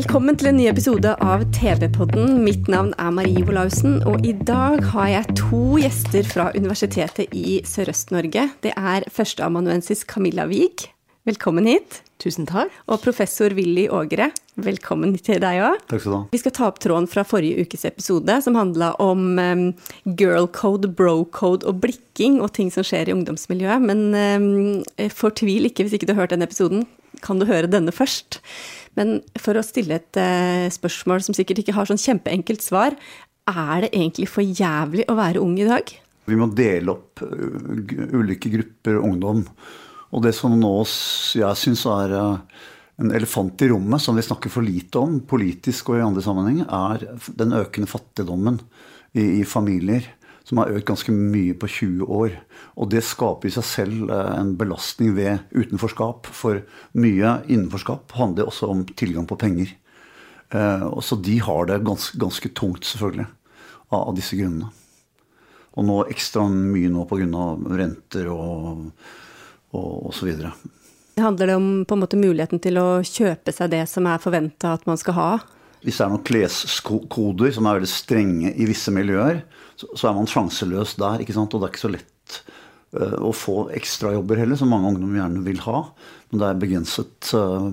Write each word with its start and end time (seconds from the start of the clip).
Velkommen 0.00 0.32
til 0.38 0.48
en 0.48 0.56
ny 0.56 0.64
episode 0.70 1.10
av 1.20 1.42
TV-podden. 1.52 2.38
Mitt 2.40 2.70
navn 2.72 2.94
er 2.96 3.10
Marie 3.12 3.42
Olaussen, 3.44 3.98
og 4.08 4.22
i 4.24 4.30
dag 4.32 4.78
har 4.94 5.08
jeg 5.10 5.34
to 5.36 5.76
gjester 5.76 6.24
fra 6.24 6.46
Universitetet 6.56 7.34
i 7.36 7.58
Sørøst-Norge. 7.68 8.46
Det 8.64 8.72
er 8.80 9.04
førsteamanuensis 9.12 10.06
Camilla 10.08 10.46
Wiig. 10.48 10.86
Velkommen 11.28 11.68
hit. 11.68 11.98
Tusen 12.22 12.48
takk. 12.48 12.72
Og 12.88 13.02
professor 13.04 13.52
Willy 13.58 13.90
Ågre. 13.92 14.30
Velkommen 14.56 15.12
til 15.20 15.42
deg 15.42 15.60
òg. 15.66 15.76
Takk 15.92 16.00
skal 16.00 16.14
du 16.14 16.16
ha. 16.16 16.22
Vi 16.32 16.40
skal 16.40 16.56
ta 16.56 16.70
opp 16.70 16.80
tråden 16.80 17.10
fra 17.10 17.26
forrige 17.28 17.66
ukes 17.66 17.84
episode, 17.90 18.38
som 18.40 18.56
handla 18.56 18.94
om 19.04 19.36
um, 19.36 19.66
girl 20.16 20.48
code, 20.48 20.88
bro 20.96 21.26
code 21.28 21.68
og 21.68 21.84
blikking 21.84 22.40
og 22.40 22.54
ting 22.56 22.72
som 22.72 22.88
skjer 22.88 23.12
i 23.12 23.18
ungdomsmiljøet. 23.18 23.84
Men 23.84 24.06
um, 24.16 25.12
fortvil 25.12 25.68
ikke 25.68 25.84
hvis 25.84 26.00
ikke 26.00 26.08
du 26.08 26.16
har 26.16 26.24
hørt 26.24 26.32
den 26.32 26.48
episoden. 26.48 26.88
Kan 27.20 27.36
du 27.36 27.44
høre 27.44 27.68
denne 27.68 27.92
først? 27.92 28.40
Men 29.00 29.20
for 29.40 29.56
å 29.56 29.64
stille 29.64 29.96
et 29.96 30.20
uh, 30.20 30.68
spørsmål 30.72 31.24
som 31.24 31.36
sikkert 31.36 31.62
ikke 31.62 31.74
har 31.76 31.88
sånn 31.88 32.00
kjempeenkelt 32.00 32.64
svar, 32.64 32.96
er 33.48 33.86
det 33.86 33.94
egentlig 33.94 34.28
for 34.28 34.44
jævlig 34.44 35.06
å 35.08 35.16
være 35.16 35.40
ung 35.40 35.56
i 35.58 35.68
dag? 35.68 35.88
Vi 36.28 36.36
må 36.38 36.50
dele 36.52 36.92
opp 36.92 37.24
uh, 37.24 38.18
ulike 38.20 38.52
grupper 38.52 39.00
ungdom. 39.00 39.46
Og 40.10 40.26
det 40.26 40.34
som 40.36 40.52
nå 40.58 40.74
jeg 40.84 41.56
syns 41.56 41.86
er 41.88 42.12
uh, 42.12 42.60
en 43.00 43.14
elefant 43.16 43.64
i 43.64 43.70
rommet, 43.72 44.04
som 44.04 44.18
vi 44.18 44.26
snakker 44.26 44.52
for 44.52 44.66
lite 44.66 45.00
om, 45.00 45.22
politisk 45.24 45.90
og 45.90 46.00
i 46.00 46.04
andre 46.04 46.24
sammenhenger, 46.24 46.68
er 46.68 47.32
den 47.40 47.56
økende 47.56 47.88
fattigdommen 47.88 48.60
i, 49.16 49.40
i 49.40 49.44
familier. 49.48 50.04
Som 50.50 50.58
har 50.58 50.72
økt 50.74 50.88
ganske 50.88 51.12
mye 51.14 51.54
på 51.54 51.68
20 51.70 52.10
år. 52.10 52.32
Og 52.74 52.90
det 52.90 53.04
skaper 53.06 53.46
i 53.46 53.54
seg 53.54 53.66
selv 53.68 54.10
eh, 54.10 54.32
en 54.34 54.56
belastning 54.58 55.14
ved 55.14 55.44
utenforskap. 55.54 56.26
For 56.34 56.64
mye 56.98 57.36
innenforskap 57.46 58.10
handler 58.18 58.50
også 58.50 58.72
om 58.72 58.82
tilgang 58.98 59.28
på 59.30 59.38
penger. 59.38 59.70
Eh, 60.50 60.82
og 60.88 61.04
så 61.06 61.14
de 61.22 61.38
har 61.38 61.70
det 61.70 61.84
ganske, 61.86 62.18
ganske 62.18 62.50
tungt, 62.58 62.82
selvfølgelig, 62.88 63.28
av, 63.92 64.02
av 64.02 64.18
disse 64.18 64.38
grunnene. 64.40 64.72
Og 65.78 65.86
nå 65.86 66.00
ekstra 66.10 66.48
mye 66.50 66.90
nå 66.90 67.06
pga. 67.06 67.46
renter 67.78 68.26
og, 68.34 68.90
og, 69.70 69.88
og 70.10 70.12
så 70.18 70.26
videre. 70.26 70.50
Handler 71.20 71.52
det 71.52 71.56
om 71.60 71.70
på 71.86 71.94
en 71.94 72.02
måte 72.02 72.18
muligheten 72.18 72.58
til 72.62 72.80
å 72.80 72.88
kjøpe 73.06 73.54
seg 73.54 73.70
det 73.74 73.84
som 73.90 74.08
er 74.10 74.22
forventa 74.22 74.74
at 74.74 74.86
man 74.88 74.98
skal 74.98 75.18
ha? 75.18 75.30
Hvis 75.84 75.96
det 76.00 76.04
er 76.04 76.12
noen 76.12 76.26
kleskoder 76.26 77.54
som 77.54 77.68
er 77.68 77.78
veldig 77.78 77.88
strenge 77.88 78.52
i 78.52 78.66
visse 78.68 78.92
miljøer, 78.92 79.44
så, 79.80 80.08
er 80.08 80.16
man 80.16 80.28
sjanseløs 80.30 80.96
der. 81.00 81.22
ikke 81.22 81.36
sant? 81.36 81.54
Og 81.54 81.62
det 81.62 81.68
er 81.68 81.74
ikke 81.74 81.84
så 81.84 81.92
lett 81.92 82.36
eh, 82.96 83.16
å 83.20 83.32
få 83.36 83.56
ekstrajobber 83.76 84.42
heller, 84.42 84.58
som 84.60 84.72
mange 84.72 84.92
ungdom 84.92 85.16
gjerne 85.18 85.44
vil 85.46 85.62
ha. 85.66 85.82
Men 86.30 86.42
det 86.42 86.48
er 86.48 86.62
begrenset 86.64 87.32
eh, 87.36 87.68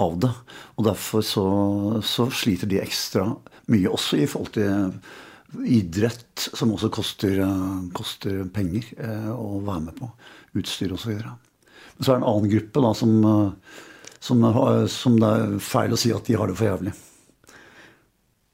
av 0.00 0.16
det. 0.22 0.32
Og 0.76 0.86
derfor 0.88 1.26
så, 1.26 1.48
så 2.06 2.28
sliter 2.34 2.70
de 2.70 2.80
ekstra 2.82 3.26
mye, 3.70 3.90
også 3.90 4.20
i 4.20 4.28
forhold 4.30 4.54
til 4.56 5.66
idrett, 5.66 6.48
som 6.54 6.72
også 6.76 6.92
koster, 6.94 7.42
eh, 7.46 7.76
koster 7.96 8.42
penger 8.54 8.90
å 9.34 9.60
være 9.66 9.86
med 9.88 10.00
på. 10.00 10.10
Utstyr 10.60 10.96
osv. 10.96 11.14
Men 11.20 12.06
så 12.06 12.12
er 12.12 12.18
det 12.18 12.22
en 12.22 12.30
annen 12.32 12.50
gruppe 12.50 12.82
da, 12.82 12.96
som, 12.96 13.14
som, 14.18 14.50
som 14.90 15.20
det 15.20 15.36
er 15.36 15.62
feil 15.62 15.94
å 15.94 16.00
si 16.00 16.12
at 16.14 16.26
de 16.26 16.38
har 16.38 16.50
det 16.50 16.58
for 16.58 16.70
jævlig. 16.70 16.94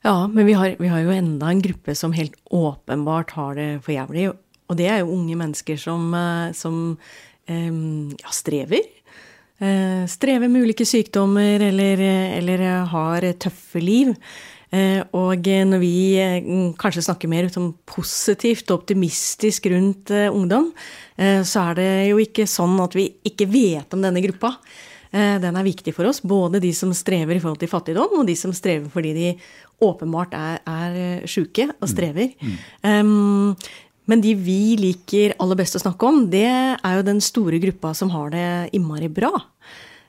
Ja, 0.06 0.26
men 0.26 0.46
vi 0.46 0.52
har, 0.52 0.76
vi 0.78 0.86
har 0.86 1.00
jo 1.02 1.10
enda 1.10 1.48
en 1.50 1.60
gruppe 1.62 1.94
som 1.98 2.12
helt 2.14 2.36
åpenbart 2.54 3.32
har 3.34 3.56
det 3.58 3.70
for 3.82 3.90
jævlig. 3.90 4.28
Og 4.70 4.78
det 4.78 4.86
er 4.86 5.00
jo 5.00 5.14
unge 5.16 5.34
mennesker 5.34 5.80
som, 5.82 6.04
eh, 6.14 6.52
som 6.54 6.76
eh, 7.50 7.72
ja, 8.14 8.30
strever. 8.30 8.86
Eh, 9.58 10.04
strever 10.06 10.52
med 10.52 10.62
ulike 10.62 10.86
sykdommer 10.86 11.64
eller, 11.72 12.04
eller 12.38 12.62
har 12.92 13.26
tøffe 13.34 13.82
liv. 13.82 14.14
Og 15.16 15.46
når 15.46 15.78
vi 15.80 15.90
kanskje 16.76 17.04
snakker 17.06 17.30
mer 17.30 17.46
sånn 17.48 17.70
positivt 17.88 18.66
og 18.68 18.82
optimistisk 18.82 19.68
rundt 19.72 20.10
ungdom, 20.10 20.66
så 21.16 21.62
er 21.70 21.78
det 21.78 21.86
jo 22.10 22.18
ikke 22.20 22.48
sånn 22.50 22.74
at 22.82 22.96
vi 22.98 23.06
ikke 23.30 23.46
vet 23.48 23.94
om 23.94 24.02
denne 24.04 24.20
gruppa. 24.26 24.50
Eh, 25.16 25.38
Den 25.40 25.56
er 25.56 25.66
viktig 25.66 25.94
for 25.96 26.08
oss, 26.10 26.20
både 26.20 26.60
de 26.60 26.74
som 26.76 26.92
strever 26.96 27.38
i 27.38 27.40
forhold 27.40 27.62
til 27.62 27.72
fattigdom, 27.72 28.20
og 28.20 28.28
de 28.28 28.36
som 28.36 28.52
strever 28.56 28.90
fordi 28.92 29.14
de 29.16 29.32
åpenbart 29.84 30.36
er, 30.36 30.60
er 30.64 31.26
sjuke 31.28 31.68
og 31.74 31.88
strever. 31.90 32.32
Um, 32.84 33.56
men 34.06 34.22
de 34.22 34.36
vi 34.38 34.76
liker 34.78 35.34
aller 35.42 35.58
best 35.58 35.76
å 35.76 35.82
snakke 35.82 36.08
om, 36.08 36.22
det 36.30 36.46
er 36.46 36.96
jo 36.96 37.04
den 37.06 37.20
store 37.24 37.58
gruppa 37.62 37.92
som 37.96 38.12
har 38.14 38.30
det 38.32 38.48
innmari 38.76 39.10
bra. 39.12 39.32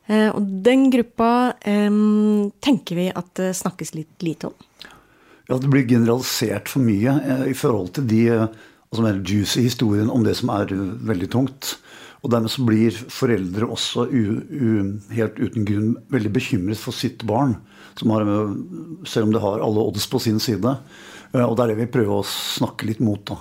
Eh, 0.07 0.29
og 0.29 0.43
den 0.63 0.87
gruppa 0.93 1.31
em, 1.67 2.51
tenker 2.63 2.99
vi 2.99 3.07
at 3.09 3.33
det 3.39 3.51
snakkes 3.57 3.95
litt 3.97 4.23
lite 4.23 4.51
om. 4.51 4.55
Ja, 5.47 5.57
det 5.57 5.71
blir 5.71 5.87
generalisert 5.87 6.69
for 6.71 6.83
mye 6.83 7.17
eh, 7.23 7.43
i 7.51 7.57
forhold 7.57 7.95
til 7.97 8.07
de 8.07 8.21
eh, 8.35 8.45
altså 8.87 9.03
mer 9.03 9.19
juicy 9.25 9.65
historiene 9.65 10.13
om 10.13 10.23
det 10.23 10.37
som 10.39 10.53
er 10.53 10.71
eh, 10.75 10.85
veldig 11.11 11.29
tungt. 11.33 11.75
Og 12.27 12.33
dermed 12.33 12.51
så 12.51 12.63
blir 12.67 12.91
foreldre 12.91 13.69
også 13.71 14.03
u, 14.11 14.23
u, 14.51 14.71
helt 15.15 15.37
uten 15.39 15.63
grunn 15.63 15.93
veldig 16.11 16.31
bekymret 16.35 16.79
for 16.81 16.91
sitt 16.91 17.23
barn. 17.23 17.53
Har, 18.03 18.27
selv 19.07 19.29
om 19.29 19.31
det 19.31 19.41
har 19.41 19.63
alle 19.63 19.85
odds 19.87 20.09
på 20.11 20.19
sin 20.19 20.41
side. 20.43 20.73
Eh, 21.31 21.45
Og 21.45 21.55
det 21.55 21.63
er 21.63 21.71
det 21.71 21.77
vi 21.79 21.93
prøver 21.93 22.19
å 22.19 22.27
snakke 22.27 22.89
litt 22.89 22.99
mot. 22.99 23.23
da. 23.31 23.39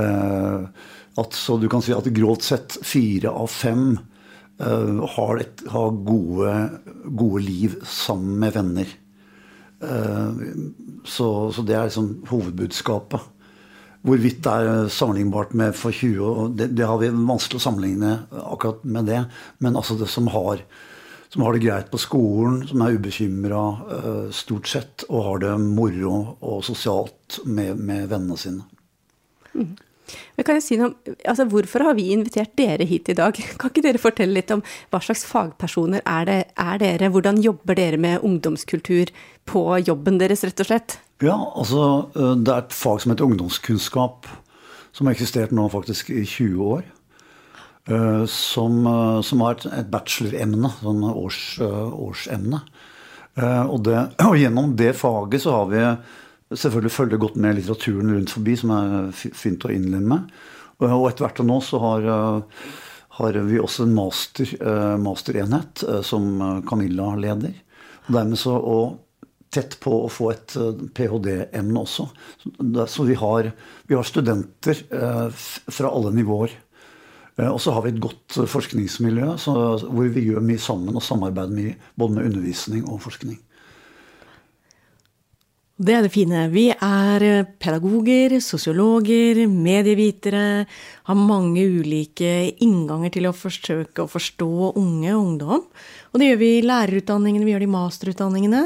Eh, 0.00 0.88
At, 1.20 1.36
så 1.36 1.58
du 1.60 1.68
kan 1.68 1.84
si 1.84 1.92
at 1.92 2.08
grovt 2.16 2.46
sett 2.46 2.78
fire 2.88 3.28
av 3.28 3.52
fem 3.52 3.98
eh, 4.56 5.02
har, 5.18 5.36
et, 5.44 5.60
har 5.68 5.92
gode, 6.08 6.56
gode 7.04 7.44
liv 7.44 7.76
sammen 7.84 8.40
med 8.40 8.56
venner. 8.56 8.98
Så, 11.04 11.26
så 11.50 11.62
det 11.66 11.74
er 11.74 11.88
liksom 11.88 12.22
hovedbudskapet. 12.30 13.31
Hvorvidt 14.02 14.40
det 14.42 14.52
er 14.52 14.88
sammenlignbart 14.90 15.52
med 15.54 15.76
for 15.78 15.94
20 15.94 16.24
år, 16.26 16.48
det, 16.58 16.70
det 16.74 16.86
har 16.90 16.98
vi 16.98 17.10
vanskelig 17.14 17.60
å 17.60 17.64
sammenligne 17.68 18.16
akkurat 18.42 18.82
med 18.82 19.06
det. 19.06 19.20
Men 19.62 19.78
altså 19.78 19.94
det 20.00 20.08
som 20.10 20.26
har, 20.34 20.64
som 21.30 21.44
har 21.46 21.54
det 21.54 21.62
greit 21.62 21.92
på 21.92 22.00
skolen, 22.02 22.64
som 22.66 22.82
er 22.82 22.96
ubekymra 22.98 23.62
stort 24.34 24.66
sett, 24.72 25.04
og 25.08 25.22
har 25.28 25.44
det 25.44 25.52
moro 25.62 26.16
og 26.40 26.64
sosialt 26.66 27.38
med, 27.46 27.78
med 27.78 28.10
vennene 28.10 28.40
sine. 28.42 28.66
Men 29.54 30.44
kan 30.44 30.58
jeg 30.58 30.64
si 30.66 30.76
noe, 30.80 30.90
om- 30.90 31.14
altså 31.28 31.46
Hvorfor 31.48 31.84
har 31.86 31.94
vi 31.94 32.08
invitert 32.12 32.56
dere 32.58 32.84
hit 32.88 33.08
i 33.08 33.16
dag? 33.16 33.36
Kan 33.58 33.70
ikke 33.70 33.84
dere 33.86 34.00
fortelle 34.02 34.34
litt 34.34 34.50
om 34.50 34.64
hva 34.90 35.00
slags 35.00 35.22
fagpersoner 35.28 36.02
er, 36.02 36.26
det, 36.28 36.40
er 36.58 36.82
dere? 36.82 37.10
Hvordan 37.14 37.38
jobber 37.44 37.78
dere 37.78 38.00
med 38.02 38.24
ungdomskultur 38.26 39.12
på 39.48 39.62
jobben 39.86 40.18
deres, 40.20 40.42
rett 40.44 40.60
og 40.64 40.68
slett? 40.72 40.98
Ja, 41.22 41.36
altså 41.54 42.10
det 42.14 42.50
er 42.50 42.64
et 42.64 42.74
fag 42.74 43.02
som 43.02 43.12
heter 43.12 43.28
ungdomskunnskap, 43.28 44.26
som 44.90 45.06
har 45.06 45.14
eksistert 45.14 45.52
nå 45.54 45.68
faktisk 45.70 46.10
i 46.10 46.24
20 46.26 46.64
år. 46.66 46.88
Som, 48.30 48.82
som 49.26 49.42
har 49.42 49.56
et, 49.58 49.86
bacheloremne, 49.90 50.70
sånn 50.80 51.04
års, 51.06 51.38
årsemne. 51.62 52.58
Og, 53.38 53.78
det, 53.86 54.00
og 54.28 54.38
gjennom 54.38 54.74
det 54.78 54.92
faget 54.98 55.44
så 55.44 55.54
har 55.60 55.70
vi 55.70 55.84
selvfølgelig 56.50 56.94
følger 56.94 57.22
godt 57.22 57.38
med 57.42 57.58
litteraturen 57.58 58.12
rundt 58.16 58.34
forbi, 58.34 58.56
som 58.58 58.74
er 58.74 59.12
fint 59.14 59.66
å 59.66 59.72
innlemme. 59.74 60.24
Og 60.82 61.06
etter 61.06 61.28
hvert 61.28 61.44
og 61.44 61.50
nå 61.52 61.60
så 61.62 61.82
har, 61.86 62.10
har 63.22 63.40
vi 63.46 63.62
også 63.62 63.86
en 63.86 63.94
master, 63.94 64.56
masterenhet 64.98 65.86
som 66.06 66.34
Camilla 66.66 67.12
leder. 67.14 67.54
Og 68.08 68.14
dermed 68.18 68.42
så, 68.42 68.58
og 68.58 68.98
tett 69.52 69.76
på 69.82 69.92
å 70.06 70.10
få 70.12 70.30
et 70.32 70.56
eh, 70.56 70.82
ph.d.-emne 70.96 71.84
også. 71.84 72.08
Så, 72.88 73.06
vi 73.08 73.16
har, 73.20 73.52
vi 73.88 73.98
har 73.98 74.08
studenter 74.08 74.82
eh, 74.88 75.46
fra 75.76 75.92
alle 75.92 76.12
nivåer. 76.16 76.56
Eh, 77.36 77.48
Og 77.50 77.60
så 77.60 77.76
har 77.76 77.84
vi 77.84 77.92
et 77.92 78.02
godt 78.02 78.40
forskningsmiljø 78.48 79.36
så, 79.40 79.56
hvor 79.84 80.12
vi 80.12 80.26
gjør 80.30 80.44
mye 80.44 80.60
sammen 80.60 80.96
og 80.96 81.04
samarbeider 81.04 81.56
mye 81.56 81.78
både 81.98 82.18
med 82.18 82.30
undervisning 82.30 82.86
og 82.88 83.02
forskning. 83.04 83.40
Det 85.82 85.94
er 85.96 86.04
det 86.04 86.12
fine. 86.14 86.44
Vi 86.52 86.68
er 86.70 87.22
pedagoger, 87.58 88.36
sosiologer, 88.44 89.40
medievitere. 89.50 90.64
Har 91.08 91.18
mange 91.18 91.64
ulike 91.64 92.52
innganger 92.62 93.10
til 93.16 93.26
å 93.26 93.34
forsøke 93.34 94.04
å 94.04 94.10
forstå 94.12 94.76
unge 94.78 95.10
og 95.10 95.22
ungdom. 95.24 95.64
Og 96.12 96.20
det 96.20 96.28
gjør 96.28 96.42
vi 96.44 96.50
i 96.58 96.66
lærerutdanningene, 96.68 97.48
vi 97.48 97.56
gjør 97.56 97.64
det 97.64 97.70
i 97.70 97.74
masterutdanningene. 97.74 98.62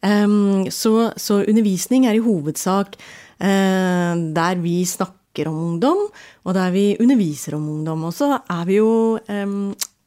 Så, 0.00 0.92
så, 1.20 1.34
undervisning 1.44 2.06
er 2.08 2.16
i 2.16 2.22
hovedsak 2.24 2.94
uh, 2.96 4.14
der 4.32 4.60
vi 4.62 4.78
snakker 4.88 5.50
om 5.50 5.58
ungdom, 5.74 6.06
og 6.44 6.54
der 6.56 6.72
vi 6.72 6.96
underviser 6.96 7.58
om 7.58 7.68
ungdom. 7.68 8.06
Og 8.08 8.14
så 8.16 8.38
er 8.40 8.64
vi 8.64 8.78
jo 8.78 9.20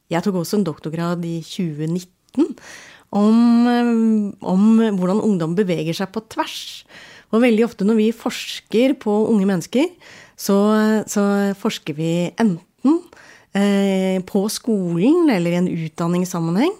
Jeg 0.09 0.23
tok 0.23 0.35
også 0.41 0.57
en 0.57 0.65
doktorgrad 0.65 1.23
i 1.25 1.41
2019 1.45 2.55
om, 3.13 3.37
eh, 3.69 3.91
om, 4.41 4.63
hvordan 4.97 5.21
ungdom 5.21 5.55
beveger 5.55 5.95
seg 5.97 6.11
på 6.13 6.23
tvers. 6.33 6.83
Og 7.33 7.41
veldig 7.41 7.65
ofte 7.65 7.85
når 7.87 7.99
vi 7.99 8.09
forsker 8.13 8.95
på 9.01 9.13
unge 9.29 9.47
mennesker, 9.49 9.89
så, 10.37 10.57
så 11.09 11.23
forsker 11.57 11.97
vi 11.97 12.11
enten 12.41 12.99
eh, 13.57 14.19
på 14.25 14.45
skolen 14.53 15.29
eller 15.33 15.53
i 15.53 15.61
en 15.61 15.71
utdanningssammenheng, 15.71 16.73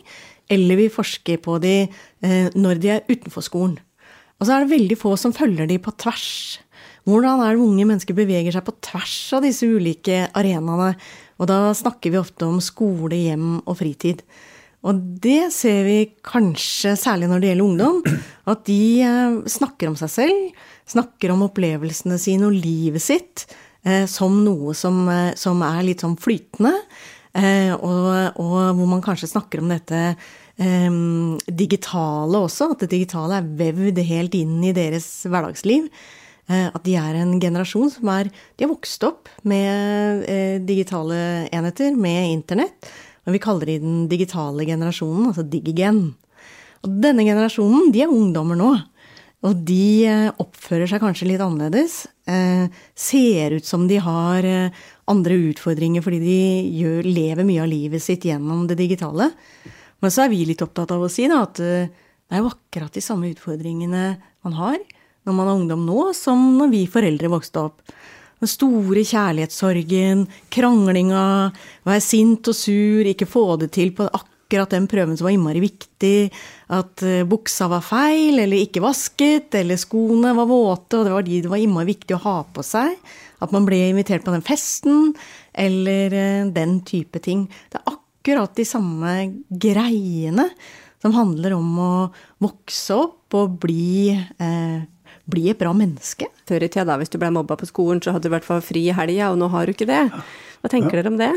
eller 0.51 0.79
vi 0.79 0.91
forsker 0.91 1.39
på 1.43 1.57
de 1.63 1.75
eh, 1.85 2.53
når 2.55 2.81
de 2.81 2.93
er 2.95 3.09
utenfor 3.09 3.45
skolen. 3.45 3.79
Og 4.39 4.47
så 4.47 4.55
er 4.55 4.63
det 4.63 4.73
veldig 4.73 4.97
få 4.99 5.13
som 5.19 5.35
følger 5.35 5.69
de 5.69 5.79
på 5.79 5.93
tvers. 6.01 6.59
Hvordan 7.07 7.43
er 7.43 7.55
det 7.55 7.63
unge 7.63 7.85
mennesker 7.87 8.15
beveger 8.17 8.55
seg 8.55 8.65
på 8.67 8.75
tvers 8.83 9.17
av 9.37 9.43
disse 9.45 9.67
ulike 9.67 10.25
arenaene? 10.35 10.93
Og 11.39 11.49
da 11.49 11.59
snakker 11.75 12.13
vi 12.13 12.19
ofte 12.19 12.47
om 12.47 12.59
skole, 12.63 13.15
hjem 13.15 13.61
og 13.61 13.77
fritid. 13.79 14.23
Og 14.83 14.99
det 15.23 15.53
ser 15.55 15.85
vi 15.87 15.97
kanskje 16.27 16.97
særlig 16.99 17.29
når 17.31 17.39
det 17.39 17.51
gjelder 17.51 17.69
ungdom, 17.69 18.01
at 18.51 18.63
de 18.67 18.83
eh, 19.03 19.37
snakker 19.51 19.91
om 19.91 19.99
seg 19.99 20.11
selv, 20.11 20.63
snakker 20.91 21.31
om 21.31 21.45
opplevelsene 21.47 22.19
sine 22.19 22.49
og 22.49 22.57
livet 22.57 23.03
sitt 23.03 23.45
eh, 23.87 24.03
som 24.11 24.41
noe 24.43 24.75
som, 24.75 25.05
som, 25.39 25.63
er 25.63 25.85
litt 25.87 26.03
sånn 26.03 26.19
flytende, 26.19 26.75
og, 27.33 28.09
og, 28.37 28.57
hvor 28.77 28.89
man 28.89 29.01
kanskje 29.01 29.31
snakker 29.31 29.63
om 29.63 29.71
dette 29.73 30.01
eh, 30.61 30.97
digitale 31.49 32.43
også, 32.45 32.73
at 32.73 32.83
det 32.83 32.91
digitale 32.91 33.39
er 33.39 33.47
vevd 33.63 34.03
helt 34.05 34.37
inn 34.37 34.59
i 34.61 34.75
deres 34.75 35.07
hverdagsliv. 35.25 35.87
Eh, 36.51 36.67
at 36.67 36.83
de 36.85 36.93
er 36.99 37.17
en 37.21 37.39
generasjon 37.41 37.89
som 37.93 38.11
er 38.13 38.29
De 38.29 38.65
har 38.65 38.73
vokst 38.73 39.07
opp 39.07 39.31
med 39.47 40.27
digitale 40.67 41.49
enheter, 41.49 41.97
med 41.97 42.29
internett 42.35 42.93
men 43.23 43.37
vi 43.37 43.43
kaller 43.43 43.69
de 43.69 43.79
den 43.79 44.07
digitale 44.11 44.65
generasjonen, 44.67 45.29
altså 45.29 45.45
digigen. 45.47 46.01
Og 46.83 46.97
denne 47.03 47.23
generasjonen, 47.23 47.91
de 47.93 48.03
er 48.03 48.11
ungdommer 48.11 48.59
nå. 48.59 48.73
Og 49.43 49.59
de 49.67 50.07
eh, 50.07 50.29
oppfører 50.39 50.87
seg 50.87 51.03
kanskje 51.03 51.29
litt 51.29 51.43
annerledes. 51.43 52.03
Eh, 52.27 52.67
ser 52.95 53.57
ut 53.57 53.67
som 53.67 53.87
de 53.89 53.99
har 54.03 54.47
eh, 54.47 54.83
andre 55.11 55.35
utfordringer 55.49 56.03
fordi 56.05 56.19
de 56.23 56.39
gjør, 56.79 57.07
lever 57.07 57.47
mye 57.47 57.63
av 57.63 57.71
livet 57.71 58.03
sitt 58.03 58.27
gjennom 58.29 58.65
det 58.69 58.77
digitale. 58.79 59.31
Men 60.03 60.11
så 60.11 60.25
er 60.25 60.33
vi 60.33 60.43
litt 60.47 60.63
opptatt 60.63 60.91
av 60.95 61.03
å 61.03 61.11
si 61.11 61.27
da, 61.31 61.43
at 61.43 61.59
det 61.59 61.91
er 62.31 62.41
jo 62.41 62.51
akkurat 62.51 62.93
de 62.95 63.03
samme 63.03 63.29
utfordringene 63.31 64.03
man 64.43 64.59
har 64.59 64.79
når 65.23 65.37
man 65.37 65.47
er 65.47 65.59
ungdom 65.59 65.85
nå, 65.87 66.09
som 66.17 66.41
når 66.57 66.71
vi 66.73 66.83
foreldre 66.91 67.31
vokste 67.31 67.63
opp. 67.69 67.95
Den 68.43 68.51
store 68.51 69.05
kjærlighetssorgen, 69.07 70.25
kranglinga, 70.51 71.23
være 71.87 72.03
sint 72.03 72.49
og 72.51 72.57
sur, 72.57 73.07
ikke 73.07 73.29
få 73.29 73.45
det 73.61 73.69
til 73.77 73.93
på 73.95 74.09
akkurat 74.09 74.73
den 74.75 74.89
prøven 74.91 75.15
som 75.15 75.29
var 75.29 75.35
innmari 75.37 75.61
viktig, 75.63 76.27
at 76.75 77.05
eh, 77.07 77.23
buksa 77.29 77.69
var 77.71 77.85
feil 77.87 78.41
eller 78.43 78.65
ikke 78.65 78.83
vasket, 78.83 79.55
eller 79.61 79.79
skoene 79.79 80.33
var 80.35 80.49
våte, 80.49 80.99
og 80.99 81.07
det 81.07 81.15
var 81.15 81.27
de 81.27 81.39
det 81.45 81.53
var 81.53 81.63
innmari 81.63 81.93
viktig 81.93 82.17
å 82.17 82.23
ha 82.25 82.35
på 82.51 82.65
seg, 82.67 82.97
at 83.43 83.53
man 83.55 83.67
ble 83.67 83.81
invitert 83.89 84.23
på 84.25 84.33
den 84.33 84.45
festen, 84.45 85.11
eller 85.53 86.15
eh, 86.15 86.47
den 86.55 86.79
type 86.87 87.21
ting. 87.23 87.45
Det 87.71 87.81
er 87.81 87.93
akkurat 87.93 88.55
de 88.55 88.65
samme 88.67 89.13
greiene 89.49 90.47
som 91.03 91.15
handler 91.15 91.57
om 91.57 91.69
å 91.83 91.93
vokse 92.43 92.95
opp 92.95 93.35
og 93.35 93.57
bli 93.65 94.13
eh, 94.15 94.83
bli 95.29 95.49
et 95.51 95.59
bra 95.59 95.73
menneske? 95.75 96.27
Før 96.49 96.65
i 96.65 96.69
tida, 96.69 96.87
da, 96.91 96.99
hvis 96.99 97.11
du 97.13 97.19
ble 97.21 97.31
mobba 97.33 97.57
på 97.59 97.69
skolen, 97.69 98.01
så 98.03 98.13
hadde 98.13 98.27
du 98.27 98.31
i 98.31 98.35
hvert 98.35 98.47
fall 98.47 98.63
fri 98.65 98.87
i 98.89 98.95
helga, 98.95 99.31
og 99.31 99.39
nå 99.39 99.49
har 99.53 99.65
du 99.65 99.75
ikke 99.75 99.89
det. 99.89 100.03
Hva 100.63 100.71
tenker 100.71 100.99
ja. 100.99 101.01
dere 101.01 101.13
om 101.13 101.19
det? 101.21 101.31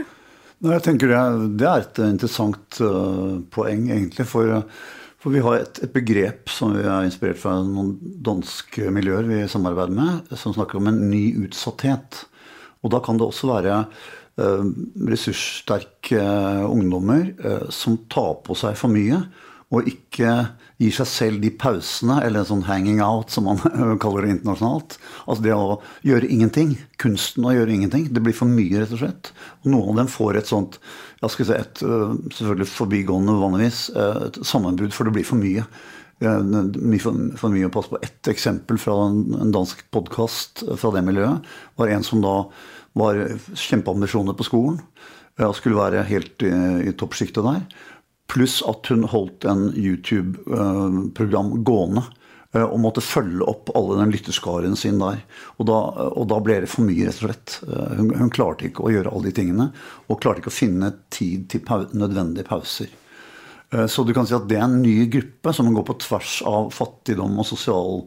Nei, 0.65 0.73
jeg 0.73 0.87
tenker 0.87 1.13
det, 1.13 1.23
det 1.61 1.69
er 1.69 1.85
et 1.85 1.99
interessant 2.07 2.81
uh, 2.81 3.37
poeng, 3.53 3.91
egentlig. 3.93 4.27
For, 4.29 4.65
for, 5.23 5.33
vi 5.33 5.43
har 5.43 5.59
et, 5.59 5.81
et, 5.83 5.93
begrep 5.93 6.51
som 6.53 6.75
vi 6.77 6.85
er 6.85 7.07
inspirert 7.07 7.41
fra 7.41 7.57
noen 7.65 7.95
danske 8.01 8.91
miljøer 8.95 9.27
vi 9.29 9.41
samarbeider 9.51 9.97
med, 9.97 10.37
som 10.37 10.55
snakker 10.55 10.81
om 10.81 10.91
en 10.91 11.01
ny 11.11 11.25
utsatthet. 11.47 12.25
Og 12.85 12.93
da 12.93 13.01
kan 13.03 13.19
det 13.19 13.27
også 13.27 13.51
være 13.51 13.81
eh, 13.81 14.69
ressurssterke 15.09 16.23
ungdommer 16.69 17.33
ungdommer 17.33 17.73
som 17.75 17.99
tar 18.13 18.37
på 18.47 18.59
seg 18.59 18.77
for 18.79 18.93
mye, 18.93 19.25
og 19.75 19.89
ikke 19.91 20.33
gir 20.77 20.93
seg 20.93 21.09
selv 21.09 21.41
de 21.41 21.51
pausene, 21.57 22.19
eller 22.25 22.43
en 22.43 22.49
sånn 22.51 22.67
hanging 22.67 23.01
out, 23.05 23.33
som 23.33 23.47
man 23.49 23.61
kaller 24.03 24.27
det 24.27 24.35
internasjonalt. 24.35 24.99
Altså 25.25 25.47
det 25.47 25.55
å 25.57 25.79
gjøre 26.05 26.29
ingenting. 26.33 26.75
Kunsten 27.01 27.47
å 27.49 27.55
gjøre 27.57 27.73
ingenting. 27.73 28.11
Det 28.13 28.23
blir 28.25 28.37
for 28.37 28.51
mye, 28.51 28.83
rett 28.83 28.93
og 28.93 29.01
slett. 29.01 29.33
Og 29.65 29.71
noen 29.73 29.95
av 29.95 30.03
dem 30.03 30.13
får 30.13 30.41
et 30.41 30.51
sånt 30.51 30.81
jeg 31.23 31.33
skal 31.33 31.49
si 31.49 31.55
et, 31.57 31.83
øh, 31.83 32.17
selvfølgelig 32.29 32.69
forbigående 32.69 33.39
vanligvis, 33.41 33.87
øh, 33.97 34.27
et 34.29 34.39
sammenbrudd, 34.45 34.93
for 34.93 35.09
det 35.09 35.17
blir 35.17 35.25
for 35.25 35.41
mye. 35.41 35.65
For, 36.17 37.17
for 37.37 37.53
mye 37.53 37.69
å 37.69 37.73
passe 37.73 37.93
på. 37.93 38.01
Ett 38.05 38.29
eksempel 38.33 38.79
fra 38.81 38.95
en, 39.09 39.51
dansk 39.53 39.83
podkast 39.93 40.63
fra 40.81 40.93
det 40.95 41.03
miljøet 41.05 41.45
var 41.77 41.93
en 41.93 42.05
som 42.05 42.23
da 42.25 42.37
var 42.97 43.21
kjempeambisjoner 43.53 44.37
på 44.37 44.47
skolen. 44.49 44.79
Skulle 45.57 45.77
være 45.77 46.07
helt 46.09 46.45
i, 46.45 46.53
i 46.89 46.95
toppsjiktet 46.97 47.45
der. 47.45 47.67
Pluss 48.27 48.61
at 48.67 48.89
hun 48.91 49.07
holdt 49.11 49.47
en 49.47 49.69
YouTube-program 49.73 51.53
gående 51.67 52.03
eh, 52.53 52.65
og 52.65 52.81
måtte 52.83 53.05
følge 53.05 53.47
opp 53.47 53.71
alle 53.79 54.01
den 54.01 54.13
lytterskaren 54.15 54.77
sin 54.79 54.99
der. 55.03 55.23
Og 55.57 55.69
da, 55.71 55.81
og 56.11 56.29
da, 56.33 56.41
ble 56.43 56.61
det 56.65 56.71
for 56.73 56.87
mye, 56.89 57.07
rett 57.07 57.21
og 57.23 57.29
slett. 57.29 57.59
Eh, 57.69 57.97
hun, 58.01 58.13
hun, 58.19 58.33
klarte 58.35 58.69
ikke 58.69 58.87
å 58.87 58.93
gjøre 58.95 59.13
alle 59.13 59.31
de 59.31 59.37
tingene. 59.39 59.71
Og 60.09 60.21
klarte 60.23 60.43
ikke 60.43 60.55
å 60.55 60.59
finne 60.59 60.93
tid 61.15 61.47
til 61.53 61.63
pau 61.67 61.87
nødvendige 61.95 62.49
pauser. 62.51 62.91
Eh, 63.73 63.87
så 63.87 64.05
du 64.07 64.15
kan 64.17 64.27
si 64.27 64.37
at 64.37 64.49
det 64.51 64.59
er 64.59 64.67
en 64.67 64.81
ny 64.83 65.07
gruppe 65.13 65.55
som 65.55 65.71
går 65.75 65.87
på 65.87 65.99
tvers 66.07 66.41
av 66.47 66.73
fattigdom 66.75 67.39
og 67.41 67.49
sosial 67.49 68.05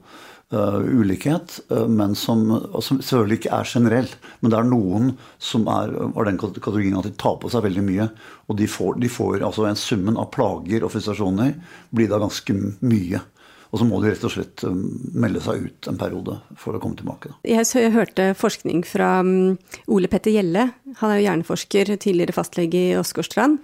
uh, 0.53 0.79
ulikhet, 0.81 1.59
uh, 1.71 1.87
men 1.87 2.15
som, 2.17 2.45
som, 2.81 3.01
selvfølgelig 3.01 3.39
ikke 3.41 3.55
er 3.55 3.71
generell. 3.73 4.11
Men 4.41 4.53
det 4.53 4.59
er 4.59 4.69
noen 4.69 5.11
som 5.37 5.67
er 5.71 5.95
av 6.09 6.21
den 6.27 6.39
kategorien 6.41 6.97
at 6.99 7.09
de 7.09 7.15
tar 7.19 7.39
på 7.41 7.51
seg 7.51 7.65
veldig 7.67 7.85
mye. 7.87 8.07
Og 8.49 8.59
de 8.59 8.69
får, 8.69 8.99
de 9.01 9.11
får 9.11 9.43
altså 9.45 9.67
en 9.69 9.79
summen 9.79 10.19
av 10.19 10.31
plager 10.35 10.85
og 10.85 10.93
frustrasjoner 10.93 11.55
blir 11.95 12.11
da 12.11 12.21
ganske 12.21 12.55
mye. 12.79 13.21
Og 13.69 13.81
så 13.81 13.85
må 13.85 13.99
de 14.01 14.09
rett 14.09 14.23
og 14.25 14.33
slett 14.33 14.63
melde 15.13 15.41
seg 15.45 15.67
ut 15.67 15.89
en 15.91 15.99
periode 15.99 16.39
for 16.57 16.73
å 16.73 16.81
komme 16.81 16.97
tilbake. 16.97 17.35
Jeg, 17.45 17.67
jeg, 17.77 17.93
hørte 17.93 18.31
forskning 18.37 18.81
fra 18.87 19.19
um, 19.21 19.59
Ole 19.93 20.09
Petter 20.09 20.33
Gjelle. 20.33 20.71
Han 21.03 21.13
er 21.13 21.19
jo 21.19 21.27
hjerneforsker, 21.27 21.93
tidligere 22.01 22.33
fastlege 22.33 22.81
i 22.87 22.97
Åsgårdstrand. 22.97 23.61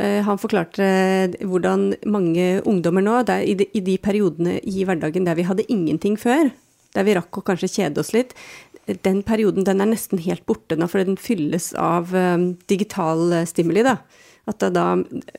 Eh, 0.00 0.20
han 0.24 0.40
forklarte 0.40 0.86
hvordan 1.44 1.90
mange 2.08 2.48
ungdommer 2.68 3.04
nå, 3.04 3.20
der, 3.28 3.44
i, 3.44 3.54
de, 3.58 3.68
i, 3.76 3.82
de, 3.84 3.98
periodene 4.00 4.56
i 4.64 4.86
hverdagen 4.88 5.26
der 5.28 5.36
vi 5.36 5.44
hadde 5.48 5.68
ingenting 5.68 6.16
før, 6.20 6.48
der 6.96 7.06
vi 7.06 7.16
rakk 7.18 7.40
å 7.40 7.44
kanskje 7.44 7.72
kjede 7.74 8.00
oss 8.02 8.14
litt, 8.16 8.32
den 9.04 9.20
perioden 9.26 9.66
den 9.66 9.82
er 9.84 9.90
nesten 9.92 10.22
helt 10.24 10.46
borte 10.48 10.78
nå, 10.78 10.88
for 10.90 11.04
den 11.04 11.20
fylles 11.20 11.70
av 11.78 12.14
um, 12.16 12.54
digital 12.70 13.42
stimuli. 13.46 13.84
da. 13.86 13.98
da. 14.48 14.86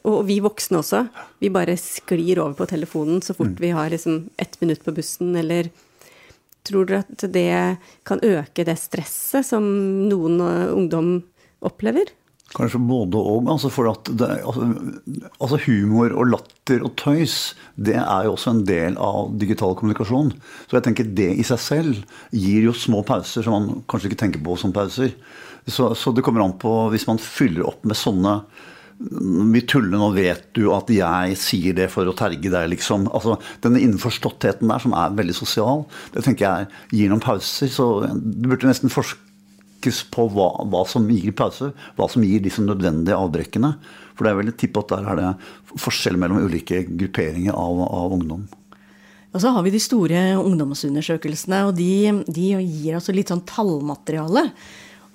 Og 0.08 0.22
vi 0.30 0.38
voksne 0.46 0.80
også. 0.80 1.01
Vi 1.41 1.50
bare 1.51 1.75
sklir 1.82 2.39
over 2.39 2.56
på 2.62 2.70
telefonen 2.70 3.20
så 3.25 3.36
fort 3.36 3.58
mm. 3.58 3.62
vi 3.65 3.74
har 3.75 3.91
liksom 3.91 4.30
ett 4.39 4.56
minutt 4.62 4.86
på 4.86 4.96
bussen, 4.96 5.36
eller 5.36 5.72
Tror 6.62 6.86
dere 6.86 7.01
at 7.01 7.24
det 7.34 7.77
kan 8.06 8.20
øke 8.22 8.62
det 8.68 8.75
stresset 8.77 9.48
som 9.48 9.65
noen 10.06 10.38
ungdom 10.46 11.15
opplever? 11.65 12.12
Kanskje 12.55 12.81
både 12.84 13.20
og. 13.20 13.48
Altså 13.51 13.72
for 13.72 13.88
altså, 13.91 14.65
altså, 15.39 15.60
humor 15.67 16.12
og 16.12 16.34
latter 16.34 16.84
og 16.84 16.96
tøys, 17.00 17.53
det 17.75 17.96
er 18.00 18.27
jo 18.27 18.34
også 18.36 18.55
en 18.55 18.65
del 18.67 18.98
av 19.00 19.31
digital 19.39 19.77
kommunikasjon. 19.79 20.34
Så 20.67 20.77
jeg 20.77 20.88
tenker 20.88 21.13
det 21.22 21.29
i 21.38 21.48
seg 21.48 21.62
selv 21.63 22.20
gir 22.36 22.67
jo 22.67 22.75
små 22.75 23.05
pauser 23.08 23.46
som 23.46 23.55
man 23.55 23.86
kanskje 23.91 24.12
ikke 24.12 24.24
tenker 24.25 24.43
på 24.43 24.58
som 24.60 24.75
pauser. 24.75 25.15
Så, 25.67 25.93
så 25.96 26.12
det 26.12 26.25
kommer 26.25 26.43
an 26.43 26.58
på 26.60 26.74
hvis 26.91 27.08
man 27.08 27.22
fyller 27.22 27.70
opp 27.70 27.86
med 27.88 28.00
sånne 28.00 28.39
vi 29.01 29.62
tuller, 29.65 29.98
nå 29.98 30.12
vet 30.13 30.51
du 30.53 30.67
at 30.75 30.89
jeg 30.93 31.38
sier 31.39 31.74
det 31.77 31.88
for 31.89 32.05
å 32.05 32.13
terge 32.17 32.51
deg, 32.53 32.67
liksom. 32.70 33.08
Altså, 33.10 33.38
denne 33.63 33.81
innforståttheten 33.81 34.70
der, 34.70 34.84
som 34.84 34.93
er 34.93 35.15
veldig 35.17 35.34
sosial, 35.34 35.86
det 36.13 36.22
tenker 36.27 36.46
jeg 36.46 37.00
gir 37.00 37.10
noen 37.10 37.24
pauser. 37.24 37.72
Så 37.72 37.88
du 38.05 38.46
burde 38.51 38.70
nesten 38.70 38.93
forske 38.93 39.31
fokus 39.82 40.04
på 40.12 40.28
hva, 40.30 40.64
hva, 40.70 40.86
som 40.86 41.10
gir 41.10 41.32
pause, 41.34 41.72
hva 41.98 42.08
som 42.08 42.24
gir 42.24 42.42
disse 42.42 42.62
nødvendige 42.62 43.18
avbrekkene. 43.18 43.74
For 44.16 44.24
det 44.24 44.32
er 44.32 44.38
vel 44.38 44.52
et 44.52 44.60
tipp 44.62 44.78
at 44.78 44.92
der 44.92 45.08
er 45.10 45.18
det 45.18 45.80
forskjell 45.82 46.18
mellom 46.18 46.44
ulike 46.46 46.86
grupperinger 46.86 47.54
av, 47.54 47.82
av 47.82 48.14
ungdom. 48.14 48.46
Og 49.34 49.42
så 49.42 49.50
har 49.56 49.64
vi 49.64 49.72
de 49.72 49.80
store 49.80 50.36
ungdomsundersøkelsene, 50.38 51.66
og 51.66 51.76
de, 51.78 52.24
de 52.28 52.52
gir 52.62 52.98
altså 52.98 53.16
litt 53.16 53.32
sånn 53.32 53.46
tallmateriale. 53.48 54.46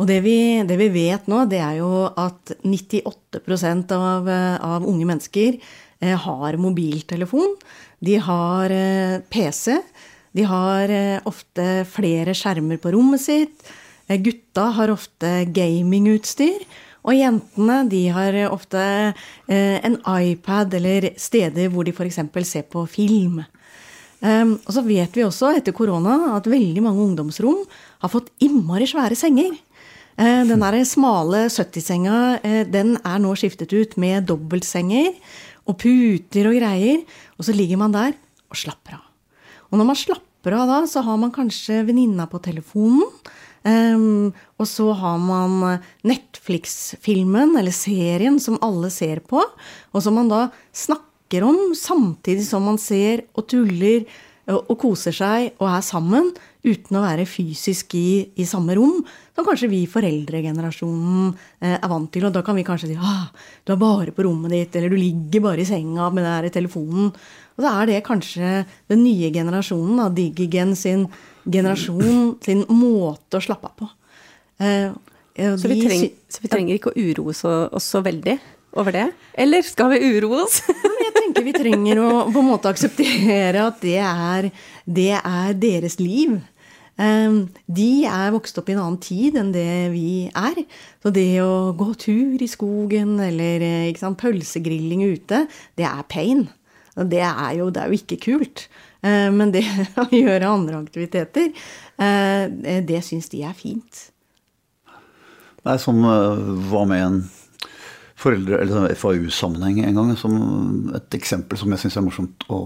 Og 0.01 0.09
det 0.09 0.21
vi, 0.25 0.37
det 0.67 0.77
vi, 0.81 0.91
vet 0.93 1.29
nå, 1.29 1.45
det 1.49 1.61
er 1.61 1.79
jo 1.79 2.09
at 2.09 2.57
98 2.65 3.45
av, 3.97 4.27
av 4.27 4.85
unge 4.85 5.07
mennesker 5.09 5.61
eh, 6.01 6.17
har 6.27 6.59
mobiltelefon. 6.61 7.55
De 8.01 8.19
har 8.21 8.73
eh, 8.73 9.21
PC. 9.31 9.79
De 10.37 10.45
har 10.49 10.93
eh, 10.93 11.21
ofte 11.29 11.85
flere 11.89 12.35
skjermer 12.37 12.81
på 12.81 12.93
rommet 12.97 13.23
sitt. 13.23 13.77
Eh, 14.07 14.21
gutta 14.23 14.71
har 14.77 14.93
ofte 14.95 15.45
gamingutstyr. 15.55 16.65
Og 17.07 17.15
jentene 17.15 17.83
de 17.87 18.03
har 18.11 18.39
ofte 18.51 18.81
eh, 18.83 19.79
en 19.87 20.01
iPad 20.03 20.75
eller 20.75 21.13
steder 21.21 21.71
hvor 21.71 21.87
de 21.87 21.95
f.eks. 21.95 22.19
ser 22.49 22.67
på 22.71 22.83
film. 22.91 23.45
Um, 24.17 24.55
og 24.65 24.73
så 24.73 24.81
vet 24.81 25.13
vi 25.13 25.27
også 25.27 25.51
etter 25.59 25.75
korona 25.77 26.33
at 26.39 26.47
veldig 26.49 26.81
mange 26.81 27.03
ungdomsrom 27.05 27.59
har 28.01 28.11
fått 28.11 28.31
innmari 28.43 28.89
svære 28.89 29.15
senger. 29.19 29.53
Uh, 30.17 30.43
den 30.49 30.65
der 30.65 30.79
smale 30.89 31.45
70-senga 31.53 32.21
uh, 32.41 32.63
den 32.65 32.95
er 32.97 33.21
nå 33.21 33.35
skiftet 33.37 33.75
ut 33.77 33.99
med 34.01 34.25
dobbeltsenger 34.31 35.13
og 35.69 35.77
puter 35.83 36.49
og 36.49 36.57
greier. 36.57 37.05
Og 37.37 37.47
så 37.47 37.55
ligger 37.55 37.83
man 37.85 37.95
der 37.95 38.17
og 38.49 38.59
slapper 38.59 38.97
av. 38.97 39.05
Og 39.69 39.79
når 39.79 39.91
man 39.93 40.01
slapper 40.01 40.57
av 40.57 40.73
da, 40.73 40.81
så 40.89 41.05
har 41.05 41.21
man 41.21 41.35
kanskje 41.35 41.85
venninna 41.87 42.27
på 42.31 42.41
telefonen. 42.43 43.05
Um, 43.67 44.31
og 44.63 44.69
så 44.71 44.93
har 44.95 45.17
man 45.19 45.81
Netflix-filmen 46.07 47.57
eller 47.59 47.75
serien 47.75 48.39
som 48.43 48.61
alle 48.63 48.93
ser 48.95 49.25
på, 49.27 49.43
og 49.43 50.05
som 50.05 50.15
man 50.21 50.31
da 50.31 50.45
snakker 50.71 51.43
om 51.43 51.75
samtidig 51.75 52.47
som 52.47 52.63
man 52.69 52.79
ser 52.79 53.25
og 53.35 53.49
tuller 53.51 54.07
og, 54.47 54.69
og 54.71 54.77
koser 54.79 55.15
seg 55.15 55.57
og 55.59 55.67
er 55.71 55.83
sammen 55.85 56.31
uten 56.67 56.99
å 56.99 57.05
være 57.05 57.27
fysisk 57.29 57.95
i, 57.99 58.09
i 58.39 58.47
samme 58.49 58.75
rom, 58.79 59.01
som 59.35 59.47
kanskje 59.47 59.71
vi 59.71 59.85
foreldregenerasjonen 59.91 61.29
eh, 61.63 61.77
er 61.77 61.91
vant 61.91 62.11
til. 62.13 62.27
Og 62.27 62.35
da 62.35 62.43
kan 62.47 62.59
vi 62.59 62.67
kanskje 62.67 62.91
si 62.91 62.99
ah, 62.99 63.29
du 63.67 63.75
er 63.75 63.81
bare 63.81 64.15
på 64.15 64.27
rommet 64.27 64.55
ditt, 64.55 64.79
eller 64.79 64.91
du 64.91 64.99
ligger 64.99 65.45
bare 65.49 65.63
i 65.63 65.69
senga 65.69 66.09
med 66.15 66.27
den 66.27 66.55
telefonen. 66.55 67.13
Og 67.57 67.65
så 67.65 67.73
er 67.73 67.91
det 67.91 68.03
kanskje 68.07 68.59
den 68.91 69.05
nye 69.05 69.31
generasjonen, 69.35 70.03
da, 70.03 70.11
Digigen 70.15 70.75
sin 70.79 71.07
generasjon, 71.47 72.37
sin 72.45 72.65
måte 72.69 73.39
å 73.39 73.45
slappe 73.45 73.71
av 73.71 73.77
på. 73.79 73.89
Eh, 74.63 74.91
så, 75.37 75.69
vi 75.69 75.81
treng, 75.85 76.05
så, 76.33 76.43
vi 76.43 76.51
trenger 76.51 76.79
ikke 76.79 76.93
å 76.95 76.97
uroe 76.97 77.35
oss 77.77 77.91
så 77.93 78.01
veldig 78.05 78.39
over 78.77 78.93
det? 78.93 79.07
Eller 79.37 79.65
skal 79.65 79.93
vi 79.95 80.17
uroe 80.17 80.45
oss? 80.45 80.61
jeg 81.05 81.15
tenker 81.17 81.47
vi 81.47 81.55
trenger 81.57 82.01
å 82.03 82.11
på 82.29 82.43
en 82.43 82.51
måte 82.51 82.73
akseptere 82.73 83.65
at 83.65 83.81
det 83.85 83.99
er, 84.03 84.51
det 84.85 85.13
er 85.19 85.57
deres 85.61 85.99
liv. 86.01 86.37
Eh, 86.97 87.39
de 87.79 87.91
er 88.09 88.35
vokst 88.35 88.59
opp 88.61 88.71
i 88.71 88.77
en 88.77 88.83
annen 88.85 89.01
tid 89.03 89.39
enn 89.41 89.53
det 89.55 89.93
vi 89.95 90.29
er. 90.33 90.63
Så 91.05 91.13
det 91.15 91.31
å 91.45 91.73
gå 91.77 91.93
tur 92.01 92.43
i 92.43 92.51
skogen 92.51 93.17
eller 93.23 93.65
eh, 93.65 93.97
sant, 94.01 94.21
pølsegrilling 94.21 95.07
ute, 95.13 95.45
det 95.77 95.89
er 95.89 96.07
pain. 96.13 96.47
Det 96.97 97.21
er 97.21 97.59
jo, 97.59 97.69
det 97.69 97.83
er 97.83 97.93
jo 97.93 98.01
ikke 98.01 98.23
kult. 98.25 98.69
Eh, 99.07 99.31
men 99.33 99.53
det 99.55 99.65
å 100.03 100.07
gjøre 100.11 100.51
andre 100.51 100.81
aktiviteter, 100.81 101.51
eh, 102.03 102.81
det 102.87 103.03
syns 103.07 103.31
de 103.33 103.43
er 103.47 103.57
fint. 103.57 104.07
Nei, 105.67 105.77
som 105.83 106.01
eh, 106.07 106.47
var 106.71 106.89
med 106.91 107.05
en 107.05 107.21
foreldre- 108.17 108.63
eller 108.63 108.73
sånn 108.73 108.97
FAU-sammenheng 109.03 109.83
en 109.85 110.01
gang, 110.01 110.15
som 110.19 110.37
et 110.97 111.19
eksempel 111.19 111.61
som 111.61 111.73
jeg 111.75 111.85
syns 111.85 111.99
er 112.01 112.07
morsomt 112.07 112.47
å, 112.49 112.61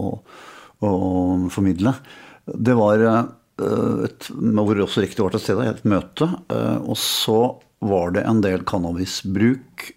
å, 0.86 0.90
formidle. 1.50 1.96
Det 2.46 2.76
var 2.78 3.02
et, 3.02 4.28
hvor 4.30 4.84
også 4.86 5.02
rektor 5.02 5.26
var 5.26 5.34
til 5.34 5.42
stede, 5.42 5.66
et 5.66 5.82
møte. 5.90 6.28
Og 6.86 6.94
så 6.98 7.40
var 7.82 8.14
det 8.14 8.22
en 8.30 8.44
del 8.46 8.62
cannabisbruk 8.66 9.90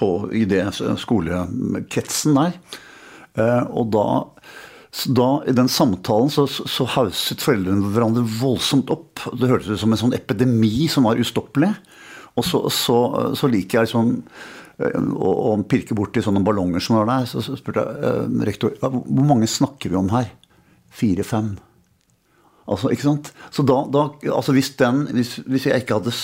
på, 0.00 0.08
i 0.32 0.42
det 0.48 0.64
skolekretsen 1.04 2.40
der. 2.40 2.58
Og 3.68 3.92
da, 3.92 4.06
da, 5.12 5.28
i 5.46 5.52
den 5.52 5.68
samtalen 5.68 6.30
så, 6.32 6.46
så 6.48 6.86
hauset 6.94 7.42
foreldrene 7.44 7.92
hverandre 7.92 8.24
voldsomt 8.40 8.90
opp. 8.92 9.20
Det 9.36 9.50
hørtes 9.50 9.74
ut 9.74 9.82
som 9.82 9.92
en 9.92 10.00
sånn 10.00 10.16
epidemi 10.16 10.88
som 10.90 11.06
var 11.08 11.20
ustoppelig. 11.20 11.74
Og 12.38 12.46
så, 12.46 12.62
så, 12.72 12.96
så 13.36 13.50
liker 13.50 13.78
jeg 13.78 13.88
liksom 13.88 14.14
å, 14.78 15.30
å 15.50 15.54
pirke 15.68 15.96
borti 15.98 16.22
sånne 16.22 16.42
ballonger 16.46 16.82
som 16.82 16.98
var 17.00 17.08
der. 17.10 17.28
Så, 17.30 17.42
så 17.44 17.56
spurte 17.58 17.84
jeg 17.84 18.10
eh, 18.10 18.44
rektor 18.48 18.76
hvor 18.80 19.26
mange 19.26 19.50
snakker 19.50 19.92
vi 19.92 19.98
om 20.00 20.10
her. 20.14 20.30
Fire-fem. 20.94 21.56
Altså, 22.68 22.90
ikke 22.92 23.06
sant? 23.06 23.32
Så 23.54 23.64
da, 23.66 23.80
da 23.92 24.08
altså 24.34 24.54
hvis, 24.56 24.72
den, 24.80 25.06
hvis, 25.16 25.38
hvis 25.48 25.68
jeg 25.68 25.84
ikke 25.84 26.00
hadde 26.00 26.14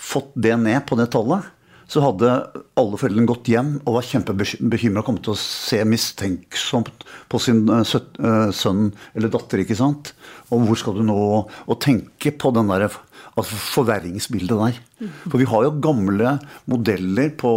fått 0.00 0.32
det 0.38 0.54
ned 0.62 0.84
på 0.88 0.98
det 0.98 1.10
tallet, 1.14 1.46
så 1.90 2.02
hadde 2.04 2.30
alle 2.78 2.98
foreldrene 3.00 3.26
gått 3.26 3.50
hjem 3.50 3.72
og 3.82 3.96
var 3.96 4.06
kjempebekymra 4.06 5.02
og 5.02 5.06
kommet 5.08 5.24
til 5.26 5.34
å 5.34 5.40
se 5.40 5.80
mistenksomt 5.88 7.06
på 7.30 7.40
sin 7.42 7.64
eh, 7.66 7.82
eh, 7.82 8.50
sønn 8.54 8.92
eller 9.18 9.32
datter. 9.34 9.64
ikke 9.64 9.78
sant? 9.78 10.12
Og 10.54 10.68
hvor 10.68 10.78
skal 10.78 11.00
du 11.00 11.02
nå 11.06 11.20
og 11.20 11.80
tenke 11.82 12.30
på 12.30 12.52
den 12.54 12.70
der 12.70 12.86
altså 13.38 13.58
forverringsbildet 13.74 14.60
der. 14.60 14.78
For 15.28 15.40
vi 15.40 15.48
har 15.48 15.66
jo 15.66 15.78
gamle 15.82 16.36
modeller 16.70 17.32
på, 17.40 17.52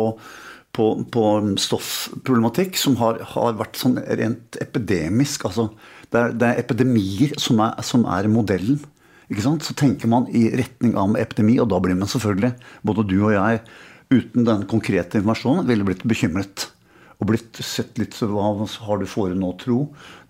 på, 0.76 0.88
på 1.14 1.26
stoffproblematikk 1.62 2.78
som 2.80 2.98
har, 3.02 3.22
har, 3.34 3.56
vært 3.60 3.80
sånn 3.80 4.00
rent 4.02 4.60
epidemisk. 4.64 5.48
altså 5.50 5.70
Det 6.10 6.20
er, 6.20 6.36
det 6.38 6.50
er 6.50 6.62
epidemier 6.64 7.38
som 7.42 7.62
er, 7.66 7.80
som 7.86 8.06
er 8.10 8.30
modellen. 8.32 8.82
Ikke 9.32 9.46
sant? 9.46 9.66
Så 9.66 9.76
tenker 9.78 10.10
man 10.12 10.28
i 10.30 10.50
retning 10.54 10.98
av 11.00 11.18
epidemi, 11.20 11.58
og 11.62 11.72
da 11.72 11.80
blir 11.82 11.98
man 11.98 12.12
selvfølgelig, 12.12 12.54
både 12.86 13.08
du 13.10 13.18
og 13.22 13.34
jeg, 13.36 13.64
uten 14.14 14.48
den 14.48 14.66
konkrete 14.70 15.20
informasjonen 15.20 15.68
ville 15.70 15.88
blitt 15.88 16.06
bekymret. 16.08 16.68
Og 17.20 17.30
blitt 17.30 17.62
sett 17.64 17.98
litt 18.02 18.18
Hva 18.20 18.50
har 18.88 19.00
du 19.00 19.08
fore 19.10 19.38
nå, 19.38 19.54
tro? 19.62 19.88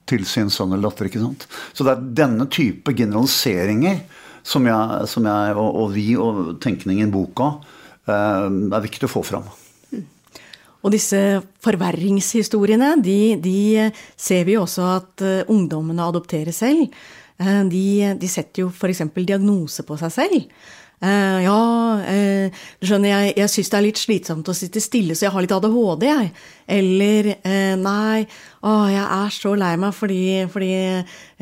Til 0.10 0.26
sin 0.28 0.52
sønn 0.52 0.74
eller 0.76 0.92
datter. 0.92 1.08
ikke 1.08 1.22
sant? 1.24 1.48
Så 1.74 1.86
det 1.88 1.94
er 1.94 2.08
denne 2.24 2.50
type 2.52 2.92
generaliseringer 2.92 4.04
som 4.44 4.66
jeg, 4.68 5.08
som 5.08 5.28
jeg 5.30 5.56
og, 5.56 5.70
og, 5.70 5.92
vi 5.96 6.10
og 6.20 6.58
tenkningen 6.64 7.08
i 7.08 7.14
boka 7.14 7.54
eh, 8.12 8.48
er 8.52 8.84
viktig 8.84 9.08
å 9.08 9.14
få 9.14 9.24
fram. 9.28 9.48
Og 10.84 10.92
disse 10.92 11.18
forverringshistoriene, 11.64 12.98
de, 13.04 13.20
de 13.40 13.88
ser 14.20 14.44
vi 14.50 14.58
også 14.60 14.88
at 14.98 15.24
uh, 15.24 15.52
ungdommene 15.52 16.04
adopterer 16.12 16.52
selv. 16.52 16.92
Uh, 17.40 17.64
de, 17.72 18.12
de 18.20 18.30
setter 18.30 18.66
jo 18.66 18.68
f.eks. 18.68 19.06
diagnose 19.16 19.86
på 19.88 19.96
seg 20.02 20.12
selv. 20.12 20.42
Uh, 21.04 21.40
ja, 21.44 21.56
uh, 22.00 22.62
du 22.80 22.88
skjønner, 22.88 23.10
jeg, 23.12 23.32
jeg 23.42 23.52
syns 23.52 23.70
det 23.74 23.76
er 23.76 23.84
litt 23.84 24.00
slitsomt 24.00 24.48
å 24.48 24.54
sitte 24.56 24.80
stille, 24.80 25.18
så 25.20 25.26
jeg 25.26 25.34
har 25.34 25.44
litt 25.44 25.52
ADHD, 25.52 26.06
jeg. 26.08 26.30
Eller 26.72 27.28
uh, 27.34 27.74
nei, 27.76 28.22
å, 28.64 28.76
jeg 28.88 29.04
er 29.04 29.34
så 29.36 29.52
lei 29.60 29.74
meg 29.82 29.92
fordi, 29.98 30.22
fordi 30.54 30.70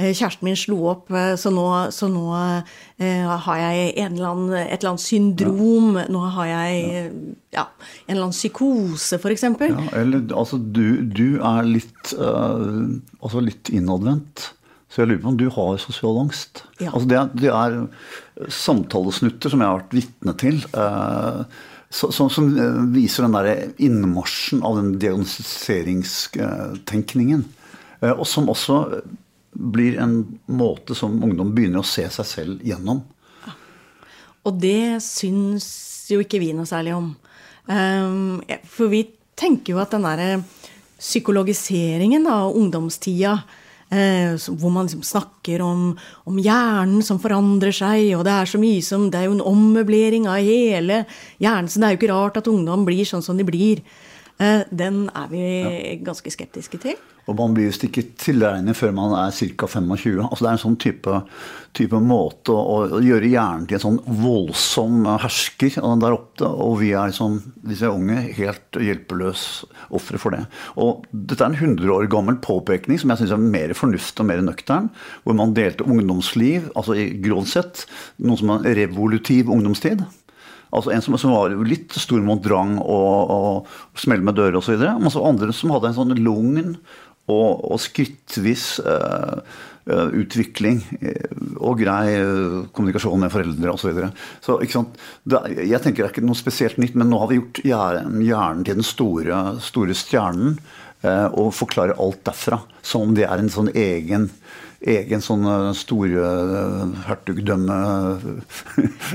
kjæresten 0.01 0.47
min 0.47 0.57
slo 0.57 0.79
opp, 0.89 1.11
så 1.37 1.51
nå, 1.53 1.65
så 1.93 2.09
nå 2.09 2.23
har 2.31 3.59
jeg 3.61 3.91
eller 4.01 4.29
annen, 4.31 4.55
et 4.63 4.79
eller 4.79 4.95
annet 4.95 5.03
syndrom. 5.03 5.91
Ja. 5.99 6.07
Nå 6.09 6.23
har 6.39 6.49
jeg 6.49 6.79
ja. 6.89 7.11
ja. 7.59 7.67
en 8.07 8.15
eller 8.15 8.31
annen 8.31 8.33
psykose, 8.33 9.19
f.eks. 9.21 9.45
Ja, 9.45 9.85
eller 10.01 10.25
altså, 10.33 10.57
du, 10.57 11.03
du 11.05 11.37
er 11.37 11.69
litt, 11.69 12.15
altså 12.17 13.45
litt 13.45 13.69
innadvendt. 13.69 14.49
Så 14.91 14.99
jeg 15.01 15.07
lurer 15.07 15.21
på 15.23 15.31
om 15.31 15.37
du 15.39 15.47
har 15.55 15.77
sosial 15.79 16.17
angst. 16.19 16.65
Ja. 16.81 16.89
Altså 16.91 17.07
det, 17.07 17.19
det, 17.39 17.51
er 17.55 17.87
samtalesnutter 18.51 19.49
som 19.53 19.61
jeg 19.63 19.69
har 19.69 19.77
vært 19.79 19.95
vitne 19.95 20.33
til, 20.41 20.57
eh, 20.75 21.39
som, 21.91 22.29
som, 22.31 22.57
eh, 22.59 22.79
viser 22.91 23.23
den 23.23 23.35
der 23.37 23.71
innmarsjen 23.79 24.63
av 24.67 24.75
den 24.81 24.99
diagnostiseringstenkningen. 24.99 27.41
Eh, 28.01 28.11
og 28.11 28.27
som 28.27 28.49
også 28.51 28.99
blir 29.51 29.99
en 30.03 30.39
måte 30.51 30.95
som 30.95 31.23
ungdom 31.23 31.55
begynner 31.55 31.79
å 31.79 31.87
se 31.87 32.09
seg 32.11 32.25
selv 32.27 32.59
gjennom. 32.67 33.01
Og 34.43 34.59
det 34.59 34.99
syns 35.05 36.07
jo 36.11 36.19
ikke 36.23 36.39
vi 36.41 36.53
noe 36.57 36.65
særlig 36.67 36.93
om. 36.97 37.15
For 37.67 38.87
vi 38.91 39.09
tenker 39.37 39.73
jo 39.75 39.79
at 39.83 39.91
den 39.93 40.05
derre 40.07 40.43
psykologiseringen 40.97 42.27
av 42.31 42.55
ungdomstida 42.57 43.43
hvor 43.91 44.71
man 44.71 44.87
liksom 44.87 45.03
snakker 45.03 45.61
om, 45.65 45.97
om, 46.23 46.37
hjernen 46.39 47.03
som 47.03 47.19
forandrer 47.19 47.75
seg, 47.75 48.13
og 48.15 48.23
det 48.23 48.31
er 48.31 48.47
så 48.47 48.61
mye 48.61 48.83
som 48.85 49.09
Det 49.11 49.19
er 49.19 49.27
jo 49.27 49.35
en 49.35 49.49
ommøblering 49.51 50.29
av 50.31 50.39
hele 50.39 51.03
hjernen, 51.43 51.67
så 51.67 51.81
det 51.81 51.87
er 51.87 51.95
jo 51.95 51.99
ikke 51.99 52.13
rart 52.13 52.39
at 52.39 52.47
ungdom 52.47 52.85
blir 52.87 53.03
sånn 53.05 53.25
som 53.25 53.35
de 53.37 53.43
blir. 53.47 53.83
Eh, 54.41 54.67
den 54.69 55.05
er 55.15 55.31
vi 55.31 55.45
ganske 56.05 56.33
skeptiske 56.33 56.81
til. 56.81 56.99
Og 57.29 57.37
man 57.37 57.53
blir 57.53 57.69
visst 57.69 57.83
ikke 57.85 58.03
tilregnet 58.19 58.77
før 58.77 58.93
man 58.97 59.13
er 59.13 59.33
ca. 59.35 59.67
25. 59.69 60.21
Altså 60.25 60.41
det 60.41 60.49
er 60.49 60.55
en 60.55 60.61
sånn 60.63 60.77
type, 60.81 61.17
type 61.77 61.99
måte 62.01 62.53
å, 62.55 62.77
å, 62.97 63.01
gjøre 63.03 63.29
hjernen 63.29 63.67
til 63.69 63.77
en 63.77 63.83
sånn 63.83 63.99
voldsom 64.23 65.05
hersker 65.21 65.77
der 66.01 66.15
oppe. 66.17 66.49
Og 66.49 66.79
vi 66.81 66.91
er 66.97 67.11
liksom, 67.11 67.37
disse 67.67 67.91
unge, 67.91 68.17
helt 68.39 68.81
hjelpeløse 68.81 69.69
ofre 69.93 70.21
for 70.21 70.35
det. 70.35 70.43
Og 70.81 71.05
dette 71.11 71.45
er 71.45 71.53
en 71.53 71.59
100 71.77 71.93
år 71.93 72.09
gammel 72.11 72.39
påpekning 72.41 72.99
som 73.01 73.13
jeg 73.13 73.23
syns 73.23 73.35
er 73.37 73.45
mer 73.57 73.75
fornuftig 73.77 74.25
og 74.25 74.31
mer 74.31 74.41
nøktern. 74.45 74.89
Hvor 75.23 75.37
man 75.37 75.53
delte 75.57 75.85
ungdomsliv, 75.85 76.71
altså 76.73 76.97
i 76.97 77.11
grovt 77.21 77.53
sett, 77.53 77.85
noe 78.17 78.39
som 78.41 78.55
er 78.57 78.73
revolutiv 78.81 79.51
ungdomstid. 79.53 80.03
Altså 80.71 80.93
En 80.93 81.03
som, 81.03 81.17
som 81.19 81.33
var 81.35 81.55
litt 81.67 81.95
stor 81.99 82.21
mot 82.23 82.41
drang 82.43 82.77
og, 82.79 83.33
og 83.35 83.99
smelle 83.99 84.23
med 84.25 84.37
dører 84.39 84.59
osv. 84.59 84.79
Men 84.79 85.11
så 85.11 85.25
andre 85.27 85.51
som 85.55 85.73
hadde 85.75 85.91
en 85.91 85.97
sånn 85.97 86.15
lugn 86.21 86.77
og, 87.31 87.61
og 87.71 87.77
skrittvis 87.79 88.79
uh, 88.83 89.41
utvikling 90.17 90.79
uh, 91.03 91.35
og 91.59 91.81
grei 91.83 92.15
kommunikasjon 92.71 93.25
med 93.25 93.33
foreldre 93.33 93.75
osv. 93.75 93.83
Så, 93.83 93.91
videre. 93.91 94.11
så 94.43 94.57
ikke 94.63 94.77
sant? 94.79 95.01
Det, 95.23 95.43
jeg 95.59 95.83
tenker 95.83 96.03
det 96.03 96.07
er 96.09 96.15
ikke 96.15 96.27
noe 96.27 96.39
spesielt 96.39 96.79
nytt, 96.81 96.95
men 96.99 97.11
nå 97.11 97.19
har 97.21 97.31
vi 97.31 97.41
gjort 97.41 97.63
hjernen 97.67 98.65
til 98.67 98.79
den 98.79 98.87
store, 98.87 99.43
store 99.63 99.97
stjernen 99.97 100.55
og 101.01 101.47
forklarer 101.57 101.97
alt 101.97 102.19
derfra. 102.27 102.59
Som 102.85 103.07
om 103.07 103.13
det 103.17 103.23
er 103.25 103.41
en 103.41 103.49
sånn 103.49 103.71
egen 103.73 104.27
egen 104.81 105.21
sånn 105.21 105.45
store 105.77 106.31
hertugdømme 107.05 107.77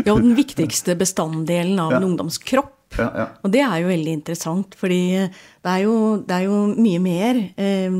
Ja, 0.06 0.14
og 0.14 0.22
den 0.22 0.36
viktigste 0.38 0.94
bestanddelen 0.98 1.80
av 1.82 1.96
ja. 1.96 2.00
en 2.00 2.10
ungdomskropp 2.12 2.76
ja, 2.94 3.08
ja. 3.12 3.26
Og 3.44 3.52
det 3.52 3.62
er 3.64 3.82
jo 3.82 3.90
veldig 3.90 4.14
interessant, 4.20 4.76
fordi 4.78 5.00
det 5.18 5.72
er 5.72 5.82
jo, 5.84 5.96
det 6.24 6.38
er 6.38 6.46
jo 6.46 6.60
mye 6.78 7.02
mer 7.02 7.40
eh, 7.58 7.98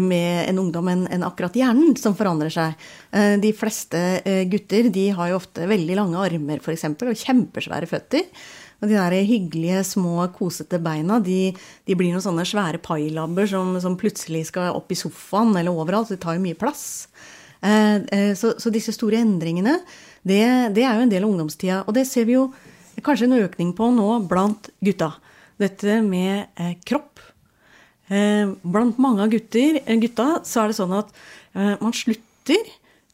med 0.00 0.48
en 0.48 0.60
ungdom 0.64 0.88
enn 0.90 1.04
en 1.12 1.26
akkurat 1.28 1.54
hjernen 1.58 1.94
som 2.00 2.16
forandrer 2.18 2.52
seg. 2.52 2.86
Eh, 3.14 3.36
de 3.42 3.52
fleste 3.56 4.00
eh, 4.24 4.42
gutter 4.50 4.88
de 4.94 5.08
har 5.14 5.30
jo 5.30 5.38
ofte 5.38 5.68
veldig 5.70 5.98
lange 6.00 6.24
armer 6.24 6.70
eksempel, 6.72 7.12
og 7.12 7.20
kjempesvære 7.20 7.90
føtter. 7.90 8.26
Og 8.84 8.90
de 8.90 8.98
der 8.98 9.24
hyggelige, 9.24 9.80
små, 9.88 10.18
kosete 10.36 10.76
beina 10.82 11.16
de, 11.24 11.54
de 11.88 11.96
blir 11.96 12.12
noen 12.12 12.24
sånne 12.24 12.44
svære 12.44 12.82
pailabber 12.84 13.48
som, 13.48 13.72
som, 13.80 13.96
plutselig 13.96 14.50
skal 14.50 14.76
opp 14.76 14.92
i 14.92 14.98
sofaen 14.98 15.54
eller 15.56 15.72
overalt. 15.72 16.12
Det 16.12 16.20
tar 16.20 16.36
jo 16.36 16.44
mye 16.44 16.58
plass. 16.58 17.06
Eh, 17.64 17.96
eh, 18.12 18.32
så, 18.36 18.52
så, 18.60 18.72
disse 18.74 18.92
store 18.92 19.22
endringene, 19.24 19.78
det, 20.20 20.44
det 20.76 20.84
er 20.84 20.98
jo 20.98 21.06
en 21.06 21.14
del 21.14 21.24
av 21.24 21.32
ungdomstida. 21.32 21.80
Og 21.88 21.96
det 21.96 22.04
ser 22.10 22.28
vi 22.28 22.36
jo 22.36 22.50
kanskje 23.00 23.30
en 23.30 23.38
økning 23.40 23.72
på 23.76 23.88
nå 23.96 24.10
blant 24.28 24.68
gutta. 24.84 25.14
Dette 25.64 26.02
med 26.04 26.60
eh, 26.60 26.76
kropp. 26.84 27.12
Blant 28.04 28.98
mange 29.00 29.24
av 29.24 29.30
gutta 29.32 30.26
så 30.44 30.60
er 30.60 30.68
det 30.68 30.76
sånn 30.76 30.92
at 30.92 31.08
man 31.80 31.94
slutter 31.96 32.66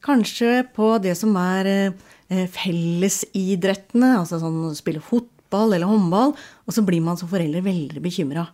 kanskje 0.02 0.64
på 0.74 0.88
det 0.98 1.12
som 1.14 1.36
er 1.38 1.92
fellesidrettene, 2.26 4.16
altså 4.18 4.40
sånn 4.42 4.74
spille 4.74 4.98
fotball 4.98 5.39
eller 5.54 5.90
håndball, 5.90 6.34
og 6.36 6.74
så 6.74 6.84
blir 6.86 7.02
man 7.04 7.18
som 7.18 7.30
forelder 7.30 7.64
veldig 7.64 8.02
bekymra. 8.04 8.46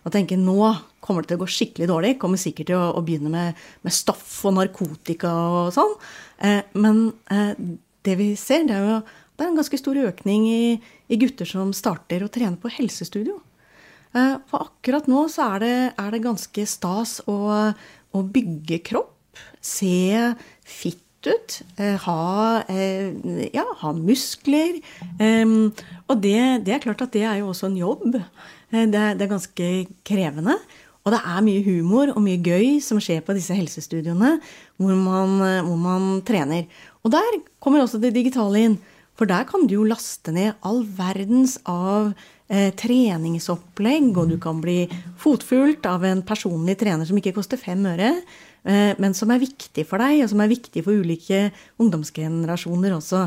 Og 0.00 0.14
tenker 0.14 0.40
nå 0.40 0.58
kommer 1.04 1.22
det 1.22 1.32
til 1.32 1.38
å 1.38 1.42
gå 1.42 1.50
skikkelig 1.52 1.88
dårlig. 1.90 2.14
Kommer 2.18 2.40
sikkert 2.40 2.70
til 2.70 2.78
å, 2.78 2.90
å 2.96 3.04
begynne 3.04 3.30
med, 3.32 3.58
med, 3.84 3.92
stoff 3.94 4.38
og 4.48 4.56
narkotika 4.56 5.30
og 5.30 5.74
sånn. 5.76 5.92
Eh, 6.40 6.62
men 6.80 7.02
det 8.06 8.14
vi 8.16 8.30
ser, 8.40 8.64
det 8.68 8.78
er 8.78 8.86
jo 8.88 9.00
det 9.40 9.46
er 9.46 9.54
en 9.54 9.56
ganske 9.56 9.78
stor 9.80 9.96
økning 9.96 10.42
i, 10.52 10.64
i 11.08 11.16
gutter 11.16 11.48
som 11.48 11.70
starter 11.72 12.20
å 12.20 12.32
trene 12.32 12.60
på 12.60 12.68
helsestudio. 12.74 13.38
Eh, 14.12 14.34
for 14.50 14.66
akkurat 14.66 15.06
nå 15.08 15.22
så 15.32 15.54
er 15.54 15.62
det, 15.62 15.76
er 15.96 16.10
det 16.12 16.20
ganske 16.26 16.64
stas 16.68 17.22
å, 17.24 17.38
å, 18.12 18.22
bygge 18.36 18.82
kropp. 18.84 19.16
Se 19.64 20.34
fitt 20.66 21.00
ut. 21.28 21.56
Eh, 21.76 21.96
ha, 22.06 22.62
eh, 22.70 23.10
ja, 23.52 23.66
ha 23.82 23.92
muskler. 23.96 24.80
Og 25.20 26.22
det, 26.22 26.64
det, 26.66 26.74
er 26.74 26.84
klart 26.84 27.02
at 27.04 27.12
det 27.12 27.24
er 27.28 27.40
jo 27.40 27.50
også 27.50 27.70
en 27.70 27.80
jobb. 27.80 28.20
Det 28.70 28.94
er, 28.94 29.18
det 29.18 29.26
er 29.26 29.34
ganske 29.34 29.72
krevende. 30.06 30.56
Og 31.04 31.14
det 31.14 31.20
er 31.24 31.44
mye 31.44 31.64
humor 31.64 32.12
og 32.12 32.22
mye 32.22 32.40
gøy 32.44 32.78
som 32.84 33.00
skjer 33.00 33.22
på 33.24 33.34
disse 33.34 33.56
helsestudioene 33.56 34.34
hvor 34.80 34.96
man, 34.96 35.38
hvor 35.64 35.78
man 35.80 36.08
trener. 36.28 36.68
Og 37.04 37.12
der 37.14 37.40
kommer 37.60 37.82
også 37.82 38.00
det 38.02 38.12
digitale 38.16 38.64
inn. 38.68 38.80
For 39.20 39.28
der 39.28 39.44
kan 39.44 39.66
du 39.68 39.74
jo 39.76 39.82
laste 39.84 40.32
ned 40.32 40.56
all 40.64 40.78
verdens 40.96 41.58
av 41.68 42.14
eh, 42.48 42.70
treningsopplegg, 42.72 44.14
og 44.16 44.30
du 44.32 44.38
kan 44.40 44.62
bli 44.64 44.86
fotfulgt 45.20 45.84
av 45.88 46.06
en 46.08 46.22
personlig 46.24 46.78
trener 46.80 47.04
som 47.04 47.18
ikke 47.20 47.34
koster 47.36 47.60
fem 47.60 47.84
øre, 47.90 48.14
eh, 48.16 48.48
men 48.62 49.14
som 49.16 49.30
er 49.32 49.40
viktig 49.40 49.86
for 49.88 50.02
deg, 50.02 50.20
og 50.24 50.30
som 50.32 50.42
er 50.44 50.50
viktig 50.50 50.82
for 50.84 51.00
ulike 51.00 51.46
ungdomsgenerasjoner 51.80 52.92
også. 52.98 53.22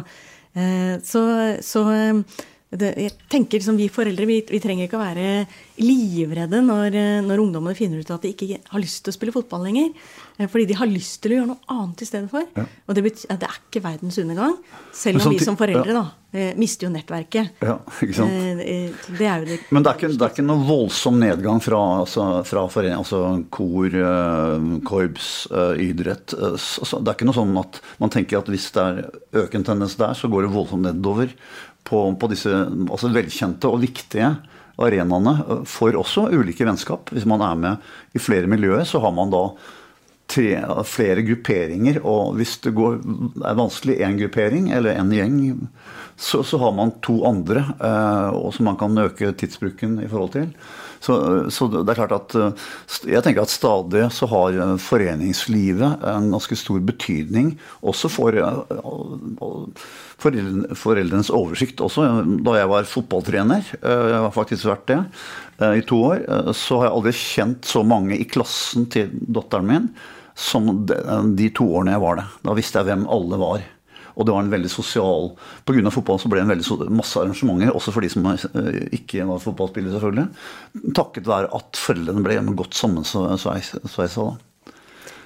Eh, 0.54 1.00
så, 1.02 1.22
så 1.66 1.84
eh, 1.90 2.42
det, 2.80 2.94
jeg 2.98 3.14
tenker 3.32 3.64
som 3.64 3.78
Vi 3.78 3.90
foreldre 3.92 4.28
vi, 4.30 4.40
vi, 4.50 4.62
trenger 4.64 4.88
ikke 4.88 5.00
å 5.00 5.04
være 5.04 5.46
livredde 5.84 6.62
når, 6.66 6.98
når, 7.26 7.42
ungdommene 7.42 7.78
finner 7.78 8.02
ut 8.02 8.12
at 8.14 8.26
de 8.26 8.34
ikke 8.34 8.60
har 8.70 8.82
lyst 8.82 9.04
til 9.06 9.14
å 9.14 9.16
spille 9.16 9.34
fotball 9.34 9.66
lenger. 9.68 9.94
Eh, 10.38 10.50
fordi 10.50 10.68
de 10.70 10.78
har 10.78 10.90
lyst 10.90 11.22
til 11.24 11.34
å 11.34 11.40
gjøre 11.40 11.52
noe 11.52 11.74
annet 11.74 12.04
i 12.04 12.08
stedet 12.10 12.30
for. 12.32 12.46
Ja. 12.58 12.66
Og 12.88 12.98
det, 12.98 13.06
betyr, 13.06 13.32
det, 13.42 13.50
er 13.50 13.58
ikke 13.62 13.84
verdens 13.86 14.20
undergang. 14.22 14.60
Selv 14.96 15.24
om 15.24 15.34
vi 15.34 15.42
som 15.46 15.58
foreldre 15.60 15.94
ja. 15.94 15.98
da, 16.00 16.38
eh, 16.38 16.52
mister 16.60 16.88
jo 16.88 16.94
nettverket. 16.94 17.64
Ja, 17.66 17.80
ikke 18.06 18.18
sant? 18.18 18.38
Eh, 18.62 19.10
det 19.18 19.28
er 19.30 19.44
jo 19.44 19.50
det 19.50 19.60
Men 19.74 19.86
det 19.86 19.94
er, 19.94 20.00
ikke, 20.00 20.12
det 20.14 20.28
er 20.28 20.36
ikke 20.36 20.48
noe 20.48 20.68
voldsom 20.70 21.20
nedgang 21.22 21.62
fra, 21.64 21.82
altså, 22.06 22.30
fra 22.48 22.66
forening, 22.74 23.02
altså 23.02 23.24
kor, 23.54 24.00
korps, 24.88 25.34
idrett. 25.82 26.38
Altså, 26.38 27.02
det 27.02 27.14
er 27.14 27.18
ikke 27.18 27.30
noe 27.30 27.42
sånn 27.42 27.62
at 27.62 27.82
man 28.02 28.14
tenker 28.14 28.42
at 28.42 28.50
hvis 28.54 28.72
det 28.78 28.88
er 28.88 29.46
økende 29.46 29.74
tendens 29.74 29.98
der, 30.00 30.18
så 30.18 30.30
går 30.32 30.48
det 30.48 30.54
voldsomt 30.54 30.86
nedover 30.86 31.34
på, 31.88 32.02
på 32.20 32.30
disse 32.32 32.52
altså 32.52 33.12
velkjente 33.14 33.70
og 33.70 33.82
viktige 33.84 34.34
arenaene 34.82 35.64
for 35.70 35.96
også 36.00 36.30
ulike 36.34 36.66
vennskap. 36.66 37.12
Hvis 37.14 37.28
man 37.30 37.44
er 37.46 37.60
med 37.60 38.18
i 38.18 38.22
flere 38.22 38.50
miljøer, 38.50 38.86
så 38.90 39.02
har 39.04 39.14
man 39.16 39.34
da 39.34 39.46
tre, 40.34 40.48
flere 40.88 41.26
grupperinger. 41.26 42.02
Og 42.02 42.38
hvis 42.40 42.58
det 42.64 42.74
går, 42.78 43.02
er 43.44 43.60
vanskelig 43.60 44.00
én 44.02 44.18
gruppering 44.22 44.72
eller 44.74 44.98
en 44.98 45.14
gjeng, 45.14 45.38
så, 46.16 46.44
så, 46.46 46.60
har 46.62 46.74
man 46.78 46.94
to 47.04 47.20
andre, 47.28 47.66
eh, 47.80 48.40
som 48.56 48.70
man 48.70 48.80
kan 48.80 48.98
øke 48.98 49.34
tidsbruken 49.38 50.00
i 50.04 50.10
forhold 50.12 50.36
til. 50.38 50.50
Så, 51.04 51.16
så, 51.52 51.68
det 51.68 51.92
er 51.92 51.98
klart 51.98 52.16
at 52.16 52.36
eh, 52.40 52.68
jeg 53.12 53.24
tenker 53.26 53.44
at 53.44 53.52
stadig 53.52 54.06
så 54.16 54.28
har 54.32 54.56
eh, 54.56 54.76
foreningslivet 54.80 56.06
en 56.08 56.30
ganske 56.32 56.56
stor 56.60 56.80
betydning 56.86 57.54
også 57.84 58.12
for 58.12 58.38
eh, 58.40 58.62
foreldrenes 60.24 61.34
oversikt 61.34 61.84
også. 61.84 62.08
Da 62.46 62.56
jeg 62.62 62.72
var 62.72 62.88
fotballtrener, 62.88 63.68
jeg 63.76 64.22
har 64.24 64.32
faktisk 64.36 64.70
vært 64.70 64.88
det 64.94 65.02
i 65.82 65.84
to 65.88 66.00
år, 66.08 66.24
så 66.56 66.80
har 66.80 66.88
jeg 66.88 66.96
aldri 66.96 67.14
kjent 67.18 67.68
så 67.68 67.84
mange 67.88 68.16
i 68.16 68.28
klassen 68.30 68.88
til 68.94 69.12
datteren 69.12 69.68
min 69.68 69.90
som 70.40 70.72
de 70.88 71.50
to 71.54 71.68
årene 71.68 71.98
jeg 71.98 72.04
var 72.06 72.22
det. 72.22 72.28
Da 72.48 72.56
visste 72.58 72.80
jeg 72.80 72.90
hvem 72.90 73.04
alle 73.12 73.42
var. 73.42 73.66
Og 74.14 74.28
det 74.28 74.36
var 74.36 74.46
en 74.46 74.54
veldig 74.54 74.72
sosial 74.72 75.32
Pga. 75.66 75.92
fotball 75.94 76.20
så 76.22 76.30
ble 76.32 76.42
det 76.42 76.46
en 76.48 76.54
veldig 76.54 76.90
masse 76.94 77.20
arrangementer, 77.20 77.74
også 77.74 77.94
for 77.96 78.06
de 78.06 78.12
som 78.14 78.26
eh, 78.30 78.80
ikke 79.00 79.28
var 79.30 79.44
fotballspillere, 79.44 79.96
selvfølgelig. 79.98 80.94
Takket 80.98 81.30
være 81.30 81.52
at 81.58 81.80
foreldrene 81.80 82.26
ble 82.26 82.58
godt 82.58 82.78
sammensveisa 82.78 84.28
da. 84.30 84.34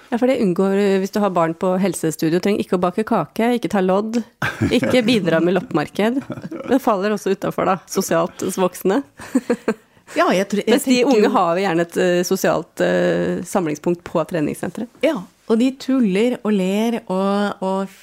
Ja, 0.08 0.16
for 0.16 0.30
det 0.32 0.38
unngår 0.40 0.78
hvis 1.02 1.12
du 1.12 1.20
har 1.20 1.34
barn 1.36 1.52
på 1.60 1.74
helsestudio. 1.82 2.40
Trenger 2.40 2.64
ikke 2.64 2.78
å 2.78 2.84
bake 2.86 3.04
kake, 3.08 3.50
ikke 3.58 3.72
ta 3.74 3.82
lodd, 3.84 4.22
ikke 4.78 5.04
bidra 5.04 5.42
med 5.44 5.58
loppemarked. 5.58 6.22
Det 6.70 6.80
faller 6.80 7.16
også 7.16 7.36
utafor, 7.36 7.68
da. 7.68 7.76
Sosialt 7.92 8.46
hos 8.46 8.60
voksne. 8.62 9.02
Ja, 10.16 10.30
jeg 10.32 10.48
tror, 10.48 10.62
jeg 10.64 10.72
Mens 10.72 10.86
de 10.88 10.98
unge 11.04 11.32
har 11.34 11.58
jo 11.58 11.64
gjerne 11.66 11.84
et 11.84 11.98
uh, 12.00 12.20
sosialt 12.28 12.84
uh, 12.84 13.44
samlingspunkt 13.44 14.06
på 14.08 14.24
treningssenteret. 14.30 14.88
Ja, 15.04 15.18
og 15.48 15.60
de 15.62 15.70
tuller 15.80 16.38
og 16.44 16.52
ler 16.56 17.00
og, 17.06 17.64
og, 17.64 17.98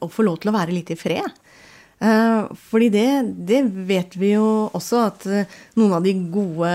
og 0.00 0.10
får 0.12 0.26
lov 0.26 0.40
til 0.42 0.50
å 0.50 0.56
være 0.58 0.74
litt 0.74 0.92
i 0.94 0.98
fred. 0.98 1.38
Uh, 1.98 2.46
fordi 2.70 2.92
det, 2.94 3.08
det, 3.42 3.64
vet 3.88 4.12
vi 4.14 4.28
jo 4.36 4.68
også, 4.70 5.00
at 5.02 5.24
uh, 5.26 5.56
noen 5.80 5.96
av 5.96 6.04
de 6.04 6.12
gode 6.30 6.68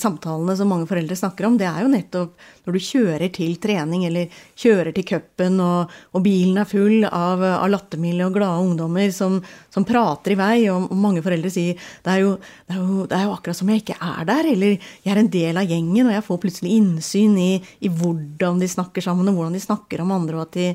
samtalene 0.00 0.54
som 0.56 0.70
mange 0.72 0.88
foreldre 0.88 1.18
snakker 1.20 1.44
om, 1.50 1.58
det 1.60 1.66
er 1.68 1.82
jo 1.84 1.90
nettopp 1.92 2.46
når 2.64 2.78
du 2.78 2.86
kjører 2.86 3.26
til 3.34 3.58
trening 3.60 4.06
eller 4.08 4.40
kjører 4.56 4.94
til 4.96 5.04
cupen, 5.10 5.60
og, 5.60 5.92
og, 6.14 6.24
bilen 6.24 6.62
er 6.62 6.70
full 6.70 7.04
av, 7.04 7.44
av 7.44 7.68
lattermilde 7.68 8.24
og 8.24 8.38
glade 8.38 8.64
ungdommer 8.70 9.12
som, 9.12 9.36
som, 9.68 9.84
prater 9.84 10.32
i 10.32 10.40
vei, 10.40 10.56
og, 10.72 10.88
mange 10.96 11.20
foreldre 11.28 11.52
sier 11.52 11.76
det 11.76 12.14
er, 12.16 12.24
jo, 12.24 12.34
det, 12.40 12.72
er 12.72 12.80
jo, 12.80 13.04
det 13.04 13.18
er, 13.18 13.28
jo, 13.28 13.36
akkurat 13.36 13.60
som 13.60 13.74
jeg 13.74 13.84
ikke 13.84 14.00
er 14.00 14.32
der, 14.32 14.52
eller 14.54 14.76
jeg 14.80 15.12
er 15.12 15.24
en 15.26 15.32
del 15.36 15.60
av 15.60 15.68
gjengen, 15.76 16.08
og 16.08 16.16
jeg 16.16 16.28
får 16.30 16.44
plutselig 16.46 16.76
innsyn 16.80 17.36
i, 17.36 17.52
i 17.84 17.92
hvordan 18.00 18.64
de 18.64 18.72
snakker 18.78 19.04
sammen, 19.04 19.28
og 19.28 19.36
hvordan 19.42 19.60
de 19.60 19.66
snakker 19.68 20.00
om 20.00 20.16
andre, 20.16 20.40
og 20.40 20.48
at 20.48 20.56
de 20.56 20.70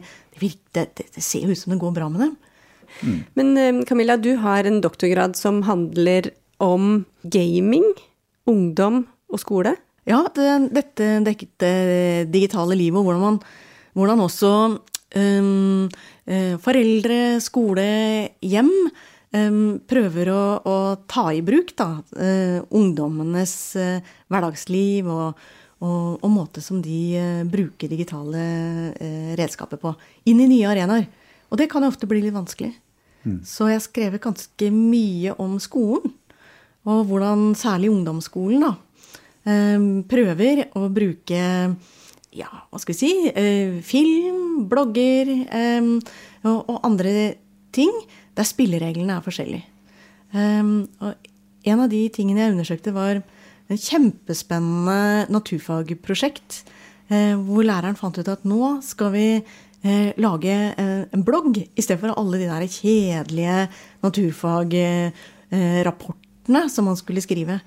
det, 0.76 0.89
det 1.00 1.24
ser 1.24 1.48
ut 1.48 1.58
som 1.58 1.72
det 1.72 1.80
går 1.80 1.96
bra 1.96 2.10
med 2.12 2.28
dem. 2.28 2.36
Mm. 3.02 3.20
Men 3.40 3.58
eh, 3.58 3.82
Camilla, 3.90 4.18
du 4.18 4.36
har 4.42 4.68
en 4.68 4.82
doktorgrad 4.84 5.36
som 5.40 5.64
handler 5.68 6.32
om 6.64 7.04
gaming, 7.24 7.88
ungdom 8.48 9.04
og 9.32 9.42
skole? 9.42 9.76
Ja, 10.06 10.22
det, 10.36 10.50
dette, 10.76 11.10
dette 11.26 11.72
digitale 12.30 12.78
livet, 12.78 13.00
og 13.02 13.10
hvordan, 13.10 13.24
man, 13.24 13.40
hvordan 13.98 14.22
også 14.22 14.52
um, 15.18 15.88
foreldre, 16.62 17.18
skole, 17.42 17.88
hjem 18.46 18.70
um, 19.36 19.60
prøver 19.90 20.32
å, 20.32 20.44
å, 20.62 20.78
ta 21.10 21.28
i 21.34 21.42
bruk 21.46 21.74
da, 21.78 21.90
uh, 22.22 22.60
ungdommenes 22.76 23.56
uh, 23.80 24.16
hverdagsliv 24.32 25.10
og, 25.10 25.46
og, 25.82 26.22
og, 26.22 26.30
måte 26.32 26.64
som 26.64 26.82
de 26.86 27.02
uh, 27.18 27.44
bruker 27.50 27.92
digitale 27.92 28.46
redskaper 29.40 29.82
på, 29.82 29.96
inn 30.30 30.44
i 30.44 30.50
nye 30.52 30.72
arenaer. 30.72 31.10
Og 31.50 31.60
det 31.62 31.70
kan 31.72 31.86
jo 31.86 31.92
ofte 31.92 32.10
bli 32.10 32.24
litt 32.24 32.36
vanskelig. 32.36 32.74
Mm. 33.26 33.42
Så 33.44 33.68
jeg 33.70 33.80
har 33.80 33.86
skrevet 33.86 34.24
ganske 34.24 34.72
mye 34.72 35.36
om 35.42 35.58
skolen. 35.60 36.14
Og 36.86 37.08
hvordan 37.10 37.56
særlig 37.58 37.90
ungdomsskolen 37.90 38.62
da, 38.62 38.76
Ehm, 39.46 40.02
prøver 40.10 40.64
å 40.74 40.88
bruke 40.90 41.42
ja, 42.36 42.48
hva 42.50 42.80
skal 42.82 42.96
vi 42.96 42.98
si 42.98 43.12
eh, 43.30 43.78
film, 43.86 44.66
blogger 44.72 45.30
ehm, 45.46 46.00
og 46.50 46.80
andre 46.82 47.36
ting 47.76 47.94
der 48.36 48.48
spillereglene 48.48 49.16
er 49.16 49.24
forskjellige. 49.24 49.68
Og 50.36 51.30
en 51.72 51.82
av 51.82 51.88
de 51.92 52.02
tingene 52.12 52.44
jeg 52.44 52.54
undersøkte, 52.54 52.92
var 52.96 53.22
en 53.22 53.80
kjempespennende 53.80 55.32
naturfagprosjekt. 55.32 56.66
Eh, 57.08 57.38
hvor 57.38 57.64
læreren 57.64 57.98
fant 57.98 58.18
ut 58.18 58.30
at 58.30 58.44
nå 58.50 58.76
skal 58.84 59.14
vi 59.14 59.26
eh, 59.38 59.46
lage 60.17 60.74
en 61.13 61.26
blogg 61.26 61.58
i 61.62 61.82
stedet 61.84 62.02
for 62.02 62.10
alle 62.17 62.38
de 62.41 62.50
der 62.50 62.65
kjedelige 62.65 63.69
naturfagrapportene 64.02 66.62
som 66.74 66.84
man 66.89 66.98
skulle 66.98 67.21
skrive. 67.21 67.62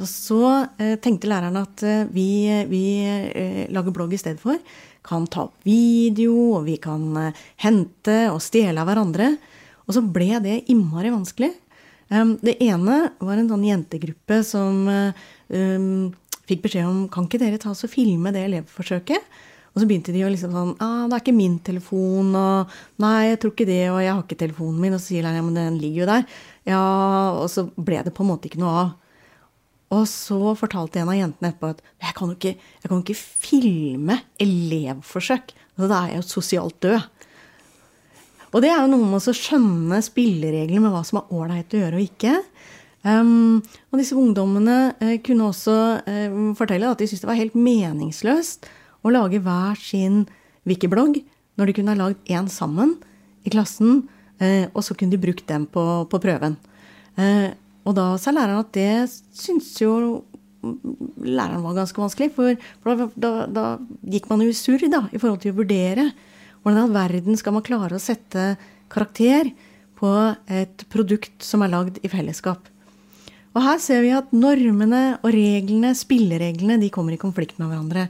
Og 0.00 0.08
så 0.08 0.40
eh, 0.80 0.94
tenkte 1.04 1.28
læreren 1.28 1.58
at 1.60 1.82
eh, 1.84 2.06
vi, 2.12 2.48
vi 2.70 2.84
eh, 3.04 3.64
lager 3.72 3.92
blogg 3.92 4.14
i 4.16 4.20
stedet 4.20 4.40
for. 4.40 4.56
Kan 5.04 5.26
ta 5.28 5.46
opp 5.48 5.66
video, 5.66 6.32
og 6.56 6.64
vi 6.68 6.78
kan 6.80 7.04
eh, 7.20 7.42
hente 7.64 8.16
og 8.32 8.40
stjele 8.44 8.80
av 8.80 8.88
hverandre. 8.88 9.34
Og 9.84 9.96
så 9.98 10.04
ble 10.04 10.30
det 10.44 10.62
innmari 10.72 11.12
vanskelig. 11.12 11.52
Det 12.12 12.58
ene 12.60 12.96
var 13.24 13.38
en 13.40 13.46
sånn 13.48 13.62
jentegruppe 13.64 14.42
som 14.44 14.82
um, 14.84 16.10
fikk 16.44 16.60
beskjed 16.66 16.84
om 16.84 17.06
kan 17.08 17.24
ikke 17.24 17.40
dere 17.40 17.60
ta 17.60 17.70
oss 17.72 17.86
og 17.86 17.90
filme 17.90 18.28
det 18.34 18.42
elevforsøket. 18.50 19.24
Og 19.72 19.80
så 19.80 19.88
begynte 19.88 20.12
de 20.12 20.24
å 20.26 20.30
liksom 20.30 20.52
sånn 20.52 20.72
ah, 20.84 21.08
'Det 21.08 21.16
er 21.16 21.22
ikke 21.24 21.36
min 21.36 21.58
telefon.' 21.64 22.34
og 22.36 22.68
'Nei, 23.00 23.32
jeg 23.32 23.38
tror 23.40 23.52
ikke 23.52 23.70
det, 23.70 23.84
og 23.88 24.00
jeg 24.04 24.12
har 24.12 24.22
ikke 24.22 24.42
telefonen 24.44 24.80
min.' 24.80 24.94
Og 24.94 25.00
så 25.00 25.06
sier 25.12 25.22
læreren 25.24 25.40
'Ja, 25.40 25.46
men 25.48 25.54
den 25.54 25.78
ligger 25.80 26.00
jo 26.04 26.10
der.' 26.12 26.26
Ja, 26.66 26.82
Og 27.40 27.48
så 27.48 27.70
ble 27.76 28.02
det 28.04 28.14
på 28.14 28.22
en 28.22 28.30
måte 28.30 28.48
ikke 28.48 28.60
noe 28.60 28.76
av. 28.84 28.92
Og 29.92 30.06
så 30.08 30.54
fortalte 30.56 31.00
en 31.00 31.08
av 31.08 31.18
jentene 31.18 31.52
etterpå 31.52 31.70
at 31.70 31.82
jeg 32.00 32.14
kan 32.16 32.28
jo 32.28 32.36
ikke, 32.36 32.56
kan 32.88 33.02
ikke 33.02 33.16
filme 33.16 34.20
elevforsøk. 34.40 35.52
Altså, 35.76 35.88
da 35.88 35.98
er 36.00 36.08
jeg 36.08 36.22
jo 36.22 36.28
sosialt 36.28 36.80
død. 36.80 37.00
Og 38.52 38.60
det 38.60 38.70
er 38.70 38.80
jo 38.80 38.92
noe 38.92 39.08
med 39.08 39.20
å 39.20 39.34
skjønne 39.36 40.00
spillereglene 40.04 40.80
med 40.80 40.92
hva 40.92 41.02
som 41.04 41.20
er 41.20 41.32
ålreit 41.32 41.72
å 41.72 41.82
gjøre 41.82 42.00
og 42.00 42.04
ikke. 42.04 42.34
Um, 43.02 43.60
og 43.90 43.98
disse 43.98 44.14
ungdommene 44.14 44.94
uh, 45.00 45.16
kunne 45.24 45.48
også 45.50 45.76
uh, 46.06 46.36
fortelle 46.54 46.86
at 46.86 47.00
de 47.00 47.08
syntes 47.08 47.24
det 47.24 47.30
var 47.32 47.40
helt 47.40 47.56
meningsløst 47.58 48.68
å 49.02 49.12
lage 49.12 49.42
hver 49.42 49.78
sin 49.80 50.24
wikiblogg 50.68 51.20
når 51.58 51.68
de 51.68 51.76
kunne 51.76 51.94
ha 51.94 51.98
lagd 51.98 52.32
én 52.32 52.48
sammen 52.50 52.96
i 53.46 53.52
klassen, 53.52 54.04
uh, 54.40 54.66
og 54.72 54.82
så 54.86 54.96
kunne 54.96 55.14
de 55.14 55.20
brukt 55.20 55.46
den 55.48 55.66
på, 55.70 55.84
på 56.08 56.22
prøven. 56.22 56.56
Og 57.82 57.92
da 57.98 58.14
sa 58.16 58.32
læreren 58.32 58.62
at 58.62 58.70
det 58.72 59.10
syntes 59.36 59.74
jo 59.82 60.22
læreren 60.62 61.64
var 61.64 61.80
ganske 61.80 61.98
vanskelig. 61.98 62.30
For, 62.36 62.58
for 62.84 63.08
da, 63.18 63.32
da, 63.50 63.64
gikk 64.14 64.28
man 64.30 64.44
jo 64.44 64.54
surr 64.54 64.86
da, 64.90 65.04
i 65.10 65.20
forhold 65.20 65.42
til 65.42 65.54
å 65.54 65.58
vurdere. 65.58 66.10
Hvordan 66.62 66.78
i 66.78 66.84
all 66.86 66.94
verden 66.94 67.38
skal 67.38 67.56
man 67.56 67.66
klare 67.66 67.98
å 67.98 68.02
sette 68.02 68.52
karakter 68.92 69.50
på 69.98 70.12
et 70.50 70.84
produkt 70.92 71.42
som 71.46 71.64
er 71.64 71.72
lagd 71.72 71.98
i 72.02 72.10
fellesskap? 72.12 72.68
Og 73.52 73.60
her 73.66 73.80
ser 73.82 74.00
vi 74.04 74.14
at 74.16 74.30
normene 74.32 75.18
og 75.20 75.32
reglene, 75.34 75.92
spillereglene, 75.98 76.78
de 76.80 76.88
kommer 76.92 77.16
i 77.16 77.20
konflikt 77.20 77.58
med 77.60 77.68
hverandre. 77.68 78.06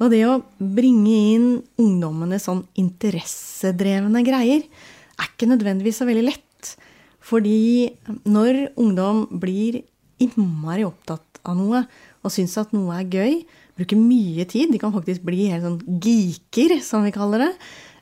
Og 0.00 0.08
det 0.12 0.22
å 0.24 0.40
bringe 0.56 1.16
inn 1.34 1.48
ungdommene 1.80 2.40
sånn 2.40 2.62
interessedrevne 2.80 4.22
greier 4.24 4.64
er 4.64 5.28
ikke 5.28 5.48
nødvendigvis 5.50 6.00
så 6.00 6.08
veldig 6.08 6.24
lett. 6.30 6.74
Fordi 7.20 7.90
når 8.24 8.70
ungdom 8.80 9.26
blir 9.42 9.82
innmari 10.20 10.86
opptatt 10.88 11.42
av 11.44 11.56
noe 11.56 11.84
og 12.20 12.32
syns 12.32 12.56
at 12.60 12.72
noe 12.76 12.96
er 12.96 13.12
gøy, 13.12 13.36
bruker 13.78 13.96
mye 13.96 14.44
tid 14.48 14.72
De 14.74 14.80
kan 14.80 14.92
faktisk 14.92 15.24
bli 15.24 15.48
helt 15.48 15.64
sånn 15.64 16.00
geeker, 16.02 16.78
som 16.84 17.06
vi 17.06 17.14
kaller 17.14 17.46
det. 17.46 17.52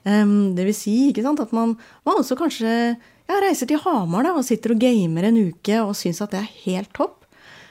Um, 0.08 0.54
det 0.56 0.66
vil 0.68 0.76
si 0.76 0.96
ikke 1.10 1.24
sant, 1.26 1.42
at 1.42 1.54
man, 1.54 1.76
man 2.06 2.22
også 2.22 2.38
kanskje 2.38 2.72
ja, 3.28 3.38
reiser 3.42 3.68
til 3.68 3.80
Hamar 3.84 4.26
da, 4.26 4.34
og 4.38 4.46
sitter 4.46 4.74
og 4.74 4.82
gamer 4.82 5.28
en 5.28 5.40
uke 5.50 5.82
og 5.82 5.94
syns 5.98 6.22
at 6.24 6.34
det 6.34 6.42
er 6.42 6.56
helt 6.64 6.94
topp. 6.96 7.14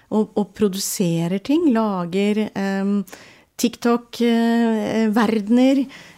Og, 0.08 0.30
og 0.40 0.54
produserer 0.56 1.42
ting. 1.44 1.66
Lager 1.76 2.46
um, 2.56 3.02
TikTok-verdener. 3.58 5.78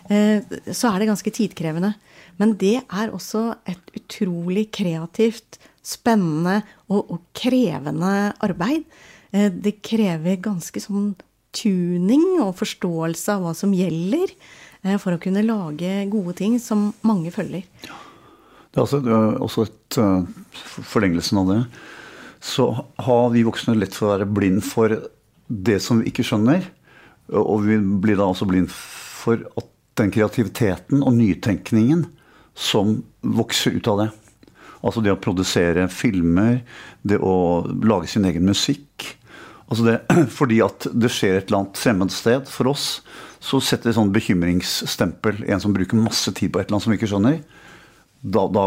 Uh, 0.10 0.12
uh, 0.12 0.41
så 0.73 0.88
er 0.91 0.99
det 0.99 1.10
ganske 1.12 1.32
tidkrevende. 1.34 1.93
Men 2.39 2.56
det 2.60 2.78
er 2.88 3.12
også 3.12 3.43
et 3.67 3.91
utrolig 3.99 4.69
kreativt, 4.75 5.60
spennende 5.84 6.62
og, 6.88 7.12
og 7.12 7.19
krevende 7.36 8.32
arbeid. 8.45 8.86
Eh, 9.36 9.49
det 9.52 9.80
krever 9.86 10.39
ganske 10.43 10.82
sånn 10.82 11.13
tuning 11.56 12.39
og 12.43 12.56
forståelse 12.60 13.36
av 13.36 13.43
hva 13.43 13.54
som 13.58 13.73
gjelder, 13.75 14.32
eh, 14.86 14.97
for 15.02 15.15
å 15.15 15.21
kunne 15.21 15.43
lage 15.45 16.08
gode 16.13 16.38
ting 16.39 16.58
som 16.63 16.91
mange 17.04 17.34
følger. 17.36 17.67
Det 18.69 18.78
er 18.78 18.86
altså, 18.86 19.02
også 19.41 19.65
et 19.65 19.97
forlengelsen 20.86 21.41
av 21.41 21.49
det. 21.49 21.62
Så 22.39 22.69
har 23.04 23.32
vi 23.34 23.43
voksne 23.43 23.75
lett 23.75 23.97
for 23.97 24.08
å 24.08 24.13
være 24.13 24.30
blind 24.30 24.62
for 24.63 24.93
det 25.49 25.80
som 25.84 25.99
vi 25.99 26.13
ikke 26.13 26.23
skjønner. 26.23 26.69
Og 27.30 27.65
vi 27.68 27.78
blir 28.02 28.18
da 28.20 28.28
også 28.30 28.48
blind 28.50 28.72
for 28.74 29.42
at 29.60 29.70
den 30.00 30.13
kreativiteten 30.15 31.04
og 31.04 31.13
nytenkningen 31.18 32.06
som 32.58 33.00
vokser 33.22 33.78
ut 33.78 33.88
av 33.92 34.04
det. 34.04 34.10
Altså 34.80 35.04
det 35.04 35.12
å 35.12 35.20
produsere 35.20 35.89
filmer, 35.92 36.62
det 37.04 37.20
å 37.20 37.65
lage 37.84 38.08
sin 38.12 38.28
egen 38.28 38.48
musikk. 38.48 39.08
Altså 39.68 39.86
det, 39.86 39.98
fordi 40.39 40.62
at 40.65 40.88
det 40.96 41.12
skjer 41.13 41.38
et 41.39 41.50
eller 41.50 41.63
annet 41.63 41.82
fremmed 41.82 42.13
sted 42.15 42.48
for 42.50 42.72
oss, 42.72 42.88
så 43.44 43.62
setter 43.63 43.92
det 43.92 43.98
sånn 44.00 44.13
bekymringsstempel. 44.15 45.44
En 45.48 45.63
som 45.63 45.76
bruker 45.76 46.00
masse 46.00 46.32
tid 46.36 46.52
på 46.52 46.62
et 46.62 46.68
eller 46.68 46.80
annet 46.80 46.88
som 46.88 46.96
vi 46.96 47.00
ikke 47.00 47.12
skjønner. 47.12 47.42
Da, 48.19 48.41
da, 48.51 48.63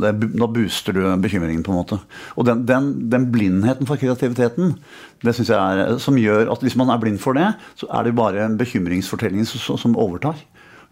da 0.00 0.46
booster 0.48 0.94
du 0.96 1.02
bekymringen, 1.20 1.60
på 1.62 1.74
en 1.74 1.76
måte. 1.82 1.98
Og 2.40 2.46
den, 2.48 2.62
den, 2.64 2.86
den 3.12 3.26
blindheten 3.34 3.88
for 3.88 4.00
kreativiteten, 4.00 4.78
det 5.20 5.34
synes 5.36 5.50
jeg 5.52 5.58
er, 5.82 5.98
som 6.00 6.16
gjør 6.16 6.48
at 6.54 6.64
hvis 6.64 6.76
man 6.80 6.88
er 6.88 7.02
blind 7.02 7.20
for 7.20 7.36
det, 7.36 7.50
så 7.76 7.90
er 7.92 8.06
det 8.06 8.16
bare 8.16 8.48
bekymringsfortellingen 8.56 9.48
som, 9.48 9.76
som 9.80 9.98
overtar 10.00 10.40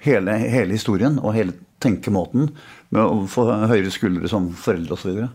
hele, 0.05 0.37
hele 0.45 0.77
historien 0.77 1.17
og 1.23 1.33
hele 1.39 1.57
tenkemåten 1.83 2.51
med 2.93 3.01
å 3.01 3.25
få 3.31 3.47
høyere 3.71 3.93
skuldre 3.95 4.29
som 4.31 4.51
foreldre 4.61 4.97
osv. 4.97 5.03
Så, 5.03 5.09
videre. 5.09 5.31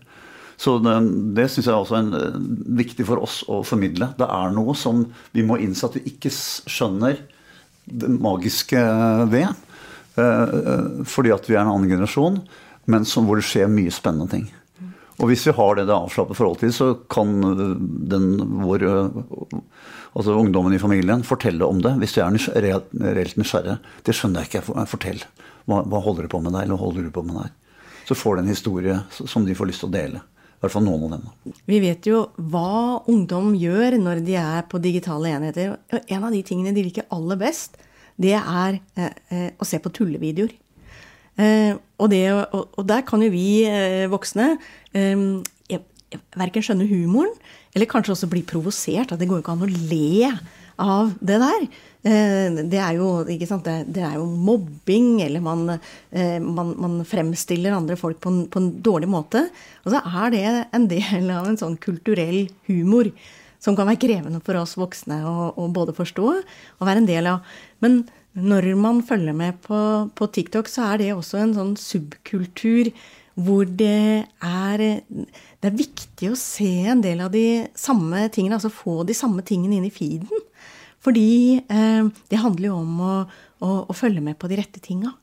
så 0.61 0.75
det, 0.83 0.95
det 1.39 1.47
syns 1.51 1.71
jeg 1.71 1.81
også 1.81 2.01
er 2.03 2.37
viktig 2.83 3.07
for 3.09 3.25
oss 3.25 3.41
å 3.49 3.63
formidle. 3.67 4.11
Det 4.19 4.29
er 4.37 4.53
noe 4.53 4.77
som 4.77 5.01
vi 5.33 5.45
må 5.47 5.57
innse 5.63 5.89
at 5.89 5.97
vi 5.97 6.05
ikke 6.13 6.29
skjønner 6.29 7.23
det 7.87 8.11
magiske 8.21 8.83
ved. 9.31 9.49
Eh, 10.17 11.03
fordi 11.07 11.33
at 11.33 11.45
vi 11.47 11.55
er 11.55 11.63
en 11.63 11.75
annen 11.75 11.91
generasjon, 11.91 12.41
men 12.87 13.05
som, 13.05 13.27
hvor 13.27 13.39
det 13.39 13.47
skjer 13.47 13.69
mye 13.71 13.93
spennende 13.93 14.31
ting. 14.31 14.47
Og 15.17 15.31
hvis 15.31 15.47
vi 15.47 15.55
har 15.57 15.77
det 15.77 15.87
det 15.89 15.95
avslappet 15.95 16.37
forhold 16.37 16.59
til, 16.61 16.71
så 16.73 16.91
kan 17.09 17.39
den, 17.41 18.27
vår 18.61 18.85
altså 20.17 20.35
ungdommen 20.37 20.75
i 20.77 20.81
familien 20.81 21.25
fortelle 21.25 21.65
om 21.65 21.81
det 21.81 21.95
hvis 22.01 22.13
de 22.15 22.23
er 22.23 22.37
reelt 22.61 23.37
nysgjerrige. 23.39 23.79
Det 24.05 24.15
skjønner 24.15 24.45
jeg 24.45 24.51
ikke. 24.51 24.85
Fortell. 24.89 25.23
Hva, 25.65 25.81
hva 25.89 26.01
holder 26.05 26.27
du 26.27 26.31
på 26.31 26.41
med 26.43 26.53
der, 26.53 26.67
eller 26.67 26.79
holder 26.79 27.07
du 27.07 27.13
på 27.13 27.25
med 27.25 27.41
der? 27.41 27.53
Så 28.07 28.15
får 28.15 28.37
de 28.37 28.45
en 28.45 28.53
historie 28.53 28.99
som 29.17 29.45
de 29.45 29.57
får 29.57 29.71
lyst 29.71 29.83
til 29.83 29.89
å 29.89 29.95
dele. 29.97 30.21
I 30.57 30.61
hvert 30.63 30.73
fall 30.73 30.85
noen 30.85 31.17
av 31.17 31.17
dem. 31.17 31.57
Vi 31.69 31.81
vet 31.83 32.07
jo 32.09 32.23
hva 32.37 33.03
ungdom 33.09 33.51
gjør 33.57 33.97
når 34.01 34.23
de 34.25 34.37
er 34.41 34.63
på 34.69 34.79
digitale 34.81 35.33
enheter. 35.35 35.75
Og 35.93 36.13
En 36.13 36.29
av 36.29 36.33
de 36.33 36.41
tingene 36.45 36.73
de 36.73 36.85
liker 36.87 37.09
aller 37.13 37.37
best, 37.41 37.77
det 38.17 38.33
er 38.37 38.79
eh, 38.97 39.11
eh 39.33 39.49
å 39.57 39.67
se 39.67 39.77
på 39.81 39.91
tullevideoer. 39.93 40.55
Eh, 41.37 41.73
og, 42.01 42.09
det, 42.09 42.23
og, 42.33 42.81
der 42.89 43.03
kan 43.05 43.21
jo 43.21 43.29
vi 43.33 43.61
eh, 43.69 44.05
voksne 44.09 44.55
eh, 44.97 45.25
verken 46.39 46.63
skjønne 46.63 46.87
humoren, 46.89 47.33
eller 47.75 47.89
kanskje 47.89 48.15
også 48.15 48.29
bli 48.31 48.41
provosert. 48.47 49.11
At 49.11 49.21
det 49.21 49.27
går 49.29 49.39
jo 49.39 49.45
ikke 49.45 49.57
an 49.57 49.67
å 49.67 49.69
le 49.69 50.31
av 50.81 51.13
det 51.19 51.37
der. 51.41 51.67
Det 52.07 52.79
er 52.79 52.93
jo, 52.95 53.09
det, 53.27 53.73
det 53.91 54.03
er 54.05 54.13
jo 54.15 54.27
mobbing, 54.29 55.17
eller 55.25 55.41
man, 55.43 55.65
man, 56.13 56.69
man 56.79 56.93
fremstiller 57.03 57.75
andre 57.75 57.97
folk 57.99 58.21
på 58.23 58.31
en, 58.31 58.37
på 58.47 58.61
en, 58.61 58.69
dårlig 58.85 59.09
måte. 59.11 59.41
Og 59.83 59.91
så 59.91 59.99
er 60.05 60.31
det 60.31 60.45
en 60.77 60.85
del 60.87 61.33
av 61.33 61.49
en 61.49 61.59
sånn 61.59 61.75
kulturell 61.81 62.45
humor 62.69 63.09
som 63.59 63.75
kan 63.75 63.89
være 63.89 63.99
krevende 64.05 64.39
for 64.45 64.61
oss 64.61 64.77
voksne 64.79 65.19
å, 65.27 65.49
å 65.57 65.67
både 65.73 65.97
forstå 65.97 66.27
og 66.29 66.87
være 66.87 67.03
en 67.03 67.09
del 67.09 67.29
av. 67.33 67.57
Men 67.83 68.05
når 68.37 68.67
man 68.77 69.01
følger 69.05 69.33
med 69.33 69.57
på, 69.65 69.77
på, 70.13 70.27
TikTok, 70.29 70.69
så 70.69 70.91
er 70.91 71.01
det 71.01 71.13
også 71.15 71.39
en 71.41 71.55
sånn 71.57 71.73
subkultur 71.81 72.91
hvor 73.37 73.69
det 73.69 74.25
er, 74.25 74.83
det 75.07 75.69
er 75.69 75.77
viktig 75.77 76.31
å 76.31 76.37
se 76.39 76.69
en 76.89 77.01
del 77.03 77.21
av 77.21 77.31
de 77.33 77.67
samme 77.77 78.23
tingene, 78.33 78.57
altså 78.57 78.73
få 78.73 79.03
de 79.05 79.13
samme 79.17 79.45
tingene 79.45 79.77
inn 79.77 79.85
i 79.85 79.93
feeden. 79.93 80.45
Fordi 81.05 81.61
eh, 81.61 82.09
det 82.29 82.41
handler 82.41 82.71
jo 82.71 82.79
om 82.81 83.01
å, 83.05 83.13
å, 83.61 83.69
å, 83.85 83.95
følge 83.95 84.23
med 84.25 84.39
på 84.41 84.49
de 84.49 84.57
rette 84.57 84.81
tinga. 84.83 85.13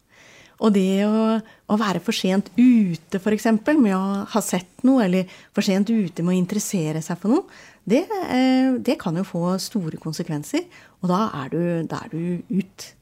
Og 0.63 0.71
det 0.77 1.03
å, 1.07 1.35
å 1.43 1.79
være 1.79 2.01
for 2.03 2.15
sent 2.15 2.53
ute, 2.55 3.19
f.eks., 3.19 3.51
med 3.75 3.91
å 3.97 4.03
ha 4.31 4.43
sett 4.43 4.87
noe, 4.87 5.03
eller 5.09 5.31
for 5.55 5.67
sent 5.67 5.91
ute 5.91 6.23
med 6.23 6.37
å 6.37 6.39
interessere 6.39 7.03
seg 7.03 7.19
for 7.21 7.35
noe, 7.35 7.63
det, 7.85 8.05
eh, 8.31 8.79
det 8.79 8.97
kan 9.03 9.19
jo 9.19 9.27
få 9.27 9.57
store 9.61 9.99
konsekvenser. 10.01 10.65
Og 11.03 11.11
da 11.11 11.27
er 11.43 11.51
du, 11.53 11.63
da 11.91 12.05
er 12.07 12.15
du 12.15 12.61
ut. 12.63 12.93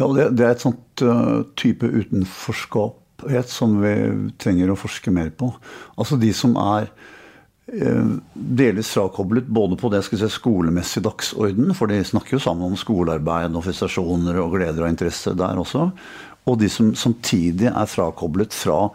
Ja, 0.00 0.08
det, 0.16 0.30
det 0.38 0.46
er 0.46 0.54
et 0.54 0.62
sånt 0.64 1.04
uh, 1.04 1.42
type 1.60 1.84
utenforskaphet 1.84 3.52
som 3.52 3.76
vi 3.82 3.94
trenger 4.40 4.72
å 4.72 4.78
forske 4.80 5.12
mer 5.12 5.28
på. 5.36 5.50
Altså 6.00 6.16
de 6.20 6.30
som 6.36 6.54
er 6.56 6.88
uh, 6.88 8.16
delvis 8.32 8.94
frakoblet 8.96 9.50
både 9.52 9.76
på 9.80 9.92
det 9.92 10.00
skal 10.06 10.22
si, 10.22 10.30
skolemessig 10.32 11.04
dagsorden, 11.04 11.74
for 11.76 11.92
de 11.92 12.00
snakker 12.06 12.38
jo 12.38 12.42
sammen 12.46 12.72
om 12.72 12.80
skolearbeid 12.80 13.58
og 13.60 13.66
festasjoner 13.68 14.40
og 14.40 14.56
gleder 14.56 14.86
og 14.86 14.94
interesser 14.94 15.36
der 15.36 15.60
også, 15.60 15.90
og 16.48 16.60
de 16.62 16.70
som 16.72 16.94
samtidig 16.96 17.68
er 17.68 17.90
frakoblet 17.90 18.56
fra 18.56 18.86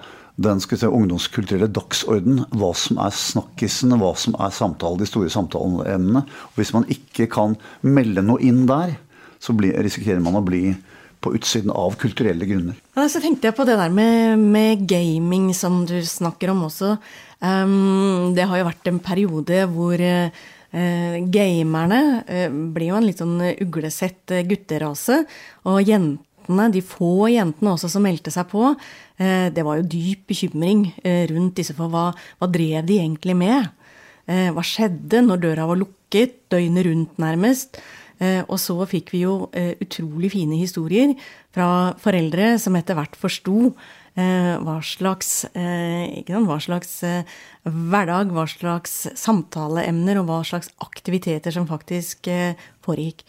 den 0.42 0.60
skal 0.60 0.82
si, 0.82 0.90
ungdomskulturelle 0.90 1.70
dagsorden, 1.72 2.42
hva 2.58 2.74
som 2.76 2.98
er 3.06 3.14
snakkisene, 3.16 4.02
hva 4.02 4.12
som 4.20 4.36
er 4.42 4.52
samtale, 4.52 5.00
de 5.00 5.08
store 5.08 5.30
samtaleemnene. 5.32 6.26
Hvis 6.58 6.74
man 6.76 6.90
ikke 6.92 7.30
kan 7.32 7.56
melde 7.86 8.26
noe 8.26 8.42
inn 8.44 8.66
der, 8.68 8.98
så 9.40 9.56
blir, 9.56 9.78
risikerer 9.86 10.20
man 10.24 10.42
å 10.42 10.44
bli 10.44 10.74
på 11.26 11.34
utsiden 11.36 11.74
av 11.74 11.98
kulturelle 12.00 12.46
grunner. 12.46 12.78
Ja, 12.94 13.08
så 13.10 13.22
tenkte 13.24 13.50
jeg 13.50 13.58
på 13.58 13.66
det 13.68 13.78
der 13.80 13.94
med, 13.94 14.42
med 14.42 14.86
gaming 14.90 15.50
som 15.58 15.82
du 15.90 15.98
snakker 16.06 16.54
om 16.54 16.68
også. 16.68 16.96
Um, 17.42 18.34
det 18.38 18.46
har 18.48 18.62
jo 18.62 18.68
vært 18.70 18.90
en 18.90 19.02
periode 19.04 19.64
hvor 19.74 20.02
uh, 20.02 20.46
gamerne 21.34 22.02
uh, 22.30 22.48
blir 22.76 22.92
jo 22.92 23.00
en 23.00 23.10
litt 23.10 23.24
sånn 23.24 23.40
uglesett 23.66 24.36
gutterase. 24.48 25.24
Og 25.68 25.82
jentene, 25.86 26.70
de 26.72 26.84
få 26.86 27.28
jentene 27.34 27.74
også 27.74 27.90
som 27.92 28.06
meldte 28.06 28.34
seg 28.34 28.48
på, 28.54 28.72
uh, 28.76 29.48
det 29.52 29.66
var 29.66 29.82
jo 29.82 29.90
dyp 29.96 30.30
bekymring 30.32 30.88
rundt 31.34 31.58
disse 31.60 31.76
for 31.78 31.92
hva, 31.92 32.12
hva 32.40 32.52
drev 32.52 32.86
de 32.88 33.02
egentlig 33.02 33.38
med? 33.40 33.74
Hva 34.26 34.64
skjedde 34.66 35.20
når 35.22 35.38
døra 35.44 35.68
var 35.70 35.78
lukket, 35.78 36.40
døgnet 36.50 36.88
rundt 36.88 37.20
nærmest? 37.22 37.78
Eh, 38.24 38.42
og 38.48 38.60
så 38.62 38.78
fikk 38.88 39.12
vi 39.12 39.26
jo 39.26 39.50
eh, 39.56 39.74
utrolig 39.84 40.32
fine 40.36 40.56
historier 40.60 41.12
fra 41.56 41.96
foreldre 42.00 42.54
som 42.62 42.78
etter 42.80 42.96
hvert 42.96 43.18
forsto 43.20 43.74
eh, 44.16 44.54
hva 44.64 44.78
slags, 44.86 45.34
hva 45.56 46.60
slags 46.64 46.96
hverdag, 47.66 48.32
hva 48.32 48.48
slags 48.48 48.96
samtaleemner 49.20 50.22
og 50.22 50.30
hva 50.30 50.40
slags 50.48 50.72
aktiviteter 50.84 51.56
som 51.56 51.68
faktisk 51.68 52.32
foregikk. 52.86 53.26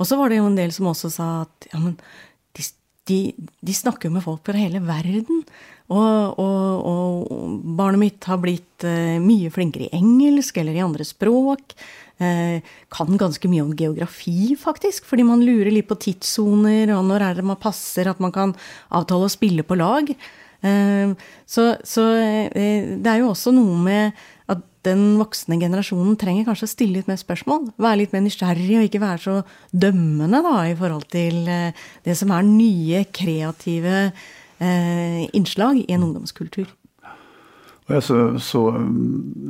Og 0.00 0.08
så 0.08 0.16
var 0.16 0.32
det 0.32 0.40
jo 0.40 0.48
en 0.48 0.56
del 0.56 0.72
som 0.72 0.88
også 0.88 1.12
sa 1.12 1.28
at 1.42 1.68
ja, 1.74 1.82
men 1.82 1.98
de, 2.56 2.64
de, 3.10 3.18
de 3.36 3.76
snakker 3.76 4.08
jo 4.08 4.16
med 4.16 4.24
folk 4.24 4.46
fra 4.48 4.56
hele 4.56 4.80
verden. 4.80 5.44
Og, 5.90 6.38
og, 6.40 6.86
og, 6.86 7.56
barnet 7.76 8.00
mitt 8.00 8.28
har 8.30 8.38
blitt 8.40 8.86
mye 9.20 9.50
flinkere 9.52 9.88
i 9.88 9.98
engelsk 9.98 10.60
eller 10.62 10.78
i 10.78 10.84
andre 10.84 11.04
språk. 11.04 11.74
Eh, 12.20 12.60
kan 12.92 13.16
ganske 13.16 13.48
mye 13.48 13.62
om 13.64 13.72
geografi, 13.76 14.52
faktisk. 14.60 15.06
Fordi 15.08 15.24
man 15.24 15.40
lurer 15.44 15.72
litt 15.72 15.88
på 15.88 15.96
tidssoner, 15.96 16.92
og 16.92 17.06
når 17.08 17.24
er 17.24 17.38
det 17.38 17.46
man 17.48 17.60
passer 17.60 18.10
at 18.10 18.20
man 18.20 18.34
kan 18.34 18.52
avtale 18.92 19.24
å 19.24 19.32
spille 19.32 19.64
på 19.64 19.78
lag. 19.80 20.10
Eh, 20.60 21.14
så, 21.48 21.64
så 21.80 22.04
eh, 22.20 22.90
det 23.00 23.08
er 23.08 23.22
jo 23.22 23.30
også 23.30 23.54
noe 23.56 23.78
med 23.86 24.20
at 24.52 24.66
den 24.84 25.14
voksne 25.20 25.56
generasjonen 25.60 26.18
trenger 26.20 26.44
kanskje 26.48 26.68
å 26.68 26.72
stille 26.74 26.98
litt 26.98 27.08
mer 27.08 27.20
spørsmål. 27.20 27.70
Være 27.80 28.02
litt 28.02 28.12
mer 28.16 28.24
nysgjerrig, 28.26 28.74
og 28.76 28.88
ikke 28.88 29.02
være 29.02 29.24
så 29.24 29.38
dømmende 29.72 30.42
da, 30.44 30.54
i 30.68 30.76
forhold 30.76 31.08
til 31.12 31.48
det 31.48 32.16
som 32.16 32.32
er 32.36 32.44
nye, 32.48 33.04
kreative 33.16 34.10
innslag 34.60 35.78
i 35.86 35.94
en 35.94 36.04
ungdomskultur. 36.04 36.68
Og 37.90 37.96
jeg 37.96 38.06
så, 38.06 38.16
så, 38.38 38.60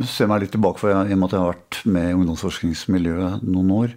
ser 0.08 0.30
meg 0.30 0.46
litt 0.46 0.54
tilbake, 0.54 0.80
for 0.80 0.88
jeg, 0.88 1.10
i 1.10 1.12
og 1.12 1.20
med 1.20 1.28
at 1.28 1.34
jeg 1.36 1.42
har 1.42 1.50
vært 1.52 1.80
med 1.92 2.06
i 2.08 2.14
ungdomsforskningsmiljøet 2.16 3.42
noen 3.44 3.72
år, 3.76 3.94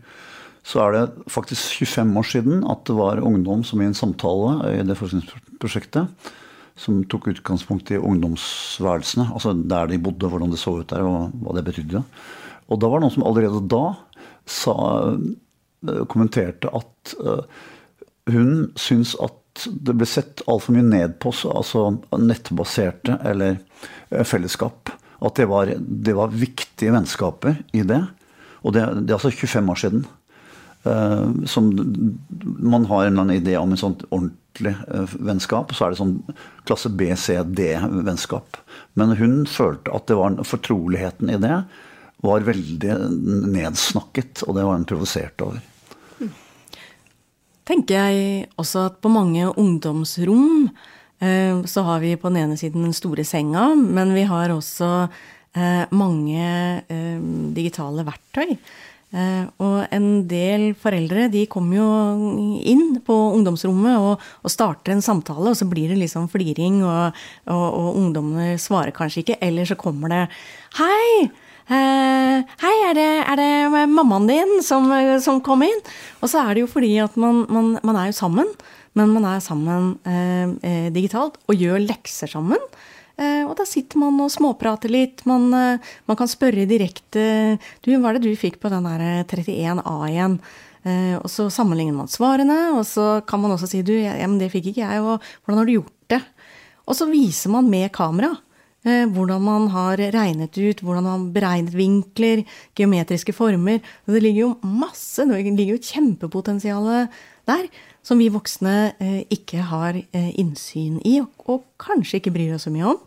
så 0.68 0.82
er 0.84 0.96
det 0.98 1.32
faktisk 1.32 1.86
25 1.88 2.12
år 2.20 2.28
siden 2.28 2.66
at 2.72 2.84
det 2.88 2.96
var 2.98 3.24
ungdom 3.24 3.64
som 3.68 3.80
i 3.80 3.88
en 3.88 3.96
samtale 3.96 4.74
i 4.74 4.82
det 4.88 4.98
forskningsprosjektet 5.00 6.32
som 6.80 7.02
tok 7.08 7.30
utgangspunkt 7.32 7.92
i 7.94 8.02
ungdomsværelsene, 8.02 9.30
altså 9.32 9.54
der 9.56 9.88
de 9.92 10.02
bodde, 10.04 10.28
hvordan 10.28 10.52
det 10.52 10.60
så 10.60 10.76
ut 10.82 10.92
der, 10.92 11.06
og 11.08 11.32
hva 11.40 11.56
det 11.56 11.64
betydde. 11.70 12.04
Og 12.68 12.82
da 12.82 12.90
var 12.90 13.00
det 13.00 13.06
noen 13.08 13.16
som 13.16 13.28
allerede 13.30 13.64
da 13.72 13.84
sa, 14.50 14.76
kommenterte 16.12 16.72
at 16.74 17.16
uh, 17.24 17.44
hun 18.34 18.72
syns 18.80 19.16
at 19.24 19.68
det 19.68 19.94
ble 20.00 20.08
sett 20.10 20.42
altfor 20.50 20.74
mye 20.74 20.86
ned 20.88 21.18
på 21.22 21.34
altså 21.52 21.86
nettbaserte 22.18 23.20
eller 23.30 23.60
eh, 23.60 23.73
fellesskap. 24.28 24.92
At 25.24 25.40
det 25.40 25.48
var, 25.52 25.72
det 25.78 26.16
var 26.18 26.36
viktige 26.36 26.94
vennskaper 26.94 27.62
i 27.76 27.86
det. 27.88 28.02
Og 28.64 28.76
det, 28.76 28.84
det 29.04 29.14
er 29.14 29.20
altså 29.20 29.34
25 29.34 29.72
år 29.74 29.82
siden. 29.84 30.06
Uh, 30.84 31.46
som 31.48 31.70
man 32.60 32.86
har 32.90 33.06
en 33.06 33.14
eller 33.14 33.22
annen 33.24 33.38
idé 33.38 33.54
om 33.56 33.72
en 33.72 33.80
sånn 33.80 33.96
ordentlig 34.10 34.76
uh, 34.90 35.08
vennskap. 35.24 35.72
Så 35.72 35.86
er 35.86 35.94
det 35.94 36.02
sånn 36.02 36.18
klasse 36.68 36.92
B, 36.92 37.08
C, 37.20 37.38
D-vennskap. 37.48 38.60
Men 39.00 39.16
hun 39.20 39.44
følte 39.50 39.96
at 39.96 40.10
det 40.12 40.20
var 40.20 40.42
fortroligheten 40.48 41.32
i 41.32 41.40
det 41.40 41.64
var 42.24 42.46
veldig 42.48 42.98
nedsnakket, 43.52 44.46
og 44.48 44.56
det 44.56 44.64
var 44.64 44.78
hun 44.78 44.88
provosert 44.88 45.44
over 45.44 45.64
tenker 47.68 48.00
jeg 48.00 48.50
også 48.60 48.88
at 48.90 49.00
på 49.04 49.12
mange 49.12 49.48
ungdomsrom 49.60 50.68
eh, 50.68 50.72
så 51.70 51.84
har 51.88 52.02
vi 52.04 52.16
på 52.20 52.32
den 52.32 52.42
ene 52.44 52.58
siden 52.60 52.88
den 52.88 52.96
store 52.96 53.24
senga, 53.28 53.70
men 53.76 54.14
vi 54.16 54.26
har 54.28 54.52
også 54.52 54.90
eh, 55.56 55.86
mange 55.96 56.48
eh, 56.88 57.22
digitale 57.56 58.06
verktøy. 58.08 58.58
Og 59.14 59.92
en 59.94 60.06
del 60.26 60.72
foreldre 60.74 61.28
de 61.30 61.44
kommer 61.46 61.78
jo 61.78 61.90
inn 62.66 62.96
på 63.06 63.14
ungdomsrommet 63.36 63.94
og, 64.02 64.24
og, 64.42 64.50
starter 64.50 64.96
en 64.96 65.04
samtale, 65.06 65.52
og 65.52 65.60
så 65.60 65.68
blir 65.70 65.94
det 65.94 66.00
liksom 66.00 66.26
fliring, 66.34 66.80
og, 66.82 67.20
og, 67.46 67.68
og 67.78 68.00
ungdommene 68.00 68.58
svarer 68.58 68.90
kanskje 68.90 69.22
ikke. 69.22 69.38
Eller 69.46 69.70
så 69.70 69.78
kommer 69.78 70.10
det 70.10 70.24
'Hei! 70.80 71.30
Hei, 71.70 72.74
er 72.90 72.96
det, 72.98 73.12
er 73.24 73.40
det, 73.40 73.88
mammaen 73.88 74.28
din 74.28 74.58
som, 74.66 74.90
som, 75.24 75.40
kom 75.46 75.64
inn? 75.64 75.80
Og 76.20 76.28
så 76.28 76.44
er 76.44 76.56
det 76.56 76.66
jo 76.66 76.72
fordi 76.74 76.98
at 77.00 77.16
man, 77.16 77.46
man, 77.48 77.78
man 77.84 78.00
er 78.00 78.10
jo 78.10 78.18
sammen, 78.18 78.50
men 78.98 79.14
man 79.14 79.28
er 79.30 79.44
sammen 79.44 79.94
eh, 80.06 80.90
digitalt 80.94 81.40
og 81.50 81.58
gjør 81.58 81.82
lekser 81.84 82.30
sammen. 82.30 82.62
Eh, 83.18 83.42
og 83.46 83.56
da 83.60 83.66
sitter 83.70 84.02
man 84.02 84.20
og 84.24 84.32
småprater 84.34 84.92
litt. 84.94 85.26
Man, 85.30 85.50
man, 85.52 86.18
kan 86.20 86.30
spørre 86.30 86.68
direkte 86.70 87.58
Du, 87.86 87.92
hva 87.94 88.12
er 88.12 88.20
det 88.20 88.30
du 88.30 88.40
fikk 88.40 88.60
på 88.62 88.72
den 88.74 88.90
der 88.90 89.26
31A 89.26 89.98
igjen? 90.12 90.40
og 90.84 91.30
så 91.32 91.46
sammenligner 91.48 91.96
man 91.96 92.10
svarene, 92.12 92.74
og 92.76 92.82
så 92.84 93.22
kan 93.24 93.40
man 93.40 93.54
også 93.54 93.70
si 93.72 93.80
du, 93.88 93.94
ja, 93.96 94.18
men 94.28 94.36
det 94.36 94.50
fikk 94.52 94.66
ikke 94.74 94.82
jeg, 94.82 95.00
og 95.00 95.22
hvordan 95.46 95.62
har 95.62 95.70
du 95.70 95.72
gjort 95.78 95.94
det? 96.12 96.20
Og 96.84 96.98
så 97.00 97.08
viser 97.08 97.54
man 97.54 97.70
med 97.72 97.88
kamera. 97.96 98.34
Eh, 98.84 99.06
hvordan 99.08 99.40
man 99.40 99.70
har 99.72 100.02
regnet 100.12 100.58
ut, 100.60 100.82
hvordan 100.84 101.06
man 101.06 101.14
har 101.14 101.36
beregnet 101.38 101.76
vinkler, 101.78 102.42
geometriske 102.76 103.32
former. 103.32 103.80
Det 104.06 104.20
ligger 104.20 104.42
jo 104.42 104.50
masse, 104.68 105.24
det 105.24 105.40
ligger 105.56 105.78
jo 105.78 105.86
kjempepotensial 105.88 106.90
der 107.48 107.70
som 108.04 108.20
vi 108.20 108.30
voksne 108.32 108.76
eh, 109.00 109.22
ikke 109.34 109.64
har 109.72 109.98
eh, 109.98 110.32
innsyn 110.40 111.00
i, 111.08 111.20
og 111.48 111.64
kanskje 111.82 112.20
ikke 112.20 112.34
bryr 112.36 112.58
oss 112.58 112.68
så 112.68 112.74
mye 112.74 112.92
om. 112.94 113.00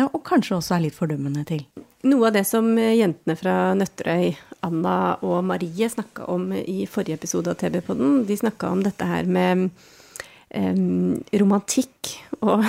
Og 0.00 0.22
kanskje 0.24 0.54
også 0.56 0.76
er 0.76 0.84
litt 0.86 0.96
fordømmende 0.96 1.42
til. 1.44 1.64
Noe 2.08 2.30
av 2.30 2.36
det 2.38 2.46
som 2.48 2.70
jentene 2.78 3.34
fra 3.36 3.74
Nøtterøy, 3.76 4.30
Anna 4.64 4.94
og 5.26 5.42
Marie, 5.44 5.88
snakka 5.92 6.28
om 6.32 6.46
i 6.56 6.86
forrige 6.88 7.18
episode 7.18 7.52
av 7.52 7.58
TV-podden, 7.60 8.22
de 8.28 8.38
snakka 8.40 8.70
om 8.72 8.84
dette 8.86 9.04
her 9.04 9.28
med 9.28 9.66
um, 10.54 11.18
romantikk. 11.42 12.14
Og 12.40 12.64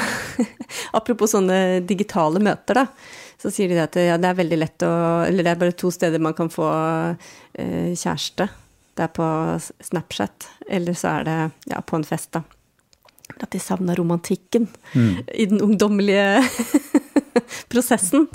apropos 0.97 1.31
sånne 1.37 1.81
digitale 1.87 2.41
møter, 2.43 2.81
da, 2.81 2.87
så 3.39 3.53
sier 3.53 3.71
de 3.71 3.79
at 3.83 3.95
ja, 4.01 4.17
det 4.21 4.31
er 4.31 4.41
veldig 4.41 4.59
lett 4.59 4.83
å 4.85 4.91
Eller 5.25 5.47
det 5.47 5.53
er 5.53 5.61
bare 5.63 5.77
to 5.77 5.89
steder 5.93 6.21
man 6.21 6.35
kan 6.37 6.51
få 6.51 6.67
uh, 6.67 7.93
kjæreste. 7.95 8.49
Det 8.95 9.05
er 9.07 9.13
på 9.15 9.27
Snapchat, 9.83 10.49
eller 10.67 10.97
så 10.97 11.15
er 11.19 11.27
det 11.27 11.37
ja, 11.71 11.81
på 11.81 11.99
en 11.99 12.07
fest, 12.07 12.31
da. 12.35 12.43
At 13.39 13.53
de 13.53 13.61
savner 13.63 13.95
romantikken 13.95 14.67
mm. 14.93 15.11
i 15.33 15.45
den 15.45 15.61
ungdommelige 15.63 16.43
prosessen. 17.71 18.27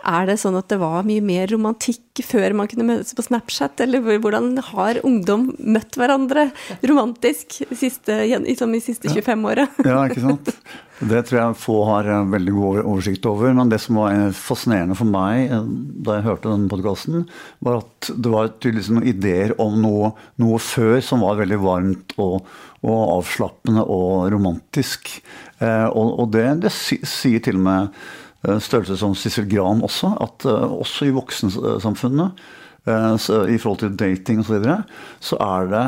Er 0.00 0.28
det 0.30 0.38
sånn 0.40 0.56
at 0.58 0.70
det 0.72 0.80
var 0.80 1.06
mye 1.06 1.22
mer 1.24 1.50
romantikk 1.52 2.22
før 2.26 2.54
man 2.56 2.68
kunne 2.70 2.86
møtes 2.88 3.12
på 3.16 3.24
Snapchat, 3.24 3.80
eller 3.84 4.04
hvordan 4.22 4.52
har 4.70 5.00
ungdom 5.06 5.50
møtt 5.60 5.98
hverandre 6.00 6.48
romantisk 6.86 7.60
siste, 7.76 8.22
liksom 8.44 8.76
i 8.76 8.84
siste 8.84 9.12
25-året? 9.12 9.80
Ja, 9.90 10.04
ikke 10.06 10.22
sant. 10.22 10.54
Det 11.00 11.22
tror 11.26 11.38
jeg 11.38 11.56
få 11.56 11.74
har 11.88 12.08
veldig 12.28 12.52
god 12.54 12.80
oversikt 12.82 13.24
over. 13.28 13.54
Men 13.56 13.70
det 13.72 13.80
som 13.80 13.96
var 14.00 14.34
fascinerende 14.36 14.96
for 14.98 15.08
meg 15.08 15.48
eh, 15.48 15.68
da 16.04 16.18
jeg 16.18 16.26
hørte 16.28 16.52
denne 16.52 16.70
podkasten, 16.70 17.24
var 17.64 17.80
at 17.80 18.10
det 18.12 18.32
var 18.32 18.52
tydeligvis 18.58 18.90
noen 18.92 19.08
ideer 19.08 19.54
om 19.62 19.78
noe, 19.80 20.12
noe, 20.40 20.60
før 20.60 21.00
som 21.04 21.24
var 21.24 21.40
veldig 21.40 21.60
varmt 21.62 22.16
og, 22.20 22.44
og 22.84 23.00
avslappende 23.16 23.86
og 23.88 24.28
romantisk. 24.34 25.14
Eh, 25.58 25.88
og, 25.88 26.18
og 26.20 26.34
det, 26.36 26.48
det, 26.66 26.74
sier 26.74 27.40
til 27.44 27.60
og 27.60 27.64
med 27.68 28.02
Eh, 28.29 28.29
størrelse 28.42 28.96
som 29.00 29.14
Sissel 29.18 29.48
Gran 29.50 29.82
også, 29.84 30.14
at 30.24 30.46
eh, 30.48 30.74
også 30.80 31.08
i 31.08 31.14
voksensamfunnet, 31.16 32.42
eh, 32.88 33.30
i 33.52 33.58
forhold 33.60 33.82
til 33.84 33.96
dating 33.96 34.40
osv., 34.40 34.48
så, 34.48 34.58
videre, 34.58 34.82
så 35.20 35.40
er 35.44 35.72
det, 35.74 35.86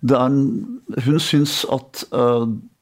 det 0.00 0.16
er, 0.16 0.36
Hun 1.04 1.20
syns 1.20 1.64
at 1.72 2.04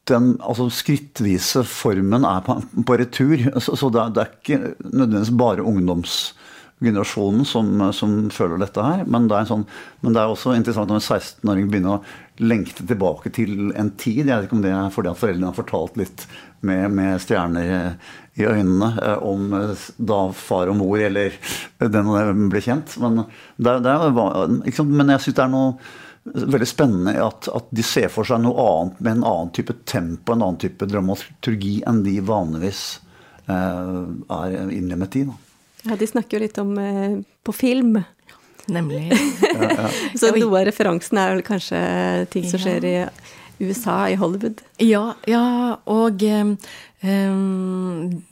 den 0.08 0.34
altså 0.44 0.68
skrittvise 0.72 1.64
formen 1.68 2.24
er 2.24 2.44
på, 2.44 2.58
på 2.86 2.98
retur. 3.00 3.36
Så, 3.60 3.76
så 3.76 3.90
det, 3.92 4.02
er, 4.02 4.12
det, 4.14 4.22
er, 4.22 4.36
ikke 4.38 4.74
nødvendigvis 4.84 5.34
bare 5.40 5.66
ungdomsgenerasjonen 5.68 7.44
som, 7.48 7.74
som, 7.96 8.16
føler 8.34 8.62
dette 8.62 8.84
her. 8.84 9.04
Men 9.10 9.28
det, 9.28 9.36
er 9.36 9.50
sånn, 9.50 9.66
men 10.04 10.16
det 10.16 10.22
er 10.22 10.32
også 10.32 10.56
interessant 10.56 10.90
når 10.92 11.02
en 11.02 11.06
16-åring 11.18 11.68
begynner 11.72 11.98
å 11.98 12.02
lengte 12.40 12.86
tilbake 12.86 13.32
til 13.34 13.72
en 13.76 13.92
tid. 14.00 14.24
Jeg 14.24 14.32
vet 14.32 14.48
ikke 14.48 14.58
om 14.60 14.64
det 14.64 14.74
er 14.74 14.94
fordi 14.94 15.12
at 15.12 15.20
foreldrene 15.20 15.50
har 15.50 15.58
fortalt 15.58 15.98
litt 16.00 16.28
med, 16.66 16.90
med 16.94 17.20
stjerner 17.22 17.96
i 18.38 18.46
øynene 18.46 18.92
eh, 19.02 19.22
om 19.26 19.52
eh, 19.54 19.86
da 19.96 20.18
far 20.36 20.70
og 20.70 20.78
mor 20.78 21.00
eller 21.02 21.34
den 21.78 22.10
og 22.10 22.18
den 22.18 22.50
ble 22.52 22.62
kjent. 22.64 22.94
Men, 23.02 23.24
det, 23.56 23.78
det 23.84 23.94
er, 23.94 24.84
men 24.84 25.14
jeg 25.14 25.24
syns 25.24 25.38
det 25.38 25.44
er 25.44 25.54
noe 25.54 25.72
veldig 26.28 26.68
spennende 26.68 27.14
at, 27.24 27.48
at, 27.54 27.70
de 27.72 27.84
ser 27.86 28.10
for 28.12 28.28
seg 28.28 28.42
noe 28.44 28.60
annet 28.60 29.00
med 29.00 29.12
en 29.16 29.26
annen 29.30 29.52
type 29.56 29.74
tempo, 29.88 30.34
en 30.34 30.44
annen 30.44 30.60
type 30.60 30.88
dramaturgi 30.90 31.78
enn 31.88 32.02
de 32.04 32.18
vanligvis 32.24 32.84
eh, 33.48 33.98
er 34.38 34.58
innlemmet 34.74 35.18
i. 35.18 35.24
Da. 35.28 35.38
Ja, 35.88 35.98
de 35.98 36.10
snakker 36.10 36.38
jo 36.38 36.44
litt 36.44 36.60
om 36.62 36.76
eh, 36.82 37.18
på 37.46 37.54
film. 37.56 38.00
Nemlig. 38.68 39.06
ja, 39.08 39.70
ja. 39.72 39.90
Så 40.20 40.34
noe 40.36 40.60
av 40.60 40.68
referansen 40.68 41.18
er 41.20 41.32
vel 41.32 41.44
kanskje 41.46 41.80
ting 42.34 42.44
som 42.50 42.60
skjer 42.60 42.84
i 42.84 42.96
USA, 43.60 44.08
i 44.10 44.16
Hollywood. 44.18 44.62
Ja, 44.82 45.14
ja 45.28 45.78
og 45.90 46.22
um, 46.22 46.54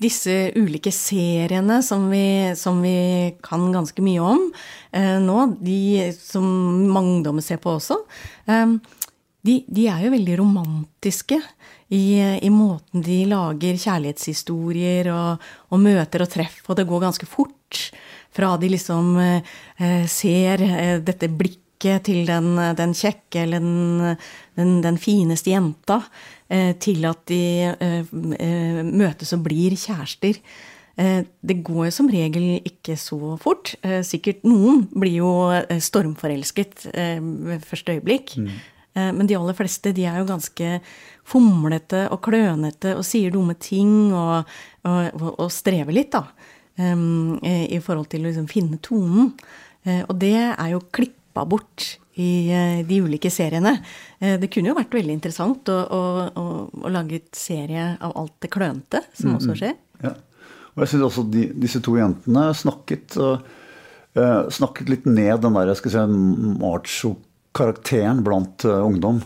disse 0.02 0.36
ulike 0.56 0.92
seriene 0.94 1.80
som 1.86 2.08
vi, 2.12 2.52
som 2.58 2.82
vi, 2.84 3.34
kan 3.44 3.68
ganske 3.74 4.04
mye 4.04 4.22
om 4.22 4.44
uh, 4.50 5.18
nå, 5.22 5.40
de 5.60 6.12
som 6.18 6.46
mange 6.92 7.18
ungdommer 7.18 7.44
ser 7.44 7.60
på 7.62 7.76
også, 7.78 7.98
um, 8.50 8.78
de, 9.46 9.60
de, 9.70 9.86
er 9.90 10.06
jo 10.06 10.14
veldig 10.14 10.38
romantiske. 10.40 11.40
I, 11.94 12.18
i, 12.42 12.48
måten 12.50 13.04
de 13.06 13.20
lager 13.30 13.76
kjærlighetshistorier 13.78 15.06
og, 15.12 15.44
og, 15.70 15.78
møter 15.78 16.24
og 16.24 16.32
treff, 16.32 16.64
og 16.66 16.80
det 16.80 16.86
går 16.88 17.04
ganske 17.04 17.28
fort. 17.30 17.82
Fra 18.34 18.56
de 18.58 18.72
liksom 18.72 19.14
eh, 19.22 20.02
ser 20.10 20.64
eh, 20.66 20.96
dette 21.04 21.30
blikket 21.30 21.65
blikket 21.76 22.06
til 22.06 22.26
den, 22.26 22.56
den 22.76 22.94
kjekke 22.94 23.42
eller 23.44 23.60
den, 23.60 24.16
den, 24.56 24.82
den, 24.82 24.98
fineste 24.98 25.50
jenta, 25.50 26.02
eh, 26.48 26.74
til 26.78 27.04
at 27.04 27.26
de 27.28 27.74
eh, 27.76 28.04
eh, 28.40 28.82
møtes 28.82 29.32
og 29.32 29.44
blir 29.44 29.76
kjærester. 29.76 30.36
Det 30.96 31.62
går 31.62 31.90
som 31.92 32.08
regel 32.08 32.62
ikke 32.64 32.96
så 32.96 33.36
fort. 33.36 33.74
Sikkert 34.02 34.46
noen 34.48 34.86
blir 34.96 35.18
jo 35.18 35.32
stormforelsket 35.68 36.86
ved 36.88 37.60
første 37.60 37.98
øyeblikk. 37.98 38.32
Mm. 38.38 38.48
Men 39.18 39.28
de 39.28 39.36
aller 39.36 39.52
fleste 39.52 39.92
de 39.92 40.06
er 40.08 40.16
jo 40.22 40.30
ganske 40.30 40.80
fomlete 41.28 42.06
og 42.08 42.22
klønete 42.24 42.94
og 42.96 43.04
sier 43.04 43.28
dumme 43.34 43.58
ting 43.60 44.08
og, 44.08 44.48
og, 44.88 45.28
og 45.36 45.52
strever 45.52 45.92
litt, 45.92 46.16
da. 46.16 46.24
I 46.80 47.82
forhold 47.84 48.08
til 48.08 48.24
å 48.24 48.30
liksom 48.30 48.48
finne 48.48 48.80
tonen. 48.80 49.34
Og 50.08 50.16
det 50.16 50.32
er 50.48 50.72
jo 50.72 50.80
klipp 50.88 51.25
klippa 51.36 51.44
bort 51.44 51.98
i 52.14 52.50
eh, 52.50 52.86
de 52.86 53.00
ulike 53.02 53.30
seriene. 53.30 53.82
Eh, 54.18 54.38
det 54.40 54.48
kunne 54.48 54.70
jo 54.70 54.76
vært 54.76 54.94
veldig 54.94 55.12
interessant 55.12 55.68
å, 55.68 55.76
å, 55.76 56.00
å, 56.32 56.44
å 56.82 56.88
lage 56.88 57.20
et 57.20 57.36
serie 57.36 57.96
av 58.00 58.14
alt 58.16 58.34
det 58.40 58.50
klønete 58.50 59.02
som 59.12 59.30
mm, 59.30 59.36
også 59.36 59.56
skjer. 59.56 59.76
Ja. 60.02 60.14
Og 60.74 60.82
jeg 60.82 60.92
syns 60.92 61.06
også 61.06 61.26
de, 61.32 61.46
disse 61.56 61.80
to 61.80 61.96
jentene 61.96 62.50
snakket, 62.52 63.16
uh, 63.16 63.38
snakket 64.52 64.90
litt 64.92 65.06
ned 65.08 65.40
den 65.40 65.54
der 65.56 65.72
skal 65.78 65.94
si, 65.94 66.02
macho-karakteren 66.60 68.20
blant 68.24 68.66
uh, 68.68 68.84
ungdom. 68.84 69.22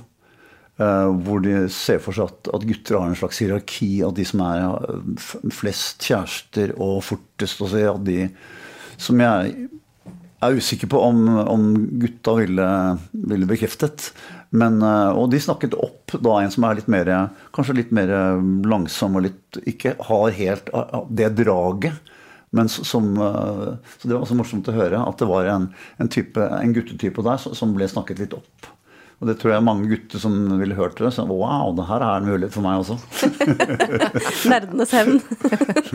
Uh, 0.78 1.10
hvor 1.26 1.42
de 1.42 1.66
ser 1.74 1.98
for 2.00 2.14
seg 2.16 2.30
at, 2.30 2.52
at, 2.54 2.62
gutter 2.64 2.96
har 2.96 3.10
en 3.10 3.18
slags 3.18 3.42
hierarki 3.42 3.98
av 4.06 4.14
de 4.16 4.24
som 4.24 4.44
er 4.46 4.62
flest 5.52 6.06
kjærester 6.06 6.72
og 6.78 7.02
fortest 7.04 7.60
Og 7.60 7.68
så, 7.68 7.82
ja, 7.82 7.98
de 7.98 8.30
som 8.96 9.20
jeg 9.20 9.50
jeg 9.50 9.68
er 10.40 10.56
usikker 10.56 10.90
på 10.90 11.00
om, 11.04 11.24
om 11.28 11.64
gutta 12.00 12.34
ville, 12.38 12.68
ville, 13.12 13.48
bekreftet. 13.48 14.10
Men, 14.50 14.80
eh, 14.82 15.10
og 15.12 15.30
de 15.32 15.40
snakket 15.42 15.76
opp 15.78 16.16
da 16.18 16.38
en 16.40 16.52
som 16.52 16.66
er 16.66 16.80
litt 16.80 16.90
mer, 16.90 17.10
kanskje 17.56 17.76
litt 17.82 17.92
mer 17.94 18.12
langsom 18.68 19.18
og 19.18 19.28
litt 19.28 19.60
ikke 19.68 19.96
har 20.08 20.34
helt 20.38 20.72
det 21.10 21.34
draget. 21.42 22.16
Men 22.50 22.68
som, 22.68 23.16
eh, 23.16 23.76
så 23.98 24.08
Det 24.08 24.14
var 24.14 24.24
også 24.24 24.38
morsomt 24.38 24.68
å 24.68 24.74
høre 24.74 24.98
at 25.06 25.18
det 25.18 25.28
var 25.30 25.46
en, 25.46 25.70
en, 25.98 26.08
type, 26.08 26.40
en 26.40 26.74
guttetype 26.74 27.22
der 27.22 27.38
som 27.38 27.74
ble 27.74 27.86
snakket 27.88 28.18
litt 28.18 28.34
opp. 28.34 28.70
Og 29.20 29.28
det 29.28 29.36
tror 29.38 29.52
jeg 29.52 29.64
mange 29.64 29.88
gutter 29.90 30.18
som 30.18 30.32
ville 30.58 30.74
hørt 30.74 30.96
det, 30.96 31.12
sa 31.12 31.26
wow, 31.28 31.74
det 31.76 31.84
her 31.90 32.00
er 32.00 32.22
en 32.22 32.28
mulighet 32.28 32.54
for 32.56 32.64
meg 32.64 32.80
også. 32.80 32.96
Nerdenes 34.50 34.94
hevn. 34.96 35.20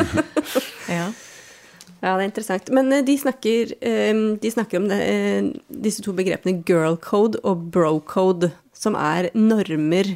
ja. 1.00 1.10
Ja, 2.06 2.13
det 2.13 2.22
er 2.22 2.30
interessant. 2.30 2.68
Men 2.76 2.94
eh, 2.94 3.02
de 3.06 3.15
snakker, 3.18 3.72
ehm, 3.82 4.26
de 4.38 4.52
snakker 4.54 4.78
om 4.78 4.89
det, 4.91 5.00
eh, 5.10 5.48
disse 5.82 6.04
to 6.06 6.13
begrepene 6.13 6.62
girl 6.68 7.00
code 7.02 7.39
og 7.41 7.63
bro 7.74 7.98
code, 8.06 8.52
som 8.78 8.98
er 9.00 9.32
normer 9.34 10.12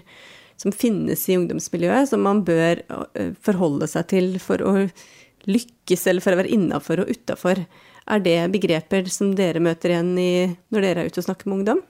som 0.60 0.76
finnes 0.76 1.24
i 1.32 1.38
ungdomsmiljøet, 1.40 2.12
som 2.12 2.22
man 2.22 2.44
bør 2.46 2.84
eh, 3.18 3.32
forholde 3.42 3.88
seg 3.90 4.10
til 4.12 4.36
for 4.44 4.62
å 4.62 4.74
lykkes, 5.50 6.04
eller 6.12 6.22
for 6.22 6.36
å 6.36 6.42
være 6.44 6.52
innafor 6.54 7.02
og 7.02 7.10
utafor. 7.10 7.64
Er 8.10 8.22
det 8.22 8.38
begreper 8.54 9.10
som 9.10 9.32
dere 9.38 9.62
møter 9.64 9.96
igjen 9.96 10.12
i, 10.22 10.34
når 10.70 10.86
dere 10.86 11.02
er 11.02 11.10
ute 11.10 11.24
og 11.24 11.26
snakker 11.26 11.50
med 11.50 11.62
ungdom? 11.62 11.82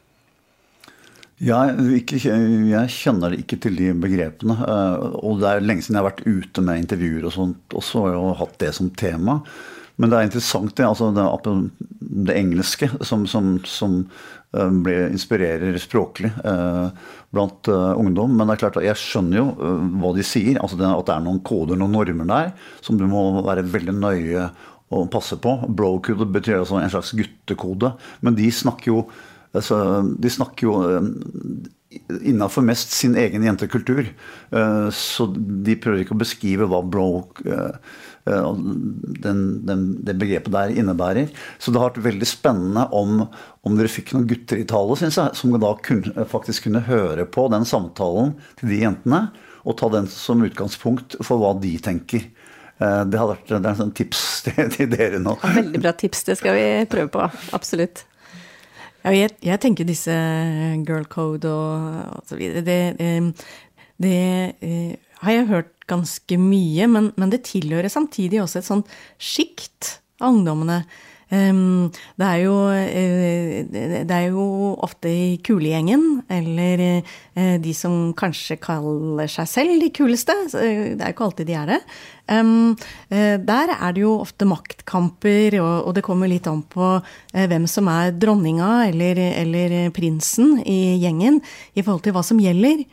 Ja, 1.43 1.59
ikke, 1.95 2.19
jeg, 2.19 2.91
kjenner 2.91 3.35
ikke 3.35 3.57
til 3.63 3.75
de 3.79 3.91
begrepene. 3.95 4.57
Og 5.23 5.39
det 5.39 5.47
er 5.49 5.63
lenge 5.63 5.83
siden 5.85 5.95
jeg 5.95 6.03
har 6.03 6.09
vært 6.09 6.25
ute 6.27 6.63
med 6.67 6.81
intervjuer 6.83 7.27
og 7.27 7.35
sånt 7.35 7.75
også, 7.79 8.03
og 8.11 8.33
hatt 8.41 8.57
det 8.63 8.73
som 8.75 8.91
tema. 8.91 9.37
Men 9.99 10.11
det 10.11 10.17
er 10.17 10.27
interessant 10.29 10.75
det, 10.77 10.87
altså 10.87 11.09
det, 11.15 11.53
det 11.99 12.35
engelske 12.39 12.87
som, 13.05 13.25
som, 13.27 13.57
som 13.67 13.97
uh, 14.55 14.91
inspirerer 15.09 15.75
språklig 15.81 16.31
eh, 16.47 16.87
blant 17.35 17.67
eh, 17.69 17.91
ungdom. 17.99 18.31
Men 18.33 18.47
det 18.47 18.55
er 18.55 18.61
klart 18.63 18.79
at 18.79 18.87
jeg 18.87 18.97
skjønner 18.97 19.41
jo 19.41 19.73
hva 20.01 20.13
de 20.15 20.25
sier. 20.25 20.57
altså 20.57 20.79
det, 20.79 20.87
At 20.87 21.09
det 21.09 21.17
er 21.17 21.25
noen 21.27 21.43
koder, 21.45 21.77
noen 21.77 21.93
normer 21.93 22.29
der, 22.31 22.53
som 22.81 22.97
du 22.97 23.05
må 23.11 23.43
være 23.45 23.67
veldig 23.69 23.97
nøye 23.99 24.47
å 24.89 25.03
passe 25.13 25.37
på. 25.37 25.53
Bro-code 25.67 26.25
betyr 26.33 26.61
altså 26.61 26.79
en 26.79 26.89
slags 26.89 27.13
guttekode. 27.17 27.93
Men 28.25 28.39
de 28.39 28.49
snakker 28.49 28.93
jo, 28.93 29.03
altså, 29.53 29.79
de 30.19 30.31
snakker 30.31 30.67
jo 30.67 30.75
innafor 32.21 32.61
mest 32.61 32.91
sin 32.93 33.15
egen 33.17 33.41
jentekultur. 33.47 34.11
Så 34.93 35.25
de 35.33 35.73
prøver 35.81 36.03
ikke 36.03 36.13
å 36.13 36.21
beskrive 36.21 36.67
hva 36.69 36.83
bro 36.85 37.07
Eh, 38.29 38.53
den, 39.23 39.65
den, 39.65 39.85
det 40.05 40.13
begrepet 40.13 40.53
der 40.53 40.73
innebærer. 40.73 41.29
Så 41.57 41.71
det 41.71 41.81
har 41.81 41.91
vært 41.91 42.05
veldig 42.09 42.27
spennende 42.27 42.85
om, 42.95 43.23
om 43.65 43.77
dere 43.77 43.91
fikk 43.91 44.13
noen 44.15 44.27
gutter 44.29 44.61
i 44.61 44.67
tale, 44.69 44.97
syns 44.99 45.19
jeg, 45.21 45.37
som 45.39 45.55
da 45.55 45.71
kunne, 45.85 46.27
faktisk 46.29 46.67
kunne 46.67 46.83
høre 46.87 47.25
på 47.29 47.47
den 47.53 47.67
samtalen 47.67 48.35
til 48.59 48.73
de 48.73 48.83
jentene, 48.83 49.23
og 49.67 49.79
ta 49.79 49.89
den 49.93 50.07
som 50.11 50.43
utgangspunkt 50.45 51.17
for 51.25 51.41
hva 51.41 51.55
de 51.61 51.73
tenker. 51.83 52.29
Eh, 52.79 53.01
det 53.09 53.23
vært 53.31 53.55
det 53.55 53.73
er 53.73 53.83
en 53.87 53.95
tips 53.95 54.25
til 54.75 54.91
dere 54.91 55.23
nå. 55.23 55.37
Veldig 55.43 55.83
bra 55.83 55.95
tips, 55.97 56.27
det 56.29 56.39
skal 56.41 56.57
vi 56.59 56.69
prøve 56.91 57.11
på. 57.15 57.31
Absolutt. 57.55 58.05
Ja, 59.03 59.13
jeg, 59.15 59.35
jeg, 59.45 59.59
tenker 59.63 59.87
disse 59.87 60.13
girl 60.87 61.05
code 61.07 61.47
og, 61.47 61.99
og 62.19 62.25
så 62.27 62.39
videre 62.39 62.65
Det, 62.67 62.79
det, 62.99 64.15
det 64.59 64.97
har 65.23 65.35
jeg 65.35 65.51
hørt 65.51 65.75
ganske 65.89 66.37
mye, 66.39 66.87
men, 66.91 67.11
men 67.17 67.31
det 67.31 67.45
tilhører 67.49 67.89
samtidig 67.91 68.41
også 68.43 68.59
et 68.61 68.67
sånt 68.67 68.91
sjikt 69.17 69.95
av 70.19 70.35
ungdommene. 70.35 70.83
Um, 71.29 71.89
det, 72.17 72.25
er 72.25 72.37
jo, 72.41 72.53
det 73.69 74.15
er 74.15 74.29
jo 74.31 74.45
ofte 74.81 75.11
i 75.13 75.35
kulegjengen, 75.45 76.23
eller 76.31 77.01
de 77.61 77.73
som 77.77 78.15
kanskje 78.17 78.57
kaller 78.61 79.29
seg 79.29 79.49
selv 79.49 79.83
de 79.83 79.91
kuleste. 79.93 80.35
Det 80.53 80.63
er 80.63 81.03
jo 81.03 81.13
ikke 81.13 81.27
alltid 81.27 81.49
de 81.49 81.57
er 81.59 81.73
det. 81.75 81.79
Uh, 82.29 82.75
der 83.09 83.73
er 83.73 83.95
det 83.95 84.03
jo 84.03 84.15
ofte 84.21 84.45
maktkamper, 84.45 85.59
og, 85.63 85.91
det 85.97 86.05
kommer 86.05 86.29
litt 86.29 86.47
an 86.49 86.61
på 86.69 86.91
hvem 87.33 87.65
som 87.69 87.89
er 87.89 88.13
dronninga 88.13 88.89
eller, 88.91 89.17
eller, 89.41 89.77
prinsen 89.95 90.59
i 90.61 90.99
gjengen, 91.01 91.39
i 91.73 91.81
forhold 91.81 92.05
til 92.05 92.13
hva 92.13 92.25
som 92.25 92.41
gjelder. 92.41 92.85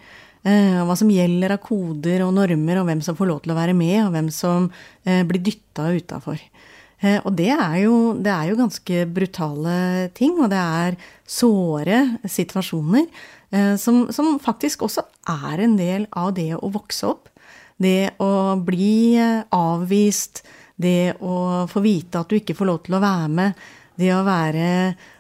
Hva 0.46 0.94
som 0.94 1.08
gjelder 1.10 1.56
av 1.56 1.58
koder 1.64 2.22
og 2.22 2.30
normer, 2.36 2.78
og 2.78 2.86
hvem 2.86 3.00
som 3.02 3.16
får 3.18 3.26
lov 3.26 3.40
til 3.42 3.50
å 3.50 3.56
være 3.58 3.74
med, 3.74 3.96
og 4.04 4.12
hvem 4.14 4.28
som 4.30 4.68
blir 5.02 5.42
dytta 5.42 5.88
utafor. 5.96 6.38
Eh, 7.04 7.18
og 7.28 7.34
det 7.36 7.50
er, 7.52 7.76
jo, 7.84 7.96
det 8.16 8.32
er, 8.32 8.50
jo, 8.50 8.58
ganske 8.58 9.04
brutale 9.12 9.76
ting, 10.16 10.38
og 10.40 10.48
det 10.52 10.60
er 10.60 10.96
såre 11.28 11.98
situasjoner 12.24 13.04
eh, 13.04 13.74
som, 13.80 14.06
som, 14.14 14.38
faktisk 14.40 14.86
også 14.86 15.04
er 15.28 15.64
en 15.66 15.76
del 15.76 16.06
av 16.16 16.32
det 16.38 16.54
å 16.56 16.72
vokse 16.72 17.10
opp. 17.10 17.28
Det 17.82 18.16
å 18.22 18.56
bli 18.64 19.16
eh, 19.20 19.42
avvist, 19.52 20.44
det 20.76 21.16
å 21.24 21.66
få 21.70 21.82
vite 21.84 22.20
at 22.20 22.30
du 22.30 22.38
ikke 22.38 22.56
får 22.56 22.70
lov 22.70 22.80
til 22.86 22.96
å 22.96 23.02
være 23.04 23.28
med, 23.32 23.66
det 23.96 24.10
å 24.12 24.24
være 24.26 24.66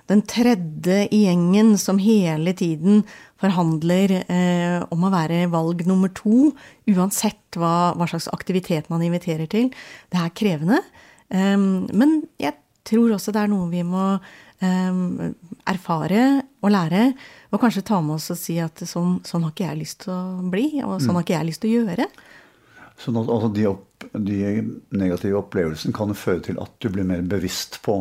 den 0.06 0.22
tredje 0.28 1.06
i 1.10 1.24
gjengen 1.24 1.74
som 1.80 1.98
hele 1.98 2.52
tiden 2.56 3.02
forhandler 3.40 4.12
eh, 4.22 4.84
om 4.92 5.06
å 5.06 5.12
være 5.12 5.46
valg 5.52 5.82
nummer 5.88 6.12
to, 6.16 6.52
uansett 6.88 7.58
hva, 7.58 7.92
hva 7.96 8.08
slags 8.08 8.28
aktivitet 8.32 8.90
man 8.92 9.04
inviterer 9.04 9.48
til. 9.50 9.72
Det 10.12 10.20
er 10.20 10.36
krevende. 10.36 10.80
Um, 11.28 11.88
men 11.90 12.20
jeg 12.38 12.54
tror 12.86 13.16
også 13.16 13.34
det 13.34 13.42
er 13.42 13.50
noe 13.50 13.66
vi 13.72 13.82
må 13.82 14.04
um, 14.14 15.34
erfare 15.66 16.22
og 16.62 16.70
lære. 16.72 17.08
Og 17.50 17.60
kanskje 17.62 17.84
ta 17.88 17.98
med 18.04 18.18
oss 18.20 18.30
og 18.34 18.38
si 18.40 18.60
at 18.62 18.84
sånn, 18.86 19.18
sånn, 19.26 19.46
har 19.46 19.54
ikke 19.54 19.66
jeg 19.66 19.82
lyst 19.82 20.04
til 20.04 20.14
å 20.14 20.50
bli, 20.52 20.68
og 20.84 21.00
sånn 21.00 21.12
mm. 21.12 21.18
har 21.18 21.26
ikke 21.26 21.36
jeg 21.36 21.50
lyst 21.50 21.64
til 21.64 21.72
å 21.72 21.82
gjøre. 21.82 22.08
Sånn 23.00 23.18
at 23.20 23.28
altså, 23.28 23.50
de, 23.52 23.66
opp, 23.68 24.06
de, 24.14 24.38
negative 24.96 25.40
opplevelsene 25.42 25.96
kan 25.96 26.14
føre 26.16 26.44
til 26.48 26.60
at 26.62 26.72
du 26.80 26.88
blir 26.92 27.06
mer 27.08 27.24
bevisst 27.28 27.80
på 27.84 28.00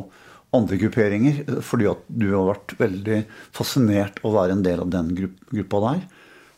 andre 0.55 0.79
grupperinger. 0.79 1.41
Fordi 1.65 1.89
at 1.91 2.05
du 2.07 2.29
har 2.31 2.51
vært 2.53 2.77
veldig 2.79 3.23
fascinert 3.55 4.21
å 4.23 4.33
være 4.37 4.55
en 4.55 4.63
del 4.65 4.85
av 4.85 4.93
den 4.93 5.11
gruppa 5.17 5.83
der. 5.89 6.05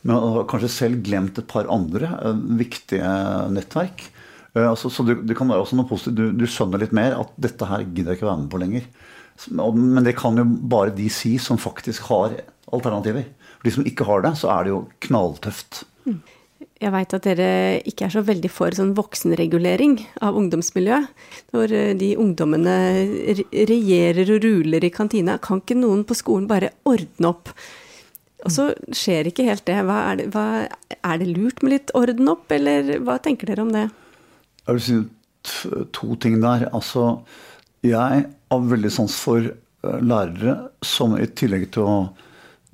Men 0.06 0.22
har 0.22 0.48
kanskje 0.50 0.72
selv 0.72 1.02
glemt 1.04 1.40
et 1.42 1.50
par 1.50 1.70
andre 1.74 2.12
uh, 2.22 2.38
viktige 2.60 3.10
nettverk. 3.52 4.06
Eh, 4.54 4.64
altså, 4.64 4.92
så 4.94 5.04
det, 5.08 5.36
kan 5.38 5.50
være 5.50 5.66
også 5.66 5.80
noe 5.80 5.90
positivt. 5.90 6.18
Du, 6.18 6.30
du, 6.38 6.46
skjønner 6.50 6.84
litt 6.84 6.96
mer 6.96 7.18
at 7.18 7.34
dette 7.42 7.68
her 7.68 7.86
gidder 7.88 8.14
jeg 8.14 8.22
ikke 8.22 8.30
være 8.30 8.44
med 8.44 8.52
på 8.54 8.62
lenger. 8.62 8.88
Men 9.58 10.06
det 10.06 10.16
kan 10.18 10.40
jo 10.40 10.46
bare 10.46 10.96
de 10.98 11.10
si 11.14 11.36
som 11.42 11.60
faktisk 11.62 12.08
har 12.12 12.40
alternativer. 12.74 13.28
For 13.58 13.68
de 13.68 13.76
som 13.76 13.90
ikke 13.90 14.08
har 14.08 14.24
det, 14.26 14.34
så 14.40 14.50
er 14.54 14.66
det 14.66 14.74
jo 14.74 14.82
knalltøft. 15.08 15.84
Mm. 16.08 16.22
Jeg 16.78 16.94
veit 16.94 17.14
at 17.16 17.26
dere 17.26 17.50
ikke 17.90 18.06
er 18.06 18.14
så 18.14 18.22
veldig 18.26 18.50
for 18.54 18.76
sånn 18.78 18.94
voksenregulering 18.98 19.98
av 20.26 20.38
ungdomsmiljøet. 20.38 21.10
Når 21.56 21.74
eh, 21.74 21.94
de 21.98 22.12
ungdommene 22.22 22.76
regjerer 23.34 24.30
og 24.36 24.46
ruler 24.46 24.86
i 24.86 24.94
kantina, 24.94 25.40
kan 25.42 25.64
ikke 25.64 25.80
noen 25.80 26.04
på 26.06 26.18
skolen 26.18 26.46
bare 26.50 26.76
ordne 26.86 27.32
opp? 27.32 27.54
Og 28.46 28.54
så 28.54 28.68
skjer 28.94 29.32
ikke 29.32 29.48
helt 29.48 29.66
det. 29.66 29.80
Hva 29.88 29.98
er, 30.12 30.20
det, 30.20 30.28
hva, 30.36 30.68
er 31.02 31.22
det 31.22 31.32
lurt 31.32 31.64
med 31.66 31.74
litt 31.74 31.94
orden 31.98 32.30
opp, 32.30 32.46
eller 32.54 33.00
hva 33.02 33.18
tenker 33.26 33.50
dere 33.50 33.66
om 33.66 33.74
det? 33.74 33.88
Jeg 34.68 34.78
vil 34.78 34.86
si 34.86 35.00
to 35.98 36.14
ting 36.22 36.38
der. 36.44 36.68
Altså, 36.78 37.24
jeg 37.86 38.28
har 38.28 38.70
veldig 38.70 38.94
sans 38.94 39.18
for 39.18 39.50
eh, 39.50 40.00
lærere 40.06 40.60
som 40.86 41.18
i 41.18 41.26
tillegg 41.26 41.72
til 41.74 41.90
å 41.90 41.98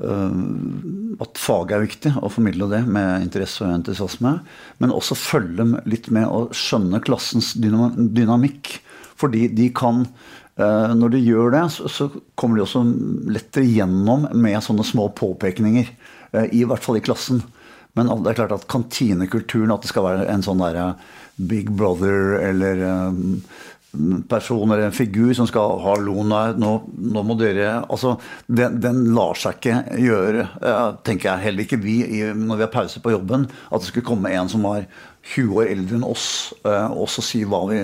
at 0.02 1.38
faget 1.38 1.76
er 1.76 1.84
viktig, 1.84 2.12
å 2.18 2.32
formidle 2.34 2.66
det 2.72 2.82
med 2.90 3.28
interesse 3.28 3.62
og 3.64 3.76
entusiasme, 3.76 4.40
men 4.82 4.94
også 4.94 5.18
følge 5.18 5.68
litt 5.86 6.10
med 6.14 6.26
å 6.28 6.48
skjønne 6.56 7.02
klassens 7.06 7.54
dynamikk. 7.56 8.80
Fordi 9.20 9.48
de 9.54 9.70
kan 9.76 10.04
uh, 10.58 10.94
Når 10.98 11.14
de 11.14 11.20
gjør 11.24 11.54
det, 11.54 11.64
så, 11.72 12.10
kommer 12.36 12.58
de 12.58 12.66
også 12.66 12.82
lettere 13.30 13.70
gjennom 13.70 14.28
med 14.34 14.60
sånne 14.66 14.86
små 14.88 15.10
påpekninger. 15.16 15.92
Uh, 16.34 16.48
I 16.50 16.64
hvert 16.68 16.84
fall 16.84 17.00
i 17.00 17.06
klassen. 17.06 17.44
Men 17.94 18.10
det 18.24 18.34
er 18.34 18.40
klart 18.42 18.56
at 18.56 18.70
kantinekulturen, 18.72 19.72
at 19.72 19.86
det 19.86 19.92
skal 19.92 20.08
være 20.08 20.26
en 20.34 20.44
sånn 20.46 20.64
derre 20.64 20.96
Big 21.38 21.70
Brother 21.74 22.40
eller 22.42 22.82
um, 23.10 23.42
person 24.30 24.72
eller 24.72 24.88
en 24.88 24.96
figur 24.96 25.34
som 25.38 25.48
skal 25.48 25.78
ha 25.84 25.94
Lona 26.02 26.40
nå, 26.58 26.72
nå 26.98 27.22
må 27.22 27.36
dere 27.38 27.84
Altså, 27.84 28.16
den, 28.48 28.80
den, 28.82 29.04
lar 29.14 29.38
seg 29.38 29.60
ikke 29.60 30.00
gjøre, 30.02 30.48
tenker 31.06 31.30
jeg. 31.30 31.44
Heller 31.44 31.68
ikke 31.68 31.82
vi 31.84 31.98
når 32.34 32.58
vi 32.58 32.66
har 32.66 32.74
pause 32.74 33.02
på 33.04 33.14
jobben. 33.14 33.46
At 33.70 33.84
det 33.84 33.92
skulle 33.92 34.08
komme 34.08 34.34
en 34.34 34.50
som 34.50 34.66
var 34.66 34.88
20 35.34 35.62
år 35.62 35.72
eldre 35.72 36.00
enn 36.00 36.08
oss, 36.08 36.28
uh, 36.66 36.90
og 36.92 37.08
så 37.12 37.24
si 37.24 37.44
hva, 37.48 37.62
vi, 37.70 37.80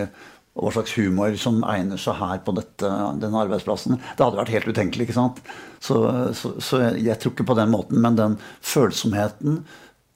hva 0.60 0.72
slags 0.76 0.96
humor 1.00 1.36
som 1.40 1.62
egner 1.68 2.00
seg 2.02 2.18
her 2.20 2.42
på 2.44 2.56
dette, 2.58 2.90
denne 3.22 3.44
arbeidsplassen. 3.46 4.00
Det 4.00 4.26
hadde 4.26 4.42
vært 4.42 4.56
helt 4.58 4.72
utenkelig. 4.74 5.08
ikke 5.08 5.20
sant? 5.20 5.44
Så, 5.80 6.02
så, 6.36 6.56
så 6.64 6.82
jeg, 6.98 7.16
tror 7.20 7.36
ikke 7.36 7.48
på 7.52 7.60
den 7.60 7.72
måten. 7.76 8.02
Men 8.04 8.20
den 8.20 8.40
følsomheten 8.60 9.62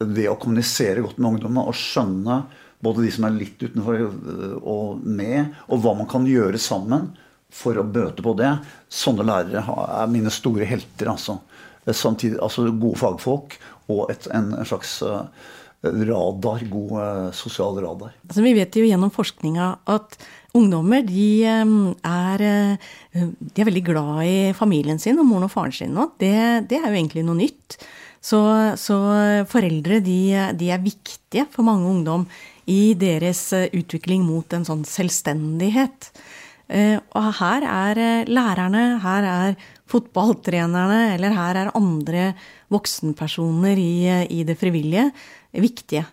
ved 0.03 0.27
å 0.31 0.39
kommunisere 0.41 1.05
godt 1.05 1.21
med 1.21 1.35
ungdommene 1.35 1.69
og 1.69 1.77
skjønne 1.79 2.41
både 2.83 3.05
de 3.05 3.11
som 3.15 3.27
er 3.27 3.37
litt 3.37 3.61
utenfor 3.63 3.99
øh, 4.03 4.55
og 4.59 5.03
med, 5.03 5.53
og 5.69 5.83
hva 5.83 5.95
man 5.97 6.09
kan 6.09 6.27
gjøre 6.27 6.59
sammen 6.61 7.11
for 7.53 7.77
å 7.77 7.85
bøte 7.85 8.25
på 8.25 8.35
det. 8.39 8.51
Sånne 8.91 9.25
lærere 9.27 9.63
er 9.63 10.11
mine 10.11 10.31
store 10.33 10.67
helter. 10.67 11.13
altså. 11.13 11.39
Samtidig, 11.85 12.39
altså 12.41 12.69
Gode 12.71 12.99
fagfolk 13.01 13.57
og 13.91 14.07
et, 14.13 14.25
en 14.33 14.53
slags 14.65 14.95
øh, 15.05 15.25
radar, 15.83 16.63
god 16.71 17.33
sosial 17.35 17.81
radar. 17.83 18.15
Altså, 18.29 18.45
vi 18.45 18.55
vet 18.57 18.79
jo 18.79 18.87
gjennom 18.87 19.11
forskninga 19.13 19.73
at 19.91 20.17
ungdommer 20.55 21.03
de 21.05 21.43
er, 21.43 22.43
de 23.11 23.61
er 23.61 23.67
veldig 23.67 23.83
glad 23.83 24.21
i 24.23 24.37
familien 24.55 25.01
sin 25.01 25.19
og 25.19 25.27
moren 25.27 25.47
og 25.49 25.51
faren 25.51 25.73
sin 25.75 25.97
Og 25.97 26.13
Det, 26.21 26.37
det 26.69 26.77
er 26.79 26.87
jo 26.87 26.95
egentlig 26.95 27.25
noe 27.27 27.41
nytt. 27.41 27.77
Så, 28.23 28.39
så 28.79 28.97
foreldre 29.51 29.99
de, 29.99 30.19
de, 30.55 30.69
er 30.71 30.83
viktige 30.83 31.43
for 31.51 31.67
mange 31.67 31.89
ungdom 31.89 32.23
i 32.69 32.93
deres 32.99 33.41
eh, 33.55 33.69
utvikling 33.75 34.23
mot 34.25 34.53
en 34.55 34.65
sånn 34.67 34.83
selvstendighet. 34.87 36.11
Eh, 36.71 36.97
og 37.17 37.29
her 37.39 37.65
er 37.67 38.01
eh, 38.01 38.31
lærerne, 38.31 38.83
her 39.03 39.27
er 39.27 39.57
fotballtrenerne, 39.91 41.13
eller 41.17 41.35
her 41.35 41.59
er 41.59 41.75
andre 41.77 42.31
voksenpersoner 42.73 43.79
i, 43.79 43.93
i 44.31 44.41
det 44.47 44.57
frivillige 44.59 45.09
viktige. 45.59 46.05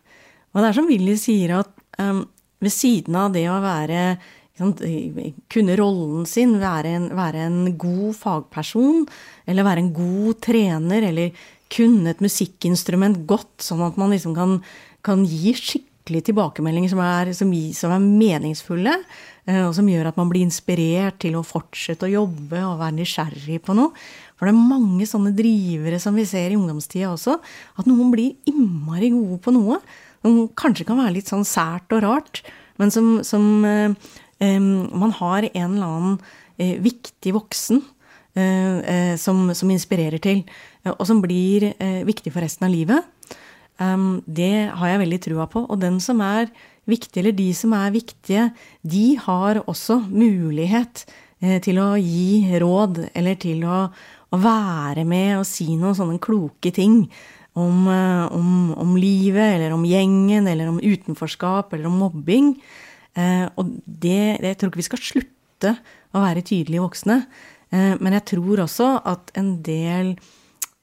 Og 0.51 0.61
det 0.61 0.68
er 0.68 0.76
som 0.76 0.90
Willy 0.90 1.14
sier, 1.20 1.61
at 1.62 1.70
um, 2.03 2.24
ved 2.61 2.74
siden 2.74 3.16
av 3.16 3.30
det 3.32 3.46
å 3.48 3.61
være 3.62 4.18
kunne 4.61 5.76
rollen 5.78 6.26
sin, 6.28 6.59
være 6.61 6.90
en, 6.98 7.07
være 7.16 7.46
en, 7.46 7.61
god 7.80 8.11
fagperson, 8.18 9.07
eller 9.48 9.64
være 9.64 9.84
en 9.86 9.92
god 9.96 10.40
trener, 10.44 11.07
eller 11.09 11.46
kunne 11.72 12.12
et 12.12 12.20
musikkinstrument 12.20 13.22
godt, 13.30 13.62
sånn 13.64 13.80
at 13.86 13.96
man 13.96 14.12
liksom 14.12 14.34
kan, 14.36 14.59
kan 15.07 15.24
gi 15.24 15.55
skikkelig 15.57 15.89
skikkelige 16.11 16.30
tilbakemeldinger 16.30 16.90
som 16.90 17.00
er, 17.04 17.30
som, 17.36 17.50
som 17.74 17.92
er, 17.94 18.02
meningsfulle, 18.02 18.94
eh, 19.46 19.62
og 19.66 19.74
som 19.76 19.88
gjør 19.88 20.11
at 20.11 20.18
man 20.18 20.28
blir 20.30 20.42
inspirert 20.42 21.20
til 21.22 21.36
å 21.38 21.46
fortsette 21.46 22.06
å 22.06 22.11
jobbe 22.11 22.58
og 22.66 22.80
være 22.80 22.98
nysgjerrig 22.98 23.61
på 23.62 23.76
noe. 23.78 23.92
For 24.36 24.48
det 24.48 24.54
er 24.54 24.70
mange 24.72 25.06
sånne 25.06 25.32
drivere 25.36 26.00
som 26.00 26.16
vi 26.16 26.26
ser 26.26 26.50
i 26.50 26.58
ungdomstida 26.58 27.12
også, 27.12 27.38
at 27.78 27.86
noen 27.86 28.11
blir 28.11 28.34
innmari 28.50 29.12
gode 29.12 29.38
på 29.44 29.54
noe. 29.54 29.78
Som 30.20 30.48
kanskje 30.58 30.86
kan 30.88 30.98
være 31.00 31.14
litt 31.14 31.30
sånn 31.30 31.46
sært 31.48 31.92
og 31.96 32.02
rart, 32.04 32.42
men 32.80 32.90
som, 32.92 33.20
som 33.24 33.64
eh, 33.64 34.58
man 34.58 35.14
har 35.20 35.46
en 35.52 35.76
eller 35.76 35.86
annen 35.86 36.18
eh, 36.58 36.76
viktig 36.82 37.32
voksen 37.36 37.80
eh, 38.34 39.14
som, 39.20 39.46
som, 39.56 39.72
inspirerer 39.72 40.20
til, 40.20 40.42
og 40.96 41.04
som 41.08 41.20
blir 41.20 41.70
viktig 42.08 42.32
for 42.32 42.40
resten 42.40 42.64
av 42.64 42.72
livet. 42.72 43.04
Det 43.81 44.55
har 44.76 44.91
jeg 44.91 45.01
veldig 45.01 45.18
trua 45.24 45.47
på. 45.49 45.62
Og 45.64 45.78
den 45.81 45.97
som 46.05 46.20
er 46.20 46.51
viktig, 46.91 47.20
eller 47.20 47.37
de 47.37 47.49
som 47.57 47.74
er 47.76 47.95
viktige, 47.95 48.47
de 48.83 49.05
har 49.20 49.62
også 49.66 50.01
mulighet 50.09 51.05
eh, 51.43 51.59
til 51.64 51.81
å 51.83 51.93
gi 52.01 52.59
råd, 52.61 53.05
eller 53.16 53.39
til 53.41 53.64
å, 53.68 53.83
å, 53.91 54.41
være 54.41 55.05
med 55.09 55.41
og 55.41 55.49
si 55.49 55.68
noen 55.74 55.97
sånne 55.99 56.22
kloke 56.22 56.72
ting 56.74 57.03
om, 57.59 57.87
eh, 57.91 58.26
om, 58.37 58.51
om, 58.81 58.97
livet, 59.01 59.57
eller 59.57 59.76
om 59.76 59.87
gjengen, 59.87 60.49
eller 60.51 60.72
om 60.72 60.81
utenforskap, 60.81 61.74
eller 61.74 61.91
om 61.91 62.01
mobbing. 62.07 62.55
Eh, 63.14 63.47
og 63.59 63.76
det, 63.85 64.41
jeg 64.41 64.59
tror 64.59 64.72
ikke 64.72 64.83
vi 64.83 64.91
skal 64.91 65.07
slutte 65.11 65.78
å 66.14 66.24
være 66.24 66.47
tydelige 66.47 66.85
voksne. 66.87 67.22
Men 67.70 68.16
jeg 68.16 68.24
tror 68.26 68.64
også 68.64 68.87
at 69.07 69.28
en 69.39 69.51
del, 69.62 70.09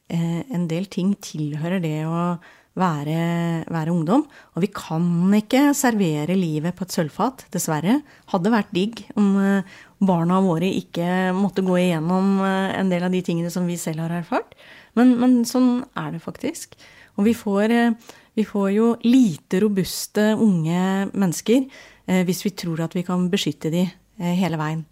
en 0.08 0.68
del 0.72 0.86
ting 0.88 1.10
tilhører 1.20 1.82
det 1.84 2.06
å 2.08 2.38
være, 2.78 3.66
være, 3.72 3.94
ungdom. 3.94 4.24
Og 4.56 4.64
vi 4.64 4.70
kan 4.74 5.34
ikke 5.38 5.72
servere 5.78 6.38
livet 6.38 6.76
på 6.78 6.86
et 6.86 6.94
sølvfat, 6.94 7.48
dessverre. 7.54 8.00
Hadde 8.34 8.54
vært 8.54 8.74
digg 8.76 9.02
om 9.18 9.34
eh, 9.42 9.78
barna 9.98 10.40
våre 10.46 10.70
ikke 10.70 11.34
måtte 11.38 11.66
gå 11.66 11.80
igjennom 11.82 12.38
eh, 12.46 12.78
en 12.78 12.92
del 12.94 13.08
av 13.08 13.14
de 13.14 13.24
tingene 13.26 13.52
som 13.54 13.68
vi 13.70 13.80
selv 13.82 14.06
har 14.06 14.20
erfart. 14.20 14.54
Men, 14.98 15.16
men 15.22 15.40
sånn 15.50 15.82
er 15.98 16.14
det 16.16 16.24
faktisk. 16.24 16.78
Og 17.18 17.28
vi 17.28 17.34
får, 17.38 17.74
eh, 17.74 18.18
vi 18.38 18.46
får 18.48 18.70
jo 18.76 18.92
lite 19.08 19.64
robuste 19.64 20.32
unge 20.38 21.08
mennesker 21.14 21.70
hvis 22.08 22.46
vi 22.46 22.54
tror 22.56 22.86
at 22.86 22.94
vi 22.96 23.02
kan 23.04 23.26
beskytte 23.28 23.68
de 23.68 23.82
hele 24.16 24.56
veien. 24.56 24.86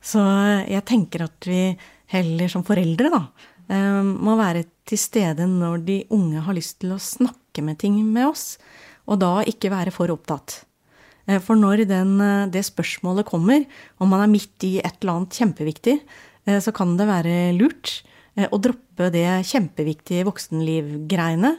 Så 0.00 0.22
jeg 0.64 0.80
tenker 0.88 1.26
at 1.26 1.44
vi 1.44 1.74
heller 2.08 2.48
som 2.48 2.64
foreldre, 2.64 3.10
da, 3.12 3.20
må 4.00 4.32
være 4.38 4.62
til 4.88 5.00
stede 5.00 5.46
når 5.48 5.84
de 5.86 5.98
unge 6.14 6.42
har 6.44 6.56
lyst 6.56 6.80
til 6.82 6.94
å 6.94 7.00
snakke 7.00 7.64
med 7.64 7.80
ting 7.82 7.96
med 8.04 8.28
oss, 8.28 8.56
og 9.08 9.20
da 9.22 9.38
ikke 9.48 9.72
være 9.72 9.92
for 9.94 10.12
opptatt. 10.12 10.62
For 11.44 11.56
når 11.56 11.86
den, 11.88 12.18
det 12.52 12.66
spørsmålet 12.66 13.24
kommer, 13.28 13.64
om 13.96 14.10
man 14.12 14.20
er 14.20 14.32
midt 14.32 14.64
i 14.66 14.74
et 14.82 14.98
eller 15.00 15.14
annet 15.14 15.38
kjempeviktig, 15.38 15.94
så 16.60 16.72
kan 16.76 16.98
det 16.98 17.06
være 17.08 17.36
lurt 17.56 18.02
å 18.36 18.58
droppe 18.60 19.08
det 19.14 19.24
kjempeviktige 19.48 20.26
voksenliv-greiene 20.28 21.54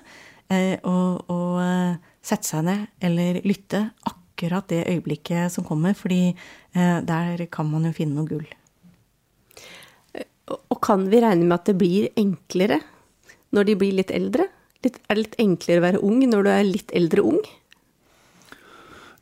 Eh, 0.54 0.78
og, 0.86 1.26
og 1.34 1.58
eh, 1.64 1.96
sette 2.26 2.46
seg 2.52 2.68
ned 2.68 2.86
eller 3.08 3.40
lytte 3.48 3.82
akkurat 4.06 4.68
det 4.70 4.84
øyeblikket 4.92 5.54
som 5.54 5.66
kommer, 5.66 5.96
fordi 5.98 6.30
eh, 6.30 7.00
der 7.02 7.48
kan 7.50 7.70
man 7.72 7.88
jo 7.90 7.96
finne 7.98 8.20
noe 8.20 8.30
gull. 8.30 8.46
Og 10.46 10.78
kan 10.86 11.08
vi 11.10 11.24
regne 11.24 11.48
med 11.48 11.58
at 11.58 11.72
det 11.72 11.78
blir 11.80 12.12
enklere 12.22 12.78
når 13.56 13.70
de 13.70 13.78
blir 13.80 13.96
litt 13.98 14.14
eldre? 14.14 14.50
Litt, 14.86 15.00
er 15.08 15.18
det 15.18 15.24
litt 15.24 15.38
enklere 15.42 15.82
å 15.82 15.86
være 15.88 16.04
ung 16.06 16.26
når 16.30 16.46
du 16.46 16.52
er 16.52 16.68
litt 16.68 16.92
eldre 16.96 17.24
ung? 17.26 17.40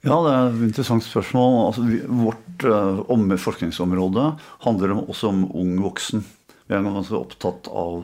Ja, 0.04 0.18
det 0.20 0.32
er 0.34 0.50
et 0.50 0.64
interessant 0.68 1.06
spørsmål. 1.06 1.54
Altså, 1.70 1.86
vårt 2.12 2.66
uh, 2.68 3.38
forskningsområde 3.40 4.26
handler 4.66 4.98
også 5.00 5.32
om 5.32 5.46
ung 5.56 5.78
voksen. 5.86 6.26
Vi 6.68 6.76
er 6.76 6.84
ganske 6.84 7.16
opptatt 7.16 7.70
av 7.72 8.04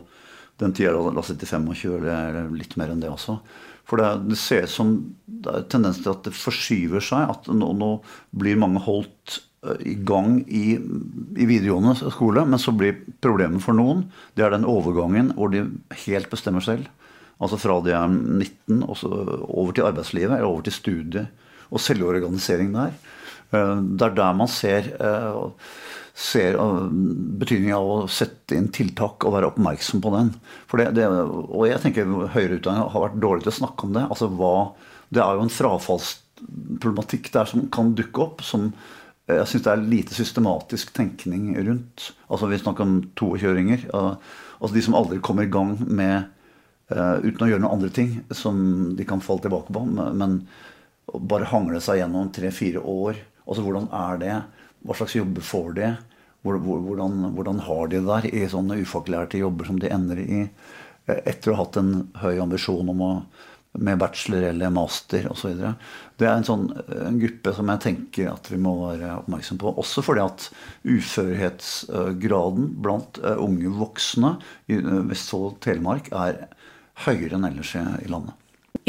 den 0.59 0.75
tida 0.75 0.95
la 0.95 1.23
seg 1.23 1.39
til 1.39 1.51
25, 1.51 1.97
eller 1.99 2.47
litt 2.55 2.77
mer 2.79 2.93
enn 2.93 3.03
det 3.03 3.11
også. 3.11 3.37
For 3.89 3.99
det, 3.99 4.29
det 4.29 4.37
ser 4.39 4.67
ut 4.67 4.71
som 4.71 4.95
det 5.25 5.53
er 5.55 5.67
tendens 5.71 5.99
til 6.03 6.13
at 6.13 6.23
det 6.27 6.35
forskyver 6.37 7.03
seg. 7.03 7.31
At 7.33 7.51
nå, 7.51 7.71
nå 7.75 7.91
blir 8.37 8.59
mange 8.59 8.83
holdt 8.85 9.41
i 9.83 9.95
gang 10.07 10.37
i, 10.47 10.77
i, 10.79 11.45
videregående 11.45 12.11
skole, 12.13 12.45
men 12.47 12.61
så 12.61 12.71
blir 12.75 13.01
problemet 13.19 13.63
for 13.63 13.75
noen 13.75 14.05
det 14.37 14.45
er 14.45 14.53
den 14.53 14.67
overgangen 14.69 15.33
hvor 15.35 15.51
de 15.51 15.65
helt 16.05 16.29
bestemmer 16.31 16.63
selv. 16.63 16.87
Altså 17.43 17.59
fra 17.59 17.79
de 17.83 17.91
er 17.95 18.07
19 18.07 18.83
og 18.83 19.03
over 19.47 19.75
til 19.75 19.87
arbeidslivet 19.87 20.37
eller 20.37 20.47
over 20.47 20.63
til 20.67 20.75
studiet. 20.75 21.45
Og 21.69 21.83
selvorganisering 21.83 22.71
der. 22.73 22.95
Eh, 23.53 23.75
det 23.99 24.07
er 24.07 24.15
der 24.17 24.35
man 24.35 24.49
ser 24.51 24.89
eh, 24.95 25.43
ser 26.19 26.57
betydningen 27.39 27.77
av 27.77 27.89
å 27.89 28.07
sette 28.11 28.57
inn 28.57 28.67
tiltak 28.75 29.23
og 29.23 29.35
være 29.37 29.51
oppmerksom 29.53 30.01
på 30.03 30.11
den. 30.17 30.33
Det, 30.75 30.87
det, 30.97 31.05
og 31.07 31.63
jeg 31.69 31.79
tenker 31.83 32.09
høyere 32.33 32.57
utdanning 32.59 32.89
har 32.91 33.05
vært 33.05 33.21
dårlig 33.23 33.45
til 33.45 33.53
å 33.53 33.59
snakke 33.61 33.87
om 33.87 33.93
det. 33.95 34.03
Altså 34.09 34.27
hva, 34.33 34.55
det 35.15 35.23
er 35.23 35.37
jo 35.37 35.45
en 35.45 35.53
frafallsproblematikk 35.53 37.31
der 37.35 37.47
som 37.47 37.69
kan 37.71 37.93
dukke 37.95 38.25
opp. 38.25 38.43
som 38.43 38.73
jeg 39.29 39.47
syns 39.49 39.65
det 39.65 39.71
er 39.71 39.85
lite 39.91 40.15
systematisk 40.17 40.91
tenkning 40.95 41.51
rundt. 41.57 42.09
Altså 42.29 42.49
Vi 42.49 42.59
snakker 42.61 42.85
om 42.85 42.99
toekjøringer. 43.19 43.87
Altså 43.93 44.73
de 44.73 44.83
som 44.85 44.97
aldri 44.97 45.19
kommer 45.23 45.45
i 45.45 45.51
gang 45.53 45.75
med 45.85 46.29
uh, 46.93 47.17
uten 47.21 47.45
å 47.45 47.49
gjøre 47.51 47.63
noen 47.63 47.75
andre 47.77 47.91
ting 47.93 48.15
som 48.33 48.59
de 48.97 49.05
kan 49.07 49.21
falle 49.23 49.45
tilbake 49.45 49.75
på. 49.75 49.83
Men 49.89 50.41
bare 51.13 51.49
hangle 51.49 51.81
seg 51.83 52.01
gjennom 52.01 52.31
tre-fire 52.33 52.81
år. 52.81 53.19
Altså 53.45 53.65
Hvordan 53.65 53.89
er 53.95 54.21
det? 54.21 54.35
Hva 54.85 54.95
slags 54.97 55.17
jobber 55.17 55.45
får 55.45 55.71
de? 55.77 55.93
Hvordan, 56.45 57.33
hvordan 57.35 57.63
har 57.65 57.89
de 57.91 57.99
det 57.99 58.07
der 58.07 58.27
i 58.31 58.45
sånne 58.47 58.79
ufaglærte 58.79 59.41
jobber 59.41 59.67
som 59.67 59.79
de 59.81 59.91
ender 59.91 60.21
i 60.23 60.37
eh, 60.45 61.17
etter 61.27 61.51
å 61.51 61.57
ha 61.57 61.65
hatt 61.65 61.79
en 61.81 61.91
høy 62.21 62.39
ambisjon 62.39 62.93
om 62.93 63.01
å 63.03 63.09
med 63.77 63.97
bachelor 63.97 64.43
eller 64.49 64.69
master 64.73 65.27
osv. 65.31 65.61
Det 66.17 66.27
er 66.27 66.33
en 66.33 66.45
sånn 66.47 66.65
en 66.89 67.19
gruppe 67.21 67.53
som 67.55 67.69
jeg 67.71 67.83
tenker 67.83 68.31
at 68.31 68.49
vi 68.49 68.57
må 68.61 68.73
være 68.81 69.11
oppmerksom 69.21 69.59
på. 69.61 69.73
Også 69.81 70.03
fordi 70.05 70.23
at 70.25 70.47
uførhetsgraden 70.89 72.71
blant 72.81 73.19
eh, 73.21 73.37
unge 73.37 73.71
voksne 73.77 74.35
i 74.71 74.79
eh, 74.79 75.01
Vestfold 75.11 75.51
og 75.51 75.59
Telemark 75.65 76.09
er 76.11 76.47
høyere 77.05 77.37
enn 77.37 77.47
ellers 77.47 77.75
i 77.77 78.09
landet. 78.09 78.33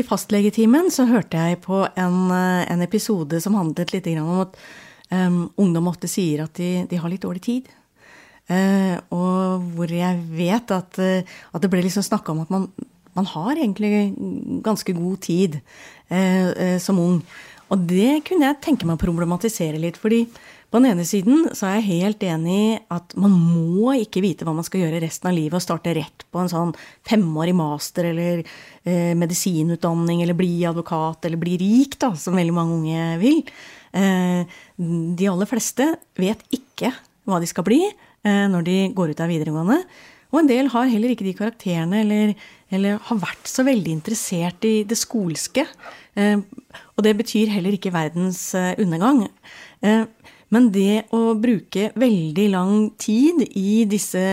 I 0.00 0.06
fastlegetimen 0.06 0.88
så 0.92 1.04
hørte 1.10 1.36
jeg 1.36 1.60
på 1.66 1.82
en, 1.84 2.30
en 2.32 2.82
episode 2.82 3.40
som 3.42 3.58
handlet 3.58 3.92
litt 3.92 4.08
om 4.18 4.30
at 4.40 4.56
um, 5.12 5.42
ungdom 5.60 5.90
ofte 5.90 6.08
sier 6.10 6.44
at 6.46 6.56
de, 6.56 6.86
de, 6.88 6.98
har 6.98 7.10
litt 7.12 7.22
dårlig 7.22 7.42
tid. 7.44 7.68
Uh, 8.50 8.96
og 9.14 9.66
hvor 9.76 9.92
jeg 9.92 10.22
vet 10.32 10.72
at, 10.74 10.98
at 10.98 11.62
det 11.62 11.70
ble 11.70 11.84
liksom 11.84 12.06
snakka 12.06 12.32
om 12.32 12.42
at 12.46 12.54
man, 12.54 12.66
man, 13.20 13.30
har 13.30 13.54
egentlig 13.54 14.10
ganske 14.66 14.96
god 14.96 15.20
tid 15.28 15.60
eh, 16.08 16.76
som 16.82 16.98
ung. 17.02 17.20
Og 17.70 17.84
det 17.86 18.24
kunne 18.26 18.48
jeg 18.48 18.62
tenke 18.64 18.88
meg 18.88 18.98
å 18.98 19.04
problematisere 19.04 19.78
litt. 19.78 20.00
fordi 20.00 20.24
på 20.70 20.78
den 20.78 20.92
ene 20.92 21.04
siden 21.06 21.48
så 21.50 21.66
er 21.66 21.80
jeg 21.80 21.88
helt 21.88 22.20
enig 22.22 22.54
i 22.54 22.74
at 22.94 23.14
man 23.18 23.32
må 23.34 23.90
ikke 23.98 24.22
vite 24.22 24.46
hva 24.46 24.52
man 24.54 24.66
skal 24.66 24.84
gjøre 24.84 25.00
resten 25.02 25.26
av 25.26 25.34
livet 25.34 25.58
og 25.58 25.64
starte 25.64 25.94
rett 25.98 26.22
på 26.30 26.38
en 26.38 26.50
sånn 26.50 26.70
femårig 27.08 27.56
master 27.58 28.06
eller 28.12 28.44
eh, 28.44 29.10
medisinutdanning 29.18 30.22
eller 30.22 30.38
bli 30.38 30.60
advokat 30.70 31.26
eller 31.26 31.42
bli 31.42 31.56
rik, 31.58 31.98
da, 31.98 32.12
som 32.14 32.38
veldig 32.38 32.54
mange 32.54 32.76
unge 32.78 33.08
vil. 33.18 33.42
Eh, 33.98 34.60
de 34.78 35.30
aller 35.32 35.50
fleste 35.50 35.88
vet 36.14 36.46
ikke 36.54 36.92
hva 37.26 37.42
de 37.42 37.50
skal 37.50 37.66
bli 37.66 37.82
eh, 37.90 38.46
når 38.54 38.70
de 38.70 38.78
går 38.94 39.10
ut 39.10 39.26
av 39.26 39.34
videregående. 39.34 39.82
Og 40.30 40.44
en 40.44 40.52
del 40.52 40.70
har 40.70 40.86
heller 40.86 41.16
ikke 41.16 41.26
de 41.26 41.34
karakterene 41.34 42.04
eller, 42.04 42.36
eller 42.70 43.00
har 43.08 43.20
vært 43.22 43.50
så 43.50 43.64
veldig 43.66 43.92
interessert 43.96 44.64
i 44.68 44.82
det 44.88 44.98
skolske. 44.98 45.66
Eh, 46.14 46.38
og 46.94 47.04
det 47.06 47.16
betyr 47.18 47.52
heller 47.54 47.76
ikke 47.76 47.94
verdens 47.94 48.50
undergang. 48.54 49.24
Men 50.50 50.66
det 50.74 51.06
å 51.16 51.32
bruke 51.40 51.88
veldig 51.98 52.46
lang 52.52 52.74
tid 53.00 53.46
i 53.56 53.86
disse 53.88 54.24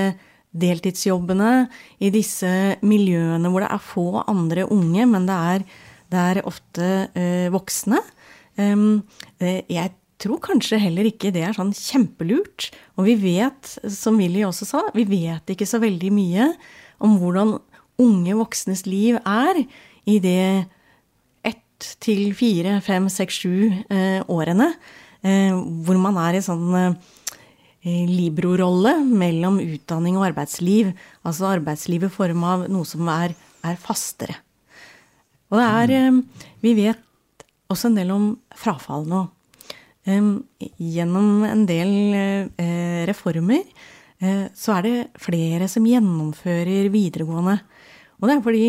deltidsjobbene, 0.58 1.68
i 2.04 2.10
disse 2.12 2.52
miljøene 2.82 3.52
hvor 3.54 3.64
det 3.64 3.70
er 3.72 3.86
få 3.86 4.08
andre 4.26 4.66
unge, 4.74 5.06
men 5.08 5.30
det 5.30 5.38
er, 5.54 5.66
det 6.12 6.26
er 6.34 6.42
ofte 6.50 6.90
voksne, 7.54 8.02
Eh, 8.58 9.62
jeg 9.70 9.94
tror 10.18 10.42
kanskje 10.42 10.80
heller 10.82 11.08
ikke 11.10 11.32
det 11.34 11.46
er 11.46 11.56
sånn 11.58 11.74
kjempelurt. 11.78 12.72
Og 12.98 13.08
vi 13.10 13.18
vet, 13.22 13.78
som 13.94 14.18
Willy 14.20 14.44
også 14.48 14.68
sa, 14.70 14.84
vi 14.98 15.06
vet 15.10 15.54
ikke 15.54 15.68
så 15.70 15.82
veldig 15.84 16.12
mye 16.14 16.52
om 17.04 17.20
hvordan 17.22 17.58
unge 18.02 18.36
voksnes 18.38 18.86
liv 18.88 19.20
er 19.24 19.62
i 20.08 20.18
det 20.24 20.68
ett 21.48 21.92
til 22.04 22.32
fire, 22.38 22.80
fem, 22.86 23.08
seks, 23.12 23.42
sju 23.44 23.70
eh, 23.90 24.22
årene. 24.32 24.72
Eh, 25.26 25.54
hvor 25.86 26.00
man 26.02 26.20
er 26.22 26.38
i 26.38 26.44
sånn 26.46 26.98
Libro-rolle 27.88 28.98
mellom 29.06 29.62
utdanning 29.64 30.18
og 30.20 30.26
arbeidsliv. 30.32 30.92
Altså 31.24 31.48
arbeidsliv 31.54 32.08
i 32.08 32.12
form 32.12 32.44
av 32.44 32.66
noe 32.72 32.88
som 32.88 33.08
er, 33.14 33.36
er 33.64 33.80
fastere. 33.80 34.36
Og 35.48 35.62
det 35.62 35.68
er 35.96 36.24
Vi 36.60 36.74
vet 36.76 37.46
også 37.72 37.92
en 37.92 37.98
del 38.00 38.12
om 38.12 38.28
frafall 38.56 39.08
nå. 39.08 39.24
Gjennom 40.08 41.44
en 41.44 41.66
del 41.68 41.90
eh, 42.16 43.04
reformer 43.10 43.64
eh, 44.24 44.46
så 44.56 44.78
er 44.78 44.86
det 44.86 45.08
flere 45.20 45.68
som 45.72 45.88
gjennomfører 45.88 46.88
videregående. 46.94 47.58
Og 48.18 48.28
det 48.28 48.36
er 48.36 48.44
fordi 48.46 48.68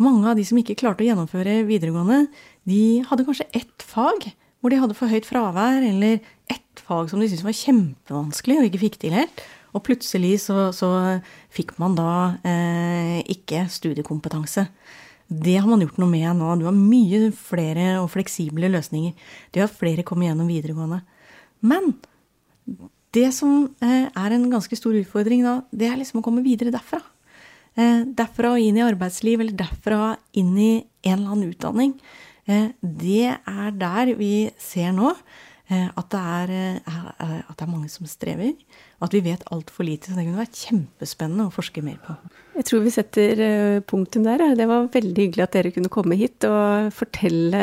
mange 0.00 0.28
av 0.30 0.38
de 0.38 0.44
som 0.48 0.58
ikke 0.60 0.78
klarte 0.80 1.04
å 1.04 1.08
gjennomføre 1.08 1.60
videregående, 1.68 2.24
de 2.68 3.02
hadde 3.08 3.26
kanskje 3.26 3.48
ett 3.56 3.84
fag 3.84 4.30
hvor 4.60 4.72
de 4.72 4.80
hadde 4.80 4.96
for 4.96 5.08
høyt 5.08 5.24
fravær, 5.28 5.80
eller 5.84 6.18
ett 6.52 6.82
fag 6.84 7.08
som 7.08 7.20
de 7.20 7.28
syntes 7.30 7.46
var 7.46 7.56
kjempevanskelig 7.56 8.58
og 8.60 8.66
ikke 8.68 8.82
fikk 8.82 8.98
til 9.00 9.16
helt. 9.16 9.42
Og 9.76 9.84
plutselig 9.86 10.34
så, 10.44 10.68
så 10.74 10.90
fikk 11.54 11.76
man 11.80 11.94
da 11.96 12.10
eh, 12.44 13.20
ikke 13.30 13.64
studiekompetanse. 13.70 14.66
Det 15.30 15.54
har 15.60 15.68
man 15.70 15.84
gjort 15.84 16.00
noe 16.02 16.10
med 16.10 16.40
nå. 16.40 16.48
Du 16.58 16.66
har 16.66 16.74
mye 16.74 17.30
flere 17.36 17.92
og 18.00 18.10
fleksible 18.12 18.68
løsninger. 18.72 19.14
Det 19.54 19.62
har 19.62 19.70
flere 19.70 20.04
kommet 20.06 20.28
gjennom 20.28 20.50
videregående. 20.50 21.04
Men 21.62 21.92
det 23.14 23.28
som 23.36 23.68
eh, 23.78 24.10
er 24.10 24.34
en 24.34 24.48
ganske 24.50 24.76
stor 24.76 24.98
utfordring 24.98 25.46
da, 25.46 25.60
det 25.70 25.88
er 25.88 26.00
liksom 26.00 26.20
å 26.20 26.26
komme 26.26 26.44
videre 26.44 26.74
derfra. 26.74 27.00
Eh, 27.78 28.02
derfra 28.18 28.54
og 28.56 28.64
inn 28.64 28.80
i 28.80 28.86
arbeidsliv, 28.86 29.42
eller 29.42 29.58
derfra 29.60 30.16
inn 30.38 30.56
i 30.58 30.72
en 31.06 31.14
eller 31.18 31.36
annen 31.36 31.52
utdanning. 31.54 31.94
Eh, 32.46 32.72
det 32.80 33.36
er 33.36 33.70
der 33.78 34.16
vi 34.18 34.50
ser 34.58 34.92
nå 34.96 35.14
Eh, 35.70 35.86
at 35.86 36.10
det, 36.10 36.18
er, 36.18 36.80
at 37.46 37.54
det 37.54 37.62
er 37.62 37.70
mange 37.70 37.88
som 37.92 38.06
strever. 38.10 38.56
Og 38.98 39.06
at 39.06 39.14
vi 39.14 39.22
vet 39.22 39.44
altfor 39.54 39.86
lite. 39.86 40.10
Så 40.10 40.18
det 40.18 40.26
kunne 40.26 40.42
vært 40.42 40.62
kjempespennende 40.64 41.46
å 41.46 41.54
forske 41.54 41.84
mer 41.86 42.00
på. 42.02 42.16
Jeg 42.56 42.66
tror 42.66 42.82
vi 42.82 42.94
setter 42.94 43.42
punktum 43.86 44.26
der. 44.26 44.42
Det 44.58 44.66
var 44.66 44.90
veldig 44.90 45.28
hyggelig 45.28 45.46
at 45.46 45.54
dere 45.54 45.72
kunne 45.74 45.92
komme 45.92 46.18
hit 46.18 46.46
og 46.48 46.90
fortelle 46.96 47.62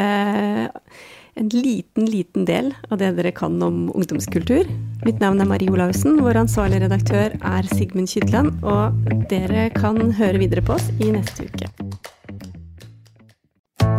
en 1.38 1.50
liten, 1.54 2.06
liten 2.06 2.46
del 2.46 2.74
av 2.90 3.00
det 3.02 3.12
dere 3.18 3.32
kan 3.36 3.62
om 3.64 3.88
ungdomskultur. 3.94 4.68
Mitt 5.06 5.22
navn 5.22 5.42
er 5.42 5.50
Marie 5.50 5.72
Olaussen. 5.72 6.20
Vår 6.24 6.42
ansvarlige 6.42 6.88
redaktør 6.88 7.38
er 7.38 7.70
Sigmund 7.76 8.10
Kydland. 8.12 8.58
Og 8.66 8.98
dere 9.32 9.70
kan 9.76 10.00
høre 10.18 10.42
videre 10.42 10.66
på 10.66 10.78
oss 10.78 10.90
i 10.98 11.12
neste 11.14 11.48
uke. 11.48 11.70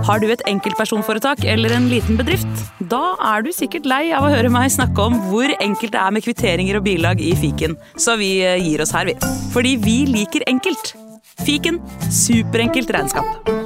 Har 0.09 0.23
du 0.23 0.31
et 0.33 0.43
enkeltpersonforetak 0.49 1.43
eller 1.45 1.75
en 1.77 1.89
liten 1.91 2.17
bedrift? 2.19 2.63
Da 2.91 3.13
er 3.35 3.45
du 3.45 3.51
sikkert 3.53 3.87
lei 3.89 4.09
av 4.17 4.25
å 4.25 4.33
høre 4.33 4.51
meg 4.53 4.71
snakke 4.73 5.05
om 5.05 5.19
hvor 5.29 5.53
enkelt 5.59 5.93
det 5.95 6.01
er 6.01 6.15
med 6.15 6.25
kvitteringer 6.25 6.81
og 6.81 6.87
bilag 6.87 7.21
i 7.21 7.35
fiken, 7.37 7.77
så 7.99 8.17
vi 8.21 8.39
eh, 8.47 8.57
gir 8.63 8.83
oss 8.85 8.95
her, 8.97 9.11
vi. 9.11 9.19
Fordi 9.53 9.77
vi 9.85 9.99
liker 10.09 10.47
enkelt. 10.49 10.95
Fiken 11.45 11.83
superenkelt 12.09 12.95
regnskap. 12.95 13.58